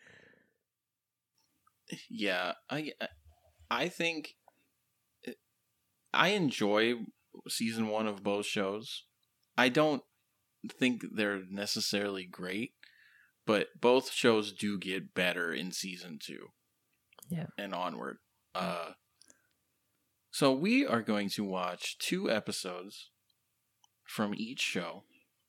Yeah, 2.11 2.53
I 2.71 2.93
I 3.71 3.89
think 3.89 4.35
I 6.13 6.29
enjoy 6.29 6.95
season 7.49 7.89
one 7.89 8.07
of 8.07 8.23
both 8.23 8.47
shows. 8.47 9.05
I 9.57 9.69
don't 9.69 10.03
think 10.71 11.03
they're 11.13 11.43
necessarily 11.51 12.25
great, 12.25 12.73
but 13.47 13.69
both 13.81 14.11
shows 14.13 14.53
do 14.53 14.79
get 14.79 15.15
better 15.15 15.53
in 15.53 15.73
season 15.73 16.19
two. 16.23 16.49
Yeah. 17.31 17.47
and 17.59 17.75
onward. 17.75 18.19
Uh. 18.55 18.93
So 20.31 20.53
we 20.53 20.87
are 20.87 21.03
going 21.03 21.29
to 21.31 21.45
watch 21.45 21.99
two 21.99 22.31
episodes 22.31 23.11
from 24.05 24.35
each 24.37 24.61
show, 24.61 25.05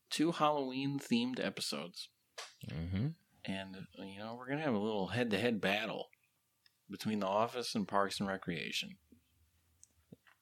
two 0.09 0.31
Halloween 0.33 0.99
themed 0.99 1.43
episodes 1.43 2.09
Mm-hmm. 2.71 3.07
and 3.45 3.75
you 3.97 4.19
know 4.19 4.35
we're 4.37 4.47
gonna 4.49 4.61
have 4.61 4.73
a 4.73 4.77
little 4.79 5.07
head-to-head 5.09 5.59
battle 5.59 6.07
between 6.89 7.19
the 7.19 7.27
office 7.27 7.75
and 7.75 7.85
parks 7.87 8.19
and 8.19 8.27
recreation 8.29 8.91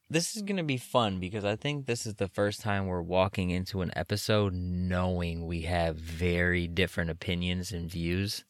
This 0.09 0.35
is 0.37 0.41
gonna 0.41 0.63
be 0.63 0.77
fun 0.77 1.19
because 1.19 1.43
I 1.43 1.55
think 1.57 1.85
this 1.85 2.05
is 2.05 2.15
the 2.15 2.29
first 2.29 2.61
time 2.61 2.85
we're 2.87 3.01
walking 3.01 3.49
into 3.49 3.81
an 3.81 3.91
episode 3.95 4.53
knowing 4.53 5.45
we 5.45 5.63
have 5.63 5.97
very 5.97 6.65
different 6.67 7.09
opinions 7.09 7.71
and 7.73 7.89
views. 7.91 8.45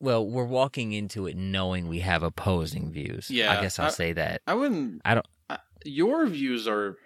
Well, 0.00 0.26
we're 0.26 0.44
walking 0.44 0.92
into 0.92 1.26
it 1.26 1.36
knowing 1.36 1.88
we 1.88 2.00
have 2.00 2.22
opposing 2.22 2.90
views. 2.90 3.30
Yeah, 3.30 3.52
I 3.56 3.60
guess 3.60 3.78
I'll 3.78 3.86
I- 3.88 3.90
say 3.90 4.12
that. 4.14 4.42
i 4.46 4.54
wouldn't 4.54 5.02
I 5.04 5.14
don't- 5.14 5.26
I, 5.50 5.58
your 5.84 6.26
views 6.26 6.66
are 6.66 6.96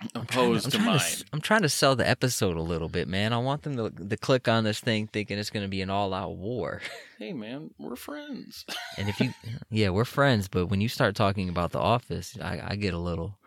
I'm 0.00 0.26
trying 0.26 0.46
opposed 0.46 0.70
to, 0.70 0.76
I'm 0.76 0.82
trying 0.82 0.86
mine 0.86 0.96
s- 0.96 1.24
I'm 1.32 1.40
trying 1.40 1.62
to 1.62 1.68
sell 1.68 1.96
the 1.96 2.08
episode 2.08 2.56
a 2.56 2.62
little 2.62 2.88
bit, 2.88 3.08
man. 3.08 3.32
I 3.32 3.38
want 3.38 3.62
them 3.62 3.76
to, 3.76 3.90
to 3.90 4.16
click 4.16 4.46
on 4.46 4.62
this 4.62 4.78
thing 4.78 5.08
thinking 5.08 5.38
it's 5.38 5.50
going 5.50 5.64
to 5.64 5.68
be 5.68 5.82
an 5.82 5.90
all-out 5.90 6.36
war. 6.36 6.80
hey 7.18 7.32
man 7.32 7.70
we're 7.78 7.96
friends 7.96 8.64
And 8.98 9.08
if 9.08 9.18
you, 9.18 9.34
yeah, 9.70 9.88
we're 9.90 10.04
friends, 10.04 10.46
but 10.46 10.66
when 10.66 10.80
you 10.80 10.88
start 10.88 11.16
talking 11.16 11.48
about 11.48 11.72
The 11.72 11.80
Office, 11.80 12.38
I, 12.40 12.60
I 12.64 12.76
get 12.76 12.94
a 12.94 12.98
little, 12.98 13.38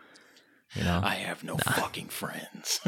you 0.74 0.84
know. 0.84 1.00
i 1.02 1.14
have 1.14 1.42
no 1.42 1.56
fucking 1.64 2.08
friends 2.08 2.80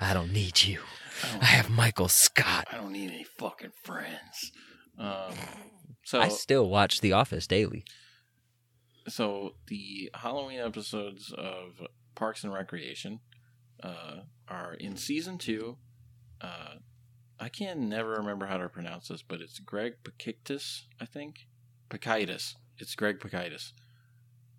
I 0.00 0.14
don't 0.14 0.32
need 0.32 0.62
you. 0.62 0.80
I 1.24 1.38
I 1.42 1.44
have 1.46 1.68
Michael 1.68 2.08
Scott. 2.08 2.66
I 2.70 2.76
don't 2.76 2.92
need 2.92 3.10
any 3.10 3.24
fucking 3.24 3.72
friends 3.82 4.52
um 4.98 5.34
so 6.04 6.20
I 6.20 6.28
still 6.28 6.68
watch 6.68 7.00
The 7.00 7.12
Office 7.12 7.46
daily. 7.46 7.84
So 9.08 9.54
the 9.66 10.10
Halloween 10.14 10.60
episodes 10.60 11.32
of 11.36 11.86
Parks 12.14 12.44
and 12.44 12.52
Recreation 12.52 13.20
uh, 13.82 14.20
are 14.48 14.74
in 14.74 14.96
season 14.96 15.38
two. 15.38 15.76
Uh, 16.40 16.76
I 17.38 17.48
can 17.48 17.88
never 17.88 18.10
remember 18.12 18.46
how 18.46 18.58
to 18.58 18.68
pronounce 18.68 19.08
this, 19.08 19.22
but 19.22 19.40
it's 19.40 19.58
Greg 19.58 19.94
Pakictus, 20.04 20.86
I 21.00 21.06
think. 21.06 21.46
Pikitis. 21.88 22.54
It's 22.78 22.94
Greg 22.94 23.18
Pikitis. 23.18 23.72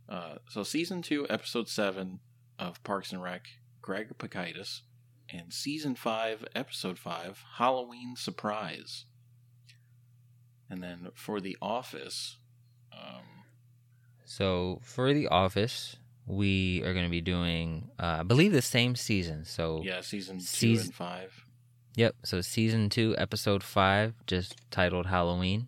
Uh, 0.09 0.35
so 0.49 0.63
season 0.63 1.01
two, 1.01 1.25
episode 1.29 1.69
seven 1.69 2.19
of 2.59 2.83
Parks 2.83 3.11
and 3.11 3.23
Rec, 3.23 3.45
Greg 3.81 4.17
Pikitis, 4.17 4.81
and 5.29 5.53
season 5.53 5.95
five, 5.95 6.45
episode 6.53 6.99
five, 6.99 7.43
Halloween 7.57 8.15
Surprise. 8.15 9.05
And 10.69 10.83
then 10.83 11.09
for 11.15 11.39
The 11.39 11.57
Office, 11.61 12.37
um, 12.91 13.23
So 14.31 14.79
for 14.81 15.13
The 15.13 15.27
Office, 15.27 15.97
we 16.25 16.81
are 16.83 16.93
going 16.93 17.03
to 17.03 17.11
be 17.11 17.19
doing, 17.19 17.89
uh, 17.99 18.19
I 18.21 18.23
believe, 18.23 18.53
the 18.53 18.61
same 18.61 18.95
season. 18.95 19.43
So 19.43 19.81
yeah, 19.83 19.99
season 19.99 20.37
two 20.37 20.45
Seas- 20.45 20.85
and 20.85 20.93
five. 20.93 21.45
Yep. 21.97 22.15
So 22.23 22.39
season 22.39 22.89
two, 22.89 23.13
episode 23.17 23.61
five, 23.61 24.13
just 24.27 24.55
titled 24.71 25.07
Halloween. 25.07 25.67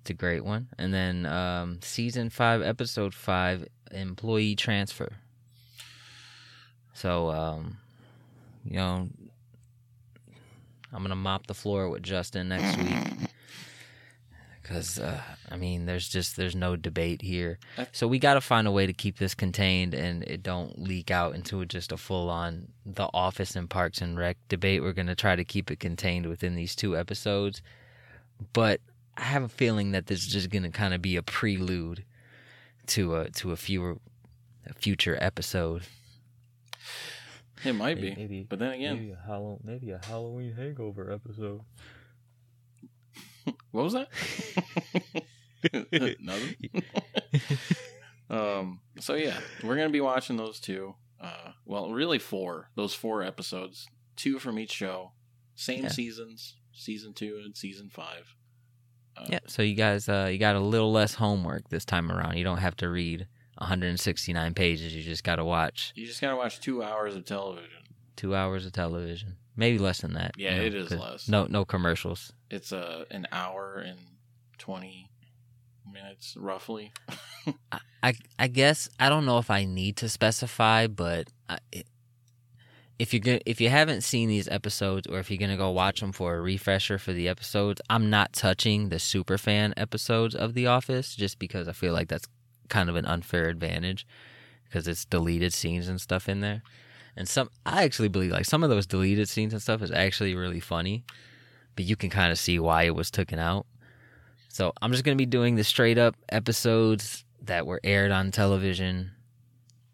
It's 0.00 0.10
a 0.10 0.14
great 0.14 0.44
one. 0.44 0.66
And 0.78 0.92
then 0.92 1.26
um, 1.26 1.78
season 1.80 2.28
five, 2.28 2.60
episode 2.60 3.14
five, 3.14 3.68
employee 3.92 4.56
transfer. 4.56 5.10
So, 6.92 7.30
um, 7.30 7.78
you 8.64 8.78
know, 8.78 9.08
I'm 10.92 11.02
gonna 11.02 11.14
mop 11.14 11.46
the 11.46 11.54
floor 11.54 11.88
with 11.88 12.02
Justin 12.02 12.48
next 12.48 12.76
week 12.78 13.30
because 14.64 14.98
uh, 14.98 15.20
I 15.50 15.56
mean, 15.56 15.84
there's 15.86 16.08
just 16.08 16.36
there's 16.36 16.56
no 16.56 16.74
debate 16.74 17.20
here. 17.22 17.58
So 17.92 18.08
we 18.08 18.18
got 18.18 18.34
to 18.34 18.40
find 18.40 18.66
a 18.66 18.72
way 18.72 18.86
to 18.86 18.92
keep 18.94 19.18
this 19.18 19.34
contained 19.34 19.92
and 19.94 20.22
it 20.24 20.42
don't 20.42 20.78
leak 20.78 21.10
out 21.10 21.34
into 21.34 21.64
just 21.66 21.92
a 21.92 21.96
full 21.98 22.30
on 22.30 22.68
The 22.86 23.08
Office 23.12 23.54
and 23.54 23.68
Parks 23.68 24.00
and 24.00 24.18
Rec 24.18 24.38
debate. 24.48 24.82
We're 24.82 24.94
gonna 24.94 25.14
try 25.14 25.36
to 25.36 25.44
keep 25.44 25.70
it 25.70 25.78
contained 25.80 26.26
within 26.26 26.54
these 26.56 26.74
two 26.74 26.96
episodes, 26.96 27.60
but 28.54 28.80
I 29.16 29.22
have 29.24 29.42
a 29.42 29.48
feeling 29.48 29.92
that 29.92 30.06
this 30.06 30.20
is 30.26 30.32
just 30.32 30.48
gonna 30.50 30.70
kind 30.70 30.94
of 30.94 31.02
be 31.02 31.16
a 31.16 31.22
prelude 31.22 32.04
to 32.88 33.16
a 33.16 33.30
to 33.30 33.52
a 33.52 33.56
fewer 33.56 33.98
a 34.66 34.72
future 34.72 35.18
episode. 35.20 35.82
It 37.64 37.74
might 37.74 38.00
be, 38.00 38.14
Maybe- 38.14 38.46
but 38.48 38.58
then 38.58 38.72
again, 38.72 38.96
maybe 38.96 39.12
a 39.12 39.22
Halloween, 39.26 39.60
maybe 39.64 39.90
a 39.90 40.00
Halloween 40.04 40.54
hangover 40.54 41.10
episode. 41.12 41.60
what 43.72 43.84
was 43.84 43.92
that? 43.94 44.08
Nothing. 46.20 46.56
um. 48.30 48.80
So 49.00 49.14
yeah, 49.14 49.38
we're 49.62 49.76
gonna 49.76 49.90
be 49.90 50.00
watching 50.00 50.36
those 50.36 50.60
two. 50.60 50.94
Uh, 51.20 51.52
well, 51.64 51.90
really 51.90 52.18
four. 52.18 52.70
Those 52.76 52.94
four 52.94 53.22
episodes, 53.22 53.86
two 54.16 54.38
from 54.38 54.58
each 54.58 54.72
show, 54.72 55.12
same 55.54 55.84
Yeah. 55.84 55.88
seasons, 55.90 56.56
season 56.72 57.12
two 57.14 57.40
and 57.44 57.56
season 57.56 57.88
five. 57.90 58.34
Uh, 59.16 59.26
Yeah, 59.30 59.38
so 59.46 59.62
you 59.62 59.74
guys, 59.74 60.08
uh, 60.08 60.28
you 60.30 60.38
got 60.38 60.56
a 60.56 60.60
little 60.60 60.92
less 60.92 61.14
homework 61.14 61.68
this 61.70 61.84
time 61.84 62.10
around. 62.10 62.36
You 62.36 62.44
don't 62.44 62.58
have 62.58 62.76
to 62.78 62.88
read 62.90 63.26
169 63.58 64.54
pages. 64.54 64.94
You 64.94 65.02
just 65.02 65.22
got 65.24 65.36
to 65.36 65.44
watch 65.44 65.92
You 65.94 66.04
just 66.04 66.20
gotta 66.20 66.36
watch 66.36 66.60
two 66.60 66.82
hours 66.82 67.14
of 67.14 67.24
television. 67.24 67.70
two 68.16 68.34
hours 68.34 68.66
of 68.66 68.72
television, 68.72 69.36
maybe 69.56 69.78
less 69.78 70.00
than 70.00 70.14
that. 70.14 70.32
Yeah, 70.36 70.56
you 70.56 70.60
know, 70.60 70.66
it 70.66 70.74
is 70.74 70.90
less. 70.90 71.28
No, 71.28 71.46
no 71.48 71.64
commercials. 71.64 72.32
It's 72.54 72.72
uh, 72.72 73.04
an 73.10 73.26
hour 73.32 73.82
and 73.84 73.98
twenty 74.58 75.10
minutes 75.92 76.36
roughly. 76.38 76.92
I, 78.02 78.14
I 78.38 78.46
guess 78.48 78.88
I 78.98 79.08
don't 79.08 79.26
know 79.26 79.38
if 79.38 79.50
I 79.50 79.64
need 79.64 79.96
to 79.98 80.08
specify, 80.08 80.86
but 80.86 81.28
I, 81.48 81.58
it, 81.72 81.86
if 82.98 83.12
you're 83.12 83.20
gonna, 83.20 83.40
if 83.44 83.60
you 83.60 83.68
haven't 83.70 84.02
seen 84.02 84.28
these 84.28 84.48
episodes, 84.48 85.06
or 85.08 85.18
if 85.18 85.30
you're 85.30 85.38
gonna 85.38 85.56
go 85.56 85.70
watch 85.70 86.00
them 86.00 86.12
for 86.12 86.36
a 86.36 86.40
refresher 86.40 86.98
for 86.98 87.12
the 87.12 87.28
episodes, 87.28 87.80
I'm 87.90 88.08
not 88.08 88.32
touching 88.32 88.88
the 88.88 88.98
super 88.98 89.36
fan 89.36 89.74
episodes 89.76 90.34
of 90.34 90.54
The 90.54 90.66
Office 90.66 91.16
just 91.16 91.38
because 91.38 91.66
I 91.66 91.72
feel 91.72 91.92
like 91.92 92.08
that's 92.08 92.28
kind 92.68 92.88
of 92.88 92.96
an 92.96 93.04
unfair 93.04 93.48
advantage 93.48 94.06
because 94.64 94.86
it's 94.86 95.04
deleted 95.04 95.52
scenes 95.52 95.88
and 95.88 96.00
stuff 96.00 96.28
in 96.28 96.40
there. 96.40 96.62
And 97.16 97.28
some, 97.28 97.50
I 97.66 97.84
actually 97.84 98.08
believe 98.08 98.32
like 98.32 98.44
some 98.44 98.64
of 98.64 98.70
those 98.70 98.86
deleted 98.86 99.28
scenes 99.28 99.52
and 99.52 99.62
stuff 99.62 99.82
is 99.82 99.90
actually 99.90 100.34
really 100.34 100.60
funny, 100.60 101.04
but 101.76 101.84
you 101.84 101.96
can 101.96 102.10
kind 102.10 102.30
of 102.32 102.38
see 102.38 102.58
why 102.58 102.84
it 102.84 102.94
was 102.94 103.10
taken 103.10 103.38
out. 103.38 103.66
So 104.48 104.72
I'm 104.80 104.92
just 104.92 105.04
gonna 105.04 105.16
be 105.16 105.26
doing 105.26 105.56
the 105.56 105.64
straight 105.64 105.98
up 105.98 106.16
episodes 106.28 107.24
that 107.42 107.66
were 107.66 107.80
aired 107.84 108.10
on 108.10 108.30
television. 108.30 109.10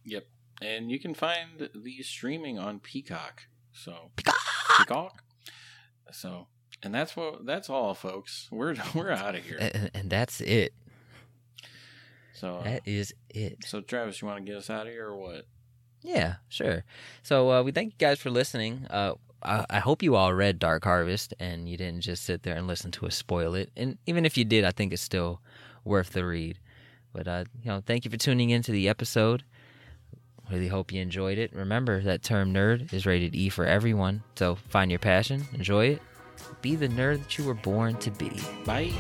Yep. 0.05 0.27
And 0.63 0.91
you 0.91 0.99
can 0.99 1.15
find 1.15 1.71
these 1.75 2.07
streaming 2.07 2.59
on 2.59 2.81
Peacock. 2.81 3.45
So 3.73 4.11
Peacock! 4.17 4.37
Peacock. 4.79 5.23
So 6.13 6.47
and 6.83 6.95
that's 6.95 7.17
what 7.17 7.47
that's 7.47 7.71
all 7.71 7.95
folks. 7.95 8.49
We're 8.51 8.75
we're 8.95 9.11
out 9.11 9.35
of 9.35 9.45
here. 9.45 9.59
And, 9.61 9.91
and 9.95 10.11
that's 10.11 10.41
it. 10.41 10.73
So 12.35 12.57
uh, 12.57 12.63
That 12.65 12.83
is 12.87 13.15
it. 13.31 13.65
so 13.65 13.81
Travis, 13.81 14.21
you 14.23 14.29
want 14.29 14.45
to 14.45 14.51
get 14.51 14.57
us 14.57 14.71
out 14.71 14.87
of 14.87 14.93
here 14.93 15.09
or 15.09 15.17
what? 15.17 15.47
Yeah, 16.03 16.37
sure. 16.49 16.85
So 17.23 17.51
uh, 17.53 17.63
we 17.63 17.73
thank 17.73 17.93
you 17.93 17.99
guys 17.99 18.19
for 18.19 18.31
listening. 18.31 18.87
Uh, 18.89 19.15
I, 19.43 19.65
I 19.71 19.79
hope 19.79 20.03
you 20.03 20.17
all 20.17 20.33
read 20.33 20.59
Dark 20.59 20.85
Harvest 20.85 21.35
and 21.39 21.69
you 21.69 21.77
didn't 21.77 22.03
just 22.03 22.25
sit 22.25 22.43
there 22.43 22.57
and 22.57 22.67
listen 22.67 22.91
to 22.93 23.07
us 23.07 23.17
spoil 23.17 23.55
it. 23.55 23.71
And 23.77 23.99
even 24.07 24.25
if 24.25 24.37
you 24.37 24.45
did, 24.45 24.65
I 24.65 24.71
think 24.71 24.93
it's 24.93 25.03
still 25.03 25.41
worth 25.85 26.11
the 26.11 26.25
read. 26.25 26.59
But 27.13 27.29
uh, 27.29 27.45
you 27.63 27.71
know, 27.71 27.83
thank 27.85 28.05
you 28.05 28.11
for 28.11 28.17
tuning 28.17 28.51
into 28.51 28.73
the 28.73 28.89
episode. 28.89 29.45
Really 30.51 30.69
hope 30.69 30.93
you 30.93 31.01
enjoyed 31.01 31.39
it. 31.39 31.53
Remember 31.55 32.03
that 32.03 32.23
term 32.23 32.53
nerd 32.53 32.93
is 32.93 33.07
rated 33.07 33.35
E 33.35 33.49
for 33.49 33.65
everyone. 33.65 34.23
So 34.35 34.57
find 34.57 34.91
your 34.91 34.99
passion, 34.99 35.47
enjoy 35.53 35.87
it, 35.87 36.03
be 36.61 36.77
the 36.77 36.89
nerd 36.89 37.21
that 37.21 37.39
you 37.39 37.45
were 37.45 37.55
born 37.55 37.97
to 37.97 38.11
be. 38.11 38.33
Bye. 38.65 38.93